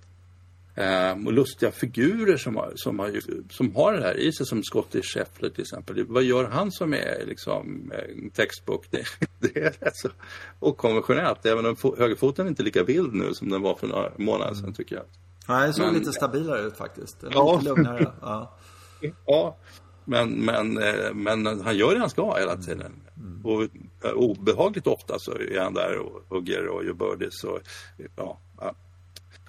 Um, 0.79 1.27
och 1.27 1.33
lustiga 1.33 1.71
figurer 1.71 2.37
som 2.37 2.57
har, 2.57 2.73
som, 2.77 2.99
har, 2.99 3.21
som 3.53 3.75
har 3.75 3.93
det 3.93 4.03
här 4.03 4.17
i 4.17 4.33
sig, 4.33 4.47
som 4.47 4.63
Scottie 4.63 5.03
Scheffler 5.03 5.51
till 5.51 5.63
exempel. 5.63 6.05
Vad 6.05 6.23
gör 6.23 6.45
han 6.45 6.73
som 6.73 6.93
är 6.93 7.25
liksom 7.27 7.93
textbook? 8.35 8.87
Det, 8.91 9.05
det 9.39 9.61
är 9.61 9.71
rätt 9.81 9.97
så 9.97 10.09
okonventionellt, 10.61 11.47
även 11.47 11.67
om 11.67 11.77
högerfoten 11.99 12.47
är 12.47 12.51
inte 12.51 12.63
lika 12.63 12.85
vild 12.85 13.15
nu 13.15 13.35
som 13.35 13.49
den 13.49 13.63
var 13.63 13.75
för 13.75 13.87
några 13.87 14.13
månader 14.17 14.55
sedan 14.55 14.73
tycker 14.73 14.97
jag. 14.97 15.05
Nej, 15.49 15.67
det 15.67 15.73
såg 15.73 15.87
men, 15.87 15.95
lite 15.95 16.13
stabilare 16.13 16.61
ut 16.61 16.77
faktiskt. 16.77 17.25
Ja. 17.33 17.53
Lite 17.59 17.69
lugnare. 17.69 18.13
Ja. 18.21 18.57
ja. 19.27 19.57
Men, 20.05 20.31
men, 20.31 20.83
eh, 20.83 21.15
men 21.15 21.47
han 21.47 21.77
gör 21.77 21.95
det 21.95 22.01
han 22.01 22.11
ska 22.11 22.35
hela 22.35 22.57
tiden. 22.57 22.93
Mm. 23.17 23.47
Och 23.47 23.63
eh, 24.09 24.13
obehagligt 24.15 24.87
ofta 24.87 25.19
så 25.19 25.33
är 25.33 25.61
han 25.61 25.75
där 25.75 25.99
och 25.99 26.25
hugger 26.29 26.69
och 26.69 26.85
gör 26.85 26.93
birdies. 26.93 27.45
Och, 27.45 27.61
ja, 28.17 28.39
ja. 28.61 28.75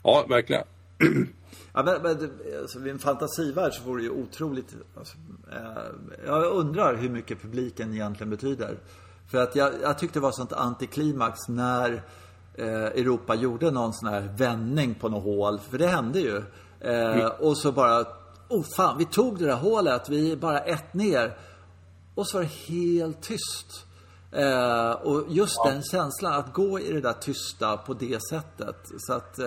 ja, 0.03 0.25
verkligen. 0.29 0.63
Ja, 1.73 1.83
men, 1.83 2.01
men 2.01 2.31
alltså, 2.61 2.79
vid 2.79 2.93
en 2.93 2.99
fantasivärld 2.99 3.73
så 3.73 3.83
vore 3.83 4.01
det 4.01 4.03
ju 4.03 4.11
otroligt... 4.11 4.75
Alltså, 4.97 5.17
eh, 5.51 5.83
jag 6.25 6.45
undrar 6.45 6.95
hur 6.95 7.09
mycket 7.09 7.41
publiken 7.41 7.93
egentligen 7.93 8.29
betyder. 8.29 8.79
För 9.27 9.37
att 9.37 9.55
jag, 9.55 9.73
jag 9.81 9.99
tyckte 9.99 10.19
det 10.19 10.23
var 10.23 10.31
sånt 10.31 10.53
antiklimax 10.53 11.47
när 11.47 12.03
eh, 12.53 12.83
Europa 12.83 13.35
gjorde 13.35 13.71
någon 13.71 13.93
sån 13.93 14.09
här 14.09 14.33
vändning 14.37 14.95
på 14.95 15.09
något 15.09 15.23
hål. 15.23 15.59
För 15.59 15.77
det 15.77 15.87
hände 15.87 16.19
ju. 16.19 16.37
Eh, 16.79 17.17
mm. 17.17 17.31
Och 17.39 17.57
så 17.57 17.71
bara... 17.71 18.05
Oh 18.47 18.65
fan, 18.77 18.97
vi 18.97 19.05
tog 19.05 19.39
det 19.39 19.45
där 19.45 19.55
hålet. 19.55 20.09
Vi 20.09 20.31
är 20.31 20.35
bara 20.35 20.59
ett 20.59 20.93
ner. 20.93 21.37
Och 22.15 22.27
så 22.27 22.37
var 22.37 22.43
det 22.43 22.73
helt 22.73 23.21
tyst. 23.21 23.85
Eh, 24.31 24.91
och 24.91 25.25
just 25.29 25.55
ja. 25.65 25.71
den 25.71 25.83
känslan, 25.83 26.33
att 26.33 26.53
gå 26.53 26.79
i 26.79 26.91
det 26.91 27.01
där 27.01 27.13
tysta 27.13 27.77
på 27.77 27.93
det 27.93 28.19
sättet. 28.29 28.77
Så 28.97 29.13
att... 29.13 29.39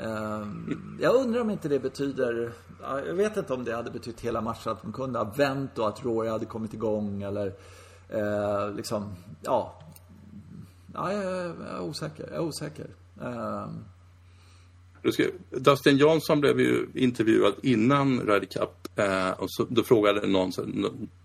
Ehm, 0.00 0.98
jag 1.00 1.14
undrar 1.14 1.40
om 1.40 1.50
inte 1.50 1.68
det 1.68 1.78
betyder, 1.78 2.52
jag 2.80 3.14
vet 3.14 3.36
inte 3.36 3.54
om 3.54 3.64
det 3.64 3.74
hade 3.74 3.90
betytt 3.90 4.20
hela 4.20 4.40
matchen 4.40 4.72
att 4.72 4.82
de 4.82 4.92
kunde 4.92 5.18
ha 5.18 5.32
vänt 5.36 5.78
och 5.78 5.88
att 5.88 6.04
Rory 6.04 6.28
hade 6.28 6.46
kommit 6.46 6.74
igång 6.74 7.22
eller 7.22 7.52
eh, 8.08 8.74
liksom, 8.74 9.14
ja. 9.42 9.82
ja 10.94 11.12
jag, 11.12 11.24
är 11.24 11.80
osäker, 11.80 12.26
jag 12.26 12.34
är 12.34 12.40
osäker. 12.40 12.86
Ehm. 13.22 13.84
Dustin 15.50 15.96
Johnson 15.96 16.40
blev 16.40 16.60
ju 16.60 16.86
intervjuad 16.94 17.54
innan 17.62 18.20
Ryder 18.20 18.46
Cup 18.46 18.98
eh, 18.98 19.30
och 19.30 19.46
så, 19.48 19.66
då 19.68 19.82
frågade 19.82 20.26
någon 20.26 20.52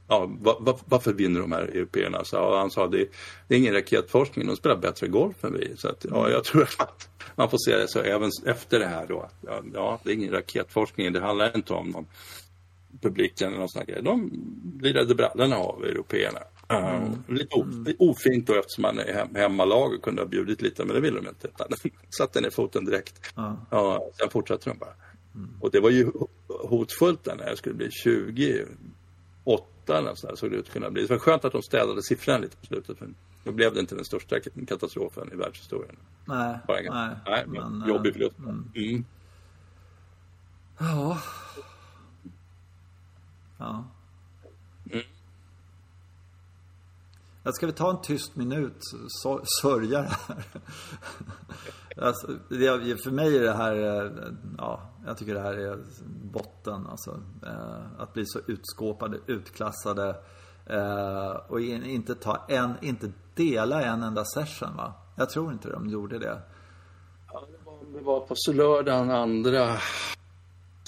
ja, 0.08 0.30
va, 0.40 0.58
va, 0.60 0.78
varför 0.86 1.14
vinner 1.14 1.40
de 1.40 1.52
här 1.52 1.62
européerna? 1.62 2.24
Så, 2.24 2.36
ja, 2.36 2.60
han 2.60 2.72
sa 2.72 2.88
det, 2.88 3.08
det 3.48 3.56
är 3.56 3.60
ingen 3.60 3.74
raketforskning, 3.74 4.48
de 4.48 4.56
spelar 4.56 4.76
bättre 4.76 5.08
golf 5.08 5.44
än 5.44 5.54
vi. 5.54 5.78
Så 5.78 5.90
att, 5.90 6.06
ja, 6.10 6.30
jag 6.30 6.44
tror 6.44 6.62
att 6.78 7.10
man 7.36 7.50
får 7.50 7.58
se 7.58 7.78
det 7.78 7.88
så 7.88 8.00
även 8.00 8.32
efter 8.46 8.80
det 8.80 8.88
här 8.88 9.08
då. 9.08 9.30
Ja, 9.74 10.00
det 10.04 10.10
är 10.10 10.14
ingen 10.14 10.32
raketforskning, 10.32 11.14
det 11.14 11.20
handlar 11.20 11.56
inte 11.56 11.74
om 11.74 11.90
någon 11.90 12.06
publiken 13.02 13.48
eller 13.48 13.60
någon 13.60 13.70
sån 13.70 13.86
grej. 13.86 14.02
De 14.04 14.32
lirade 14.82 15.16
brallorna 15.16 15.58
av 15.58 15.84
européerna. 15.84 16.40
Uh, 16.74 17.12
lite 17.28 17.56
o, 17.56 17.66
ofint 18.00 18.48
då 18.48 18.54
eftersom 18.54 18.82
man 18.82 19.00
är 19.00 19.14
hem, 19.14 19.36
hemmalag 19.36 19.94
och 19.94 20.02
kunde 20.02 20.22
ha 20.22 20.28
bjudit 20.28 20.62
lite 20.62 20.86
men 20.86 20.96
det 20.96 21.02
ville 21.02 21.20
de 21.20 21.28
inte. 21.28 21.48
Utan 21.48 21.68
satte 22.18 22.42
ner 22.42 22.50
foten 22.50 22.86
direkt. 22.86 23.32
Ja. 23.36 23.58
Ja, 23.72 24.10
sen 24.14 24.30
fortsatte 24.30 24.70
de 24.70 24.78
bara. 24.78 24.94
Och 25.62 25.72
det 25.72 25.80
var 25.80 25.90
ju 25.90 26.12
hotfullt 26.48 27.26
när 27.26 27.50
det 27.50 27.58
skulle 27.58 27.76
bli 27.76 27.92
28 29.88 29.98
eller 29.98 30.16
så 30.16 30.36
såg 30.36 30.52
det 30.52 30.58
ut 30.58 30.68
att 30.68 30.74
kunna 30.74 30.90
bli. 30.90 31.02
Det 31.02 31.10
var 31.10 31.18
skönt 31.20 31.46
att 31.46 31.52
de 31.54 31.62
städade 31.62 32.04
siffrorna 32.04 32.38
lite 32.38 32.58
på 32.58 32.66
slutet. 32.66 32.98
För 32.98 33.10
då 33.44 33.52
blev 33.52 33.74
det 33.74 33.80
inte 33.80 33.96
den 33.96 34.06
största 34.06 34.36
katastrofen 34.68 35.30
i 35.34 35.36
världshistorien. 35.36 35.96
Nej, 36.26 36.58
Bara 36.68 36.80
en- 36.80 36.94
nej. 36.94 37.16
nej 37.26 37.44
men, 37.48 37.80
men, 37.80 37.90
jobbig 37.90 38.10
eh, 38.10 38.14
förlust. 38.14 38.38
Mm. 38.40 39.06
Ja. 40.80 41.18
Ja. 43.60 43.84
Jag 47.48 47.56
ska 47.56 47.66
vi 47.66 47.74
ta 47.74 47.90
en 47.90 48.02
tyst 48.02 48.36
minut, 48.36 48.78
så, 49.08 49.42
sörja 49.62 50.02
det 50.02 50.18
här. 50.28 50.44
alltså, 52.08 52.28
det, 52.50 53.04
för 53.04 53.12
mig 53.12 53.38
är 53.38 53.42
det 53.42 53.54
här, 53.54 53.76
eh, 53.76 54.12
ja, 54.58 54.82
jag 55.06 55.18
tycker 55.18 55.34
det 55.34 55.42
här 55.42 55.54
är 55.54 55.80
botten 56.34 56.88
alltså. 56.88 57.20
Eh, 57.44 58.02
att 58.02 58.14
bli 58.14 58.26
så 58.26 58.40
utskåpade, 58.48 59.18
utklassade 59.28 60.16
eh, 60.66 61.32
och 61.48 61.62
in, 61.62 61.84
inte 61.84 62.16
ta 62.16 62.46
en, 62.48 62.74
inte 62.82 63.12
dela 63.36 63.82
en 63.82 64.04
enda 64.04 64.26
session 64.26 64.76
va. 64.78 64.94
Jag 65.16 65.30
tror 65.30 65.54
inte 65.54 65.70
de 65.70 65.90
gjorde 65.90 66.20
det. 66.20 66.42
Ja, 67.34 67.48
det, 67.52 67.66
var, 67.66 68.00
det 68.00 68.04
var 68.06 68.20
på 68.20 68.36
lördagen 68.54 69.12
andra. 69.12 69.78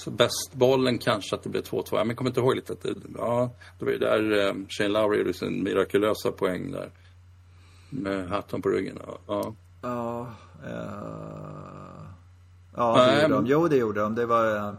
Så 0.00 0.10
bästbollen 0.10 0.98
kanske 0.98 1.36
att 1.36 1.42
det 1.42 1.48
blev 1.48 1.62
2-2. 1.62 1.84
Ja, 1.90 1.98
Men 1.98 2.08
jag 2.08 2.16
kommer 2.16 2.30
inte 2.30 2.40
ihåg 2.40 2.54
lite. 2.56 2.72
Att 2.72 2.82
det, 2.82 2.94
ja, 3.16 3.50
det 3.78 3.84
var 3.84 3.92
ju 3.92 3.98
där 3.98 4.46
eh, 4.48 4.54
Shane 4.68 4.88
Lowry 4.88 5.18
gjorde 5.18 5.34
sin 5.34 5.62
mirakulösa 5.62 6.32
poäng 6.32 6.72
där. 6.72 6.90
Med 7.90 8.28
hatten 8.28 8.62
på 8.62 8.68
ryggen. 8.68 8.98
Ja, 9.06 9.18
ja. 9.26 9.54
Ja, 9.82 10.26
eh, 10.66 10.76
ja 12.76 12.96
det 12.96 13.06
Nej, 13.06 13.22
gjorde 13.22 13.34
de. 13.34 13.46
Jo, 13.46 13.68
det 13.68 13.76
gjorde 13.76 14.00
de. 14.00 14.14
Det 14.14 14.26
var, 14.26 14.56
eh, 14.56 14.74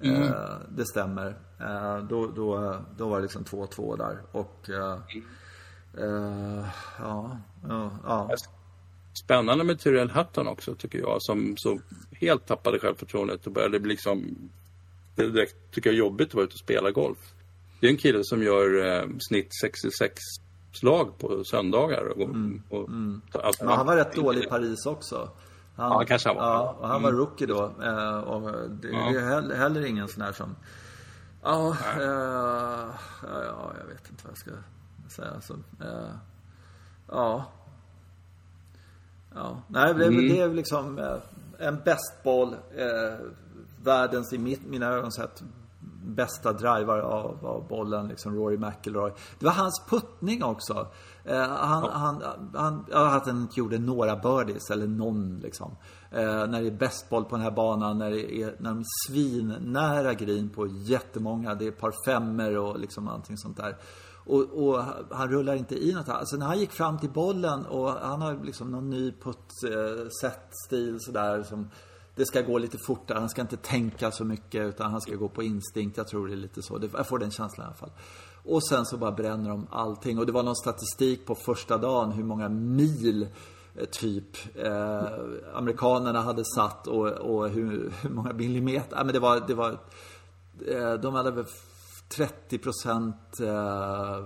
Mm. 0.00 0.22
eh, 0.22 0.30
det 0.68 0.86
stämmer. 0.86 1.34
Eh, 1.60 1.98
då, 1.98 2.26
då, 2.26 2.76
då 2.98 3.08
var 3.08 3.16
det 3.16 3.22
liksom 3.22 3.44
2-2 3.44 3.96
där. 3.96 4.18
Och, 4.32 4.56
ja, 4.66 5.00
ja, 6.98 7.38
ja. 8.06 8.30
Spännande 9.24 9.64
med 9.64 9.80
Tyrell 9.80 10.10
Hatton 10.10 10.48
också 10.48 10.74
tycker 10.74 10.98
jag. 10.98 11.16
Som 11.22 11.54
så 11.56 11.78
helt 12.12 12.46
tappade 12.46 12.78
självförtroendet 12.78 13.46
och 13.46 13.52
började 13.52 13.80
bli 13.80 13.90
liksom... 13.92 14.50
Är 15.16 15.26
direkt 15.26 15.56
tycker 15.72 15.90
jag 15.90 15.94
är 15.94 15.98
jobbigt 15.98 16.28
att 16.28 16.34
vara 16.34 16.44
ute 16.44 16.52
och 16.54 16.58
spela 16.58 16.90
golf. 16.90 17.18
Det 17.80 17.86
är 17.86 17.90
en 17.90 17.96
kille 17.96 18.20
som 18.24 18.42
gör 18.42 18.86
eh, 18.86 19.08
snitt 19.28 19.48
66 19.60 20.22
slag 20.72 21.18
på 21.18 21.44
söndagar. 21.44 22.04
Och, 22.08 22.28
och, 22.78 22.88
alltså, 23.44 23.64
Men 23.64 23.74
han 23.76 23.86
var 23.86 23.96
rätt 23.96 24.14
dålig 24.14 24.44
i 24.44 24.46
Paris 24.46 24.86
också. 24.86 25.30
Han, 25.76 25.92
Ja, 25.92 26.04
kanske 26.08 26.28
han 26.28 26.36
var. 26.36 26.44
Ja, 26.44 26.76
och 26.80 26.88
han 26.88 27.02
var 27.02 27.12
rookie 27.12 27.46
då. 27.46 27.64
Eh, 27.82 28.18
och 28.18 28.42
det, 28.70 28.88
Ja. 28.88 29.10
det 29.12 29.18
är 29.20 29.24
heller, 29.28 29.54
heller 29.56 29.84
ingen 29.86 30.08
sån 30.08 30.22
här 30.22 30.32
som... 30.32 30.56
Ja, 31.42 31.76
eh, 31.96 32.02
ja, 32.02 32.92
ja, 33.22 33.72
jag 33.80 33.86
vet 33.86 34.10
inte 34.10 34.24
vad 34.24 34.30
jag 34.32 34.38
ska 34.38 34.50
säga. 35.16 35.40
Så, 35.40 35.54
eh, 35.84 36.14
ja. 37.08 37.44
Ja, 39.34 39.62
nej, 39.68 39.94
det, 39.94 40.06
Mm. 40.06 40.28
det 40.28 40.40
är 40.40 40.48
liksom 40.48 40.98
eh, 40.98 41.16
en 41.58 41.80
bästboll. 41.84 42.54
Eh, 42.76 43.18
världens, 43.86 44.32
i 44.32 44.38
mitt, 44.38 44.66
mina 44.66 44.86
ögon 44.86 45.12
sett, 45.12 45.42
bästa 46.06 46.52
driver 46.52 46.98
av, 46.98 47.46
av 47.46 47.68
bollen, 47.68 48.08
liksom 48.08 48.34
Rory 48.34 48.56
McIlroy. 48.56 49.12
Det 49.38 49.46
var 49.46 49.52
hans 49.52 49.82
puttning 49.88 50.44
också. 50.44 50.86
Eh, 51.24 51.48
han, 51.48 51.90
han, 51.92 52.22
han, 52.54 52.84
ja, 52.90 53.16
att 53.16 53.26
han 53.26 53.40
inte 53.40 53.60
gjorde 53.60 53.78
några 53.78 54.16
birdies, 54.16 54.70
eller 54.70 54.86
någon 54.86 55.36
liksom. 55.36 55.76
Eh, 56.10 56.46
när 56.46 56.60
det 56.60 56.66
är 56.66 56.78
bästboll 56.78 57.24
på 57.24 57.36
den 57.36 57.44
här 57.44 57.50
banan, 57.50 57.98
när, 57.98 58.10
det 58.10 58.42
är, 58.42 58.56
när 58.58 58.70
de 58.70 58.78
är 58.78 58.84
svinnära 59.08 60.14
green 60.14 60.48
på 60.48 60.66
jättemånga. 60.66 61.54
Det 61.54 61.66
är 61.66 61.70
par 61.70 61.92
femmer 62.06 62.58
och 62.58 62.80
liksom 62.80 63.08
allting 63.08 63.36
sånt 63.36 63.56
där. 63.56 63.76
Och, 64.26 64.42
och 64.42 64.82
han 65.10 65.28
rullar 65.28 65.54
inte 65.54 65.84
i 65.84 65.94
något. 65.94 66.08
Alltså 66.08 66.36
när 66.36 66.46
han 66.46 66.58
gick 66.58 66.72
fram 66.72 66.98
till 66.98 67.10
bollen 67.10 67.66
och 67.66 67.90
han 67.90 68.22
har 68.22 68.44
liksom 68.44 68.70
någon 68.70 68.90
ny 68.90 69.12
putt-set-stil 69.12 70.96
sådär 71.00 71.42
som 71.42 71.70
det 72.16 72.26
ska 72.26 72.42
gå 72.42 72.58
lite 72.58 72.78
fortare. 72.78 73.18
Han 73.18 73.28
ska 73.28 73.40
inte 73.40 73.56
tänka 73.56 74.10
så 74.10 74.24
mycket 74.24 74.66
utan 74.66 74.90
han 74.90 75.00
ska 75.00 75.14
gå 75.14 75.28
på 75.28 75.42
instinkt. 75.42 75.96
Jag 75.96 76.08
tror 76.08 76.26
det 76.26 76.34
är 76.34 76.36
lite 76.36 76.62
så. 76.62 76.80
Jag 76.92 77.06
får 77.06 77.18
den 77.18 77.30
känslan 77.30 77.64
i 77.64 77.66
alla 77.66 77.76
fall. 77.76 77.90
Och 78.44 78.68
sen 78.68 78.86
så 78.86 78.96
bara 78.96 79.12
bränner 79.12 79.50
de 79.50 79.66
allting. 79.70 80.18
Och 80.18 80.26
det 80.26 80.32
var 80.32 80.42
någon 80.42 80.56
statistik 80.56 81.26
på 81.26 81.34
första 81.34 81.78
dagen 81.78 82.12
hur 82.12 82.24
många 82.24 82.48
mil 82.48 83.28
eh, 83.74 83.84
typ 83.84 84.56
eh, 84.56 85.02
amerikanerna 85.54 86.20
hade 86.20 86.44
satt 86.44 86.86
och, 86.86 87.08
och 87.08 87.48
hur, 87.48 87.92
hur 88.02 88.10
många 88.10 88.32
millimeter. 88.32 88.96
Ja, 88.96 89.04
men 89.04 89.12
det 89.12 89.20
var, 89.20 89.40
det 89.46 89.54
var 89.54 89.70
eh, 90.68 90.92
de 90.92 91.14
hade 91.14 91.30
väl 91.30 91.46
30 92.08 92.58
procent 92.58 93.40
eh, 93.40 93.48
eh 93.48 94.24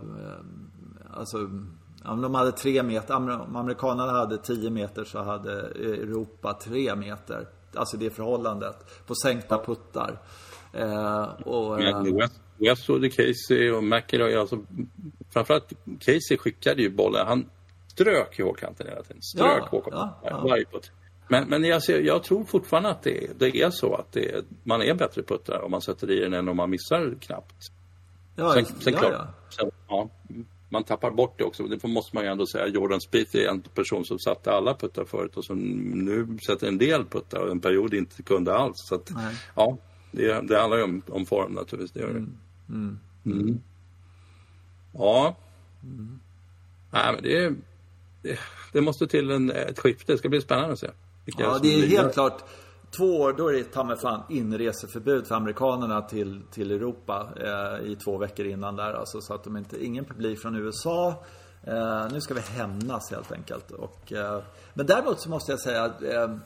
Alltså 1.12 1.38
om 2.04 2.20
de 2.22 2.34
hade 2.34 2.52
tre 2.52 2.82
meter, 2.82 3.14
om 3.14 3.56
amerikanerna 3.56 4.12
hade 4.12 4.38
10 4.38 4.70
meter 4.70 5.04
så 5.04 5.22
hade 5.22 5.52
Europa 5.70 6.52
3 6.52 6.96
meter. 6.96 7.48
Alltså 7.74 7.96
det 7.96 8.10
förhållandet 8.10 8.76
på 9.06 9.14
sänkta 9.14 9.64
puttar. 9.64 10.18
Eh, 10.72 11.22
och, 11.44 11.82
eh, 11.82 12.02
Westwood, 12.58 13.12
Casey 13.12 13.70
och 13.70 13.84
McIlroy, 13.84 14.34
alltså, 14.34 14.58
framförallt 15.30 15.72
Casey 16.00 16.36
skickade 16.38 16.82
ju 16.82 16.90
bollen. 16.90 17.26
Han 17.26 17.50
strök 17.86 18.38
i 18.38 18.42
hålkanten 18.42 18.86
hela 18.86 19.02
tiden. 19.02 19.22
Strök 19.22 19.62
Ja, 19.62 19.68
hålkanten. 19.70 20.08
ja, 20.22 20.30
ja. 20.30 20.40
Varje 20.40 20.64
putt. 20.64 20.90
Men, 21.28 21.48
men 21.48 21.64
jag, 21.64 21.82
ser, 21.82 22.00
jag 22.00 22.22
tror 22.22 22.44
fortfarande 22.44 22.88
att 22.88 23.02
det, 23.02 23.38
det 23.38 23.60
är 23.62 23.70
så 23.70 23.94
att 23.94 24.12
det, 24.12 24.44
man 24.62 24.82
är 24.82 24.94
bättre 24.94 25.22
puttare 25.22 25.62
om 25.62 25.70
man 25.70 25.80
sätter 25.82 26.10
i 26.10 26.20
den 26.20 26.34
än 26.34 26.48
om 26.48 26.56
man 26.56 26.70
missar 26.70 27.14
knappt. 27.20 27.54
ja, 28.36 28.52
Sen, 28.54 28.64
sen 28.64 28.92
ja, 28.92 28.98
klart, 28.98 29.12
ja. 29.12 29.26
Sen, 29.48 29.70
ja, 29.88 30.08
man 30.70 30.84
tappar 30.84 31.10
bort 31.10 31.38
det 31.38 31.44
också. 31.44 31.62
Det 31.62 31.84
måste 31.84 32.16
man 32.16 32.24
ju 32.24 32.30
ändå 32.30 32.46
säga. 32.46 32.66
Jordan 32.66 33.00
Spieth 33.00 33.36
är 33.36 33.48
en 33.48 33.60
person 33.60 34.04
som 34.04 34.18
satte 34.18 34.52
alla 34.52 34.74
puttar 34.74 35.04
förut 35.04 35.36
och 35.36 35.44
som 35.44 35.58
nu 36.04 36.38
sätter 36.46 36.68
en 36.68 36.78
del 36.78 37.04
puttar 37.04 37.40
och 37.40 37.50
en 37.50 37.60
period 37.60 37.94
inte 37.94 38.22
kunde 38.22 38.54
alls. 38.54 38.76
Så 38.76 38.94
att, 38.94 39.10
ja, 39.56 39.78
det, 40.10 40.40
det 40.48 40.58
handlar 40.58 40.76
ju 40.76 40.82
om, 40.82 41.02
om 41.08 41.26
form 41.26 41.52
naturligtvis. 41.52 41.92
Det 41.92 42.00
gör 42.00 42.08
det. 42.08 42.26
Mm. 43.24 43.60
Ja. 44.92 45.36
Nej, 46.90 47.12
men 47.12 47.22
det, 47.22 47.54
det, 48.22 48.38
det 48.72 48.80
måste 48.80 49.06
till 49.06 49.30
en, 49.30 49.50
ett 49.50 49.78
skifte. 49.78 50.12
Det 50.12 50.18
ska 50.18 50.28
bli 50.28 50.40
spännande 50.40 50.72
att 50.72 50.78
se. 50.78 50.90
Ja, 51.24 51.58
det 51.62 51.74
är 51.74 51.86
helt 51.86 52.12
klart. 52.12 52.44
Två 52.96 53.20
år, 53.20 53.32
då 53.32 53.48
är 53.48 53.52
det 53.52 53.64
ta 53.64 53.84
mig 53.84 53.96
fan 53.96 54.22
inreseförbud 54.28 55.26
för 55.26 55.34
amerikanerna 55.34 56.02
till, 56.02 56.42
till 56.50 56.70
Europa 56.70 57.28
eh, 57.36 57.90
i 57.90 57.96
två 57.96 58.18
veckor 58.18 58.46
innan 58.46 58.76
där. 58.76 58.92
Alltså, 58.92 59.20
så 59.20 59.34
att 59.34 59.44
de 59.44 59.56
inte, 59.56 59.84
ingen 59.84 60.04
publik 60.04 60.38
från 60.38 60.56
USA. 60.56 61.24
Eh, 61.62 62.12
nu 62.12 62.20
ska 62.20 62.34
vi 62.34 62.40
hämnas 62.40 63.10
helt 63.10 63.32
enkelt. 63.32 63.70
Och, 63.70 64.12
eh, 64.12 64.42
men 64.74 64.86
däremot 64.86 65.20
så 65.20 65.30
måste 65.30 65.52
jag 65.52 65.60
säga 65.60 65.82
att 65.82 66.02
eh, 66.02 66.36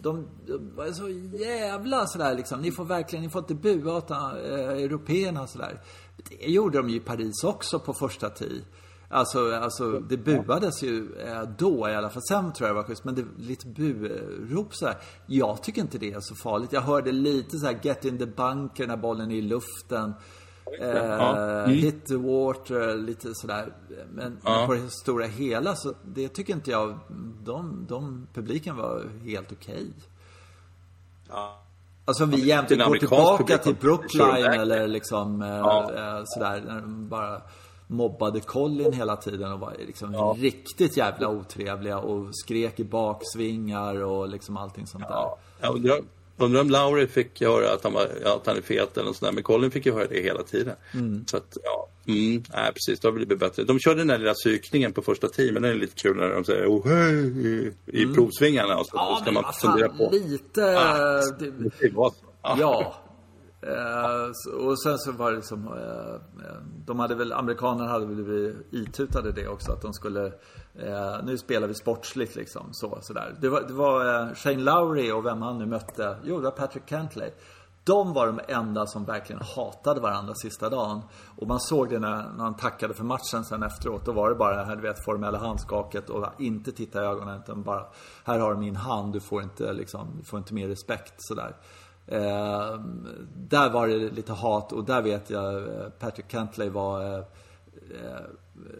de, 0.00 0.28
de 0.46 0.76
var 0.76 0.92
så 0.92 1.08
jävla 1.38 2.06
sådär 2.06 2.34
liksom. 2.34 2.60
Ni 2.60 2.72
får 2.72 2.84
verkligen, 2.84 3.24
ni 3.24 3.30
får 3.30 3.40
inte 3.40 3.54
bua 3.54 3.96
åt 3.96 4.10
eh, 4.10 4.18
européerna 4.68 5.46
sådär. 5.46 5.80
Det 6.28 6.50
gjorde 6.50 6.78
de 6.78 6.88
ju 6.88 6.96
i 6.96 7.00
Paris 7.00 7.44
också 7.44 7.78
på 7.78 7.94
första 7.94 8.30
tee. 8.30 8.60
Alltså, 9.12 9.54
alltså 9.54 9.98
det 10.00 10.16
buades 10.16 10.82
ju 10.82 11.12
eh, 11.26 11.42
då 11.58 11.88
i 11.88 11.94
alla 11.94 12.10
fall. 12.10 12.22
Sen 12.22 12.52
tror 12.52 12.68
jag 12.68 12.76
det 12.76 12.80
var 12.80 12.88
schysst. 12.88 13.04
Men 13.04 13.14
det 13.14 13.24
lite 13.38 13.66
burop 13.66 14.74
sådär. 14.74 14.96
Jag 15.26 15.62
tycker 15.62 15.80
inte 15.80 15.98
det 15.98 16.12
är 16.12 16.20
så 16.20 16.34
farligt. 16.34 16.72
Jag 16.72 16.80
hörde 16.80 17.12
lite 17.12 17.58
så 17.58 17.66
här 17.66 17.78
get 17.82 18.04
in 18.04 18.18
the 18.18 18.26
bunker 18.26 18.86
när 18.86 18.96
bollen 18.96 19.30
är 19.30 19.36
i 19.36 19.42
luften. 19.42 20.14
Eh, 20.80 20.88
Ja. 20.88 21.36
Mm. 21.36 21.70
Hit 21.70 22.06
the 22.06 22.16
water, 22.16 22.96
lite 22.96 23.34
sådär. 23.34 23.72
Men 24.12 24.38
Ja. 24.44 24.64
på 24.66 24.74
det 24.74 24.90
stora 24.90 25.26
hela 25.26 25.76
så 25.76 25.94
det 26.04 26.28
tycker 26.28 26.52
inte 26.54 26.70
jag. 26.70 26.98
De, 27.44 27.86
de 27.88 28.26
publiken 28.34 28.76
var 28.76 29.02
helt 29.24 29.52
okej. 29.52 29.86
Ja. 31.28 31.58
Alltså 32.04 32.24
om 32.24 32.30
vi 32.30 32.40
jämt 32.46 32.68
går 32.68 32.98
tillbaka 32.98 33.58
till 33.58 33.74
Brookline 33.74 34.44
eller 34.60 34.88
liksom 34.88 35.42
eh, 35.42 35.48
Ja. 35.48 35.82
eh, 35.94 36.22
sådär. 36.24 36.62
När 36.66 36.80
de 36.80 37.08
bara 37.08 37.42
mobbade 37.92 38.40
Colin 38.40 38.92
hela 38.92 39.16
tiden 39.16 39.52
och 39.52 39.60
var 39.60 39.74
liksom 39.86 40.14
Ja. 40.14 40.36
riktigt 40.38 40.96
jävla 40.96 41.28
otrevliga 41.28 41.98
och 41.98 42.36
skrek 42.36 42.80
i 42.80 42.84
baksvingar 42.84 44.02
och 44.02 44.28
liksom 44.28 44.56
allting 44.56 44.86
sånt 44.86 45.04
där. 45.08 45.14
Ja, 45.14 45.38
jag 45.60 45.74
undrar, 45.74 46.00
undrar 46.36 46.60
om 46.60 46.70
Lauri 46.70 47.06
fick 47.06 47.40
höra 47.40 47.72
att 47.72 47.84
han, 47.84 47.92
var, 47.92 48.02
att 48.24 48.46
han 48.46 48.56
är 48.56 48.60
fet 48.60 48.96
eller 48.96 49.06
något 49.06 49.16
sånt 49.16 49.28
där. 49.28 49.32
Men 49.32 49.42
Colin 49.42 49.70
fick 49.70 49.86
ju 49.86 49.92
höra 49.92 50.06
det 50.06 50.22
hela 50.22 50.42
tiden. 50.42 50.74
Mm. 50.94 51.24
Så 51.26 51.36
att, 51.36 51.56
ja. 51.64 51.88
Mm, 52.06 52.42
nej, 52.54 52.72
precis. 52.72 53.00
Det 53.00 53.08
har 53.08 53.12
blivit 53.12 53.38
bättre. 53.38 53.64
De 53.64 53.78
körde 53.78 54.00
den 54.00 54.06
där 54.06 54.18
lilla 54.18 54.34
psykningen 54.34 54.92
på 54.92 55.02
första 55.02 55.28
teamen. 55.28 55.62
Den 55.62 55.70
är 55.70 55.74
lite 55.74 55.94
kul 55.94 56.16
när 56.16 56.28
de 56.28 56.44
säger 56.44 56.66
oh, 56.66 56.88
hej 56.88 57.46
i, 57.46 57.72
i 57.86 58.02
mm. 58.02 58.14
provsvingarna. 58.14 58.78
Och 58.78 58.86
så, 58.86 58.92
ja, 58.94 59.18
ska 59.22 59.32
man 59.32 59.44
fundera 59.52 59.88
på. 59.88 60.10
lite... 60.12 60.78
Ah, 60.78 61.20
det, 61.38 61.50
det 61.80 61.94
var 61.94 62.10
så. 62.10 62.16
Ah. 62.40 62.56
Ja. 62.58 62.94
Eh, 63.66 64.54
och 64.66 64.82
sen 64.82 64.98
så 64.98 65.12
var 65.12 65.30
det 65.30 65.36
liksom, 65.36 65.66
eh, 65.66 66.14
eh 66.46 66.56
de 66.86 66.98
hade 66.98 67.14
väl, 67.14 67.32
amerikanerna 67.32 67.90
hade 67.90 68.06
väl 68.06 68.24
blivit 68.24 68.56
itutade 68.70 69.32
det 69.32 69.48
också 69.48 69.72
att 69.72 69.82
de 69.82 69.92
skulle, 69.92 70.26
eh, 70.74 71.24
nu 71.24 71.38
spelar 71.38 71.68
vi 71.68 71.74
sportsligt 71.74 72.36
liksom 72.36 72.68
så, 72.72 72.98
sådär. 73.00 73.34
Det 73.40 73.48
var, 73.48 73.60
det 73.60 73.72
var 73.72 74.20
eh, 74.20 74.34
Shane 74.34 74.62
Lowry 74.62 75.12
och 75.12 75.26
vem 75.26 75.42
han 75.42 75.58
nu 75.58 75.66
mötte, 75.66 76.16
jo 76.24 76.36
det 76.36 76.44
var 76.44 76.50
Patrick 76.50 76.86
Cantley. 76.86 77.30
De 77.84 78.12
var 78.12 78.26
de 78.26 78.40
enda 78.48 78.86
som 78.86 79.04
verkligen 79.04 79.42
hatade 79.56 80.00
varandra 80.00 80.34
sista 80.34 80.68
dagen. 80.68 81.02
Och 81.36 81.46
man 81.46 81.60
såg 81.60 81.90
det 81.90 81.98
när, 81.98 82.32
när 82.32 82.44
han 82.44 82.56
tackade 82.56 82.94
för 82.94 83.04
matchen 83.04 83.44
sen 83.44 83.62
efteråt. 83.62 84.04
Då 84.04 84.12
var 84.12 84.28
det 84.28 84.34
bara 84.34 84.56
det 84.56 84.64
här, 84.64 84.76
du 84.76 84.82
vet, 84.82 85.04
formella 85.04 85.38
handskaket 85.38 86.10
och 86.10 86.26
inte 86.38 86.72
titta 86.72 87.02
i 87.02 87.06
ögonen 87.06 87.40
utan 87.40 87.62
bara 87.62 87.86
Här 88.24 88.38
har 88.38 88.54
du 88.54 88.60
min 88.60 88.76
hand, 88.76 89.12
du 89.12 89.20
får 89.20 89.42
inte 89.42 89.72
liksom, 89.72 90.08
du 90.18 90.24
får 90.24 90.38
inte 90.38 90.54
mer 90.54 90.68
respekt 90.68 91.14
sådär. 91.16 91.56
Eh, 92.06 92.80
där 93.36 93.70
var 93.70 93.88
det 93.88 93.96
lite 93.96 94.32
hat 94.32 94.72
och 94.72 94.84
där 94.84 95.02
vet 95.02 95.30
jag 95.30 95.54
eh, 95.54 95.88
Patrick 95.98 96.28
Cantley 96.28 96.68
var 96.68 97.04
eh, 97.04 97.18
eh, 97.18 98.24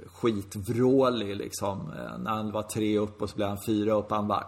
skitvrålig 0.07 1.37
liksom. 1.37 1.93
Eh, 1.99 2.19
när 2.19 2.31
han 2.31 2.53
var 2.53 2.63
tre 2.63 2.99
upp 2.99 3.23
och 3.23 3.31
så 3.31 3.37
blev 3.37 3.49
han 3.49 3.59
fyra 3.67 3.93
upp. 3.93 4.11
Han 4.11 4.29
bara 4.29 4.47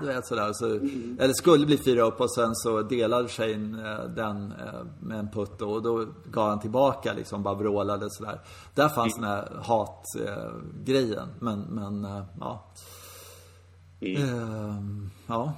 du 0.00 0.06
vet 0.06 0.26
sådär. 0.26 0.52
Så, 0.52 0.66
mm. 0.66 1.18
Eller 1.20 1.34
skulle 1.34 1.66
bli 1.66 1.78
fyra 1.78 2.02
upp 2.02 2.20
och 2.20 2.34
sen 2.34 2.54
så 2.54 2.82
delade 2.82 3.28
Shane 3.28 3.92
eh, 3.92 4.08
den 4.08 4.54
med 5.00 5.18
en 5.18 5.30
putt 5.30 5.62
och 5.62 5.82
då 5.82 6.06
gav 6.30 6.48
han 6.48 6.60
tillbaka 6.60 7.12
liksom. 7.12 7.42
Bara 7.42 7.54
vrålade 7.54 8.10
sådär. 8.10 8.40
Där 8.74 8.88
fanns 8.88 9.18
mm. 9.18 9.28
den 9.28 9.38
här 9.38 9.62
hatgrejen. 9.62 11.28
Men, 11.40 11.60
men 11.60 12.06
ja. 12.40 12.64
Mm. 14.00 15.10
ja. 15.26 15.52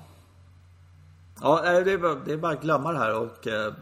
Ja, 1.42 1.80
det 1.84 1.92
är, 1.92 1.98
bara, 1.98 2.14
det 2.14 2.32
är 2.32 2.36
bara 2.36 2.52
att 2.52 2.62
glömma 2.62 2.92
det 2.92 2.98
här 2.98 3.14
och 3.18 3.46
eh, 3.46 3.72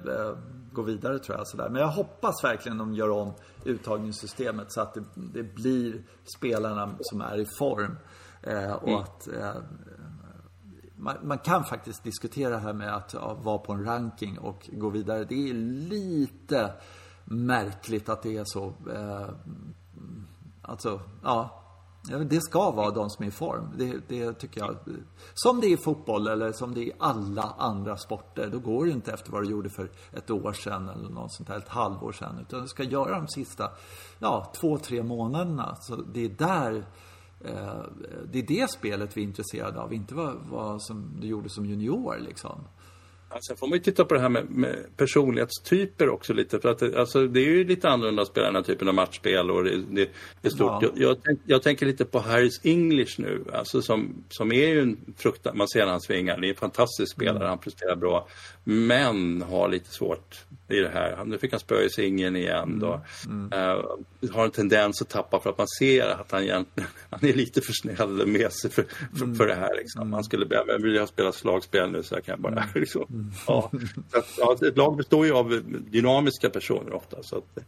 gå 0.72 0.82
vidare 0.82 1.18
tror 1.18 1.38
jag. 1.38 1.46
Sådär. 1.46 1.68
Men 1.68 1.82
jag 1.82 1.88
hoppas 1.88 2.44
verkligen 2.44 2.78
de 2.78 2.94
gör 2.94 3.10
om 3.10 3.32
uttagningssystemet 3.64 4.72
så 4.72 4.80
att 4.80 4.94
det, 4.94 5.04
det 5.14 5.42
blir 5.42 6.02
spelarna 6.36 6.90
som 7.00 7.20
är 7.20 7.38
i 7.38 7.46
form. 7.58 7.96
Eh, 8.42 8.72
och 8.72 8.88
mm. 8.88 9.00
att 9.00 9.28
eh, 9.28 9.62
man, 10.96 11.16
man, 11.22 11.38
kan 11.38 11.64
faktiskt 11.64 12.04
diskutera 12.04 12.50
det 12.50 12.58
här 12.58 12.72
med 12.72 12.94
att 12.94 13.14
ja, 13.14 13.34
vara 13.34 13.58
på 13.58 13.72
en 13.72 13.84
ranking 13.84 14.38
och 14.38 14.70
gå 14.72 14.90
vidare. 14.90 15.24
Det 15.24 15.50
är 15.50 15.54
lite 15.88 16.72
märkligt 17.24 18.08
att 18.08 18.22
det 18.22 18.36
är 18.36 18.44
så. 18.46 18.66
Eh, 18.94 19.28
alltså, 20.62 21.00
ja. 21.22 21.64
Det 22.08 22.40
ska 22.40 22.70
vara 22.70 22.90
de 22.90 23.10
som 23.10 23.24
är 23.24 23.28
i 23.28 23.30
form. 23.30 23.74
Det, 23.76 24.08
det, 24.08 24.32
tycker 24.32 24.60
jag. 24.60 24.76
Som 25.34 25.60
det 25.60 25.66
är 25.66 25.72
i 25.72 25.76
fotboll 25.76 26.28
eller 26.28 26.52
som 26.52 26.74
det 26.74 26.80
är 26.80 26.84
i 26.84 26.92
alla 26.98 27.54
andra 27.58 27.96
sporter. 27.96 28.48
Då 28.52 28.58
går 28.58 28.84
det 28.84 28.90
inte 28.90 29.12
efter 29.12 29.32
vad 29.32 29.44
du 29.44 29.50
gjorde 29.50 29.70
för 29.70 29.90
ett 30.12 30.30
år 30.30 30.52
sedan 30.52 30.88
eller 30.88 31.08
något 31.08 31.32
sånt 31.32 31.48
här, 31.48 31.56
ett 31.56 31.68
halvår 31.68 32.12
sedan. 32.12 32.38
Utan 32.40 32.62
du 32.62 32.68
ska 32.68 32.82
göra 32.82 33.18
de 33.18 33.28
sista, 33.28 33.70
ja, 34.18 34.52
två, 34.60 34.78
tre 34.78 35.02
månaderna. 35.02 35.76
Så 35.80 35.96
det 35.96 36.24
är 36.24 36.28
där 36.28 36.86
eh, 37.40 37.82
det 38.32 38.38
är 38.38 38.46
det 38.46 38.70
spelet 38.70 39.16
vi 39.16 39.20
är 39.20 39.26
intresserade 39.26 39.80
av, 39.80 39.92
inte 39.92 40.14
vad, 40.14 40.36
vad 40.50 40.82
som 40.82 41.20
du 41.20 41.26
gjorde 41.26 41.48
som 41.48 41.66
junior 41.66 42.18
liksom. 42.18 42.64
Sen 43.40 43.56
får 43.56 43.66
man 43.66 43.78
ju 43.78 43.82
titta 43.82 44.04
på 44.04 44.14
det 44.14 44.20
här 44.20 44.28
med, 44.28 44.50
med 44.50 44.96
personlighetstyper 44.96 46.08
också 46.08 46.32
lite. 46.32 46.60
För 46.60 46.68
att 46.68 46.82
alltså, 46.82 47.26
det 47.26 47.40
är 47.40 47.44
ju 47.44 47.64
lite 47.64 47.88
annorlunda 47.88 48.22
att 48.22 48.28
spela 48.28 48.46
den 48.46 48.54
här 48.54 48.62
typen 48.62 48.88
av 48.88 48.94
matchspel 48.94 49.50
och 49.50 49.64
det, 49.64 49.82
det 49.90 50.08
är 50.42 50.50
stort. 50.50 50.82
Ja. 50.82 50.90
Jag, 50.94 51.16
jag, 51.24 51.38
jag, 51.46 51.62
tänker 51.62 51.86
lite 51.86 52.04
på 52.04 52.18
Harris 52.18 52.60
English 52.64 53.20
nu. 53.20 53.44
Alltså 53.52 53.82
som, 53.82 54.24
som 54.28 54.52
är 54.52 54.68
ju 54.68 54.80
en 54.80 55.14
fruktan, 55.16 55.56
man 55.56 55.68
ser 55.68 55.86
hans 55.86 56.10
vingar. 56.10 56.40
Det 56.40 56.46
är 56.46 56.48
en 56.48 56.54
fantastisk 56.54 57.12
spelare, 57.12 57.36
mm. 57.36 57.48
han 57.48 57.58
presterar 57.58 57.96
bra. 57.96 58.28
Men 58.64 59.42
har 59.42 59.68
lite 59.68 59.90
svårt 59.90 60.44
i 60.68 60.80
det 60.80 60.88
här. 60.88 61.24
Nu 61.24 61.38
fick 61.38 61.50
han 61.50 61.60
spö 61.60 61.82
i 61.82 61.90
singeln 61.90 62.36
igen 62.36 62.78
då. 62.78 63.00
Mm. 63.26 63.52
Uh, 63.52 63.84
har 64.32 64.44
en 64.44 64.50
tendens 64.50 65.02
att 65.02 65.08
tappa 65.08 65.40
för 65.40 65.50
att 65.50 65.58
man 65.58 65.68
ser 65.78 66.08
att 66.08 66.32
han 66.32 66.42
egentligen 66.42 66.88
han 67.10 67.24
är 67.28 67.32
lite 67.32 67.60
för 67.60 67.72
snäll 67.72 68.26
med 68.26 68.52
sig 68.52 68.70
för, 68.70 68.84
för, 69.16 69.24
mm. 69.24 69.36
för 69.36 69.46
det 69.46 69.54
här. 69.54 69.76
Liksom. 69.76 70.02
Mm. 70.02 70.12
Han 70.12 70.24
skulle 70.24 70.46
behöva, 70.46 70.78
vill 70.78 70.94
jag 70.94 71.08
spela 71.08 71.32
slagspel 71.32 71.90
nu 71.90 72.02
så 72.02 72.14
jag 72.14 72.24
kan 72.24 72.42
bara 72.42 72.52
mm. 72.52 72.64
liksom. 72.74 73.06
Mm. 73.10 73.30
Ja. 73.46 73.70
Så 74.12 74.22
ja, 74.38 74.68
ett 74.68 74.76
lag 74.76 74.96
består 74.96 75.26
ju 75.26 75.32
av 75.32 75.62
dynamiska 75.90 76.50
personer 76.50 76.92
ofta. 76.92 77.22
Så 77.22 77.36
att, 77.36 77.58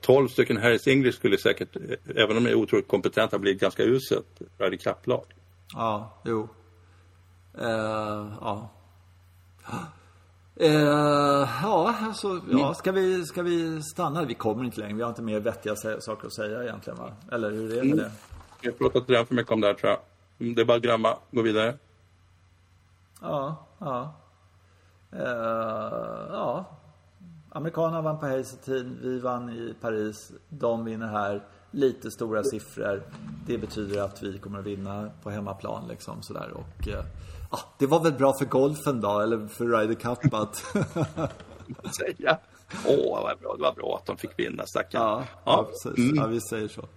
12 0.00 0.28
stycken 0.28 0.56
Harris 0.56 0.86
English 0.86 1.18
skulle 1.18 1.38
säkert, 1.38 1.76
även 2.14 2.36
om 2.36 2.44
de 2.44 2.50
är 2.50 2.54
otroligt 2.54 2.88
kompetenta, 2.88 3.38
bli 3.38 3.50
ett 3.50 3.60
ganska 3.60 3.82
uselt 3.82 4.40
Ryder 4.58 4.76
Cup-lag. 4.76 5.24
Ja, 5.74 6.20
jo. 6.24 6.48
Uh, 7.58 8.32
ja. 8.40 8.70
Uh, 10.60 10.68
ja, 11.62 11.94
alltså, 12.00 12.40
ja, 12.50 12.74
ska 12.74 12.92
vi, 12.92 13.24
ska 13.24 13.42
vi 13.42 13.82
stanna? 13.82 14.24
Vi 14.24 14.34
kommer 14.34 14.64
inte 14.64 14.80
längre. 14.80 14.94
Vi 14.94 15.02
har 15.02 15.08
inte 15.08 15.22
mer 15.22 15.40
vettiga 15.40 15.76
saker 15.76 16.26
att 16.26 16.32
säga 16.32 16.62
egentligen, 16.62 16.98
va? 16.98 17.12
Eller 17.32 17.50
hur 17.50 17.72
är 17.78 17.82
det? 17.82 17.90
Mm. 17.92 18.10
Jag 18.60 18.72
har 18.72 18.78
pratat 18.78 19.10
redan 19.10 19.26
för 19.26 19.34
mycket 19.34 19.52
om 19.52 19.60
det 19.60 19.66
här, 19.66 19.74
tror 19.74 19.90
jag. 19.90 20.00
Det 20.56 20.60
är 20.60 20.64
bara 20.64 20.76
att 20.76 20.82
glömma. 20.82 21.16
Gå 21.30 21.42
vidare. 21.42 21.78
Ja, 23.20 23.66
ja. 23.78 24.14
Uh, 25.12 25.20
ja. 26.30 26.64
Amerikanerna 27.50 28.02
vann 28.02 28.18
på 28.18 28.26
Hazeltine, 28.26 28.96
vi 29.02 29.18
vann 29.18 29.50
i 29.50 29.74
Paris. 29.80 30.32
De 30.48 30.84
vinner 30.84 31.06
här. 31.06 31.42
Lite 31.70 32.10
stora 32.10 32.44
siffror. 32.44 33.02
Det 33.46 33.58
betyder 33.58 34.02
att 34.02 34.22
vi 34.22 34.38
kommer 34.38 34.58
att 34.58 34.66
vinna 34.66 35.10
på 35.22 35.30
hemmaplan 35.30 35.88
liksom 35.88 36.22
sådär. 36.22 36.50
Och 36.54 36.88
uh, 36.88 37.04
ah, 37.52 37.74
det 37.78 37.86
var 37.86 38.00
väl 38.00 38.12
bra 38.12 38.32
för 38.38 38.44
golfen 38.44 39.00
då, 39.00 39.20
eller 39.20 39.46
för 39.46 39.64
Ryder 39.64 39.94
Cup 39.94 40.34
att... 40.34 40.56
säga. 41.96 42.38
Åh, 42.86 43.22
vad 43.22 43.38
bra. 43.38 43.56
Det 43.56 43.62
var 43.62 43.72
bra 43.72 43.98
att 44.00 44.06
de 44.06 44.16
fick 44.16 44.38
vinna, 44.38 44.66
stackarn. 44.66 45.02
Ja, 45.02 45.24
ja. 45.44 45.52
ja 45.56 45.64
precis. 45.64 45.98
Mm. 45.98 46.16
Ja, 46.16 46.26
vi 46.26 46.40
säger 46.40 46.68
så. 46.68 46.88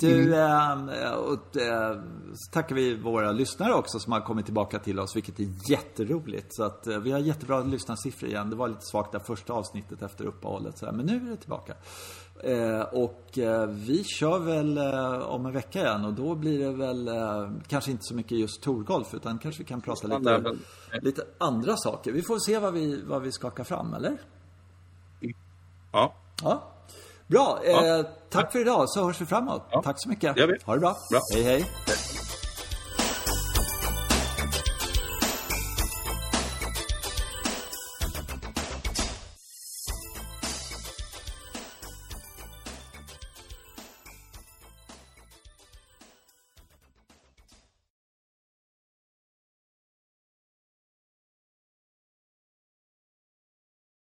Du, 0.00 0.34
mm. 0.34 0.88
äh, 0.88 1.10
och, 1.12 1.56
äh, 1.56 2.00
så 2.34 2.52
tackar 2.52 2.74
vi 2.74 2.94
våra 2.94 3.32
lyssnare 3.32 3.74
också 3.74 3.98
som 3.98 4.12
har 4.12 4.20
kommit 4.20 4.44
tillbaka 4.44 4.78
till 4.78 5.00
oss, 5.00 5.16
vilket 5.16 5.40
är 5.40 5.70
jätteroligt. 5.70 6.54
Så 6.54 6.64
att 6.64 6.86
äh, 6.86 6.98
vi 6.98 7.12
har 7.12 7.18
jättebra 7.18 7.60
lyssnarsiffror 7.60 8.30
igen. 8.30 8.50
Det 8.50 8.56
var 8.56 8.68
lite 8.68 8.86
svagt 8.90 9.12
det 9.12 9.20
första 9.20 9.52
avsnittet 9.52 10.02
efter 10.02 10.24
uppehållet, 10.24 10.78
så 10.78 10.86
här, 10.86 10.92
men 10.92 11.06
nu 11.06 11.16
är 11.16 11.30
det 11.30 11.36
tillbaka. 11.36 11.74
Eh, 12.44 12.80
och 12.80 13.38
eh, 13.38 13.66
vi 13.66 14.04
kör 14.04 14.38
väl 14.38 14.78
eh, 14.78 15.28
om 15.28 15.46
en 15.46 15.52
vecka 15.52 15.80
igen 15.80 16.04
och 16.04 16.14
då 16.14 16.34
blir 16.34 16.58
det 16.58 16.72
väl 16.72 17.10
kanske 17.68 17.90
inte 17.90 18.04
så 18.04 18.14
mycket 18.14 18.38
just 18.38 18.62
Torgolf 18.62 19.14
utan 19.14 19.38
kanske 19.38 19.62
vi 19.62 19.68
kan 19.68 19.80
prata 19.80 20.06
lite, 20.06 20.56
lite 21.02 21.22
andra 21.38 21.76
saker. 21.76 22.12
Vi 22.12 22.22
får 22.22 22.38
se 22.38 22.58
vad 22.58 22.72
vi, 22.72 23.02
vad 23.02 23.22
vi 23.22 23.32
skakar 23.32 23.64
fram, 23.64 23.94
eller? 23.94 24.18
Ja. 25.92 26.14
Ja. 26.42 26.62
Bra. 27.26 27.60
Ja. 27.64 28.04
tack 28.30 28.52
för 28.52 28.58
idag 28.60 28.88
så 28.88 29.04
hörs 29.06 29.20
vi 29.20 29.26
framåt. 29.26 29.62
Ja. 29.70 29.82
Tack 29.82 29.96
så 29.98 30.08
mycket. 30.08 30.34
Det 30.34 30.40
gör 30.40 30.48
vi. 30.48 30.58
Ha 30.64 30.74
det 30.74 30.80
bra. 30.80 30.96
bra. 31.10 31.20
Hej, 31.34 31.42
hej. 31.42 31.64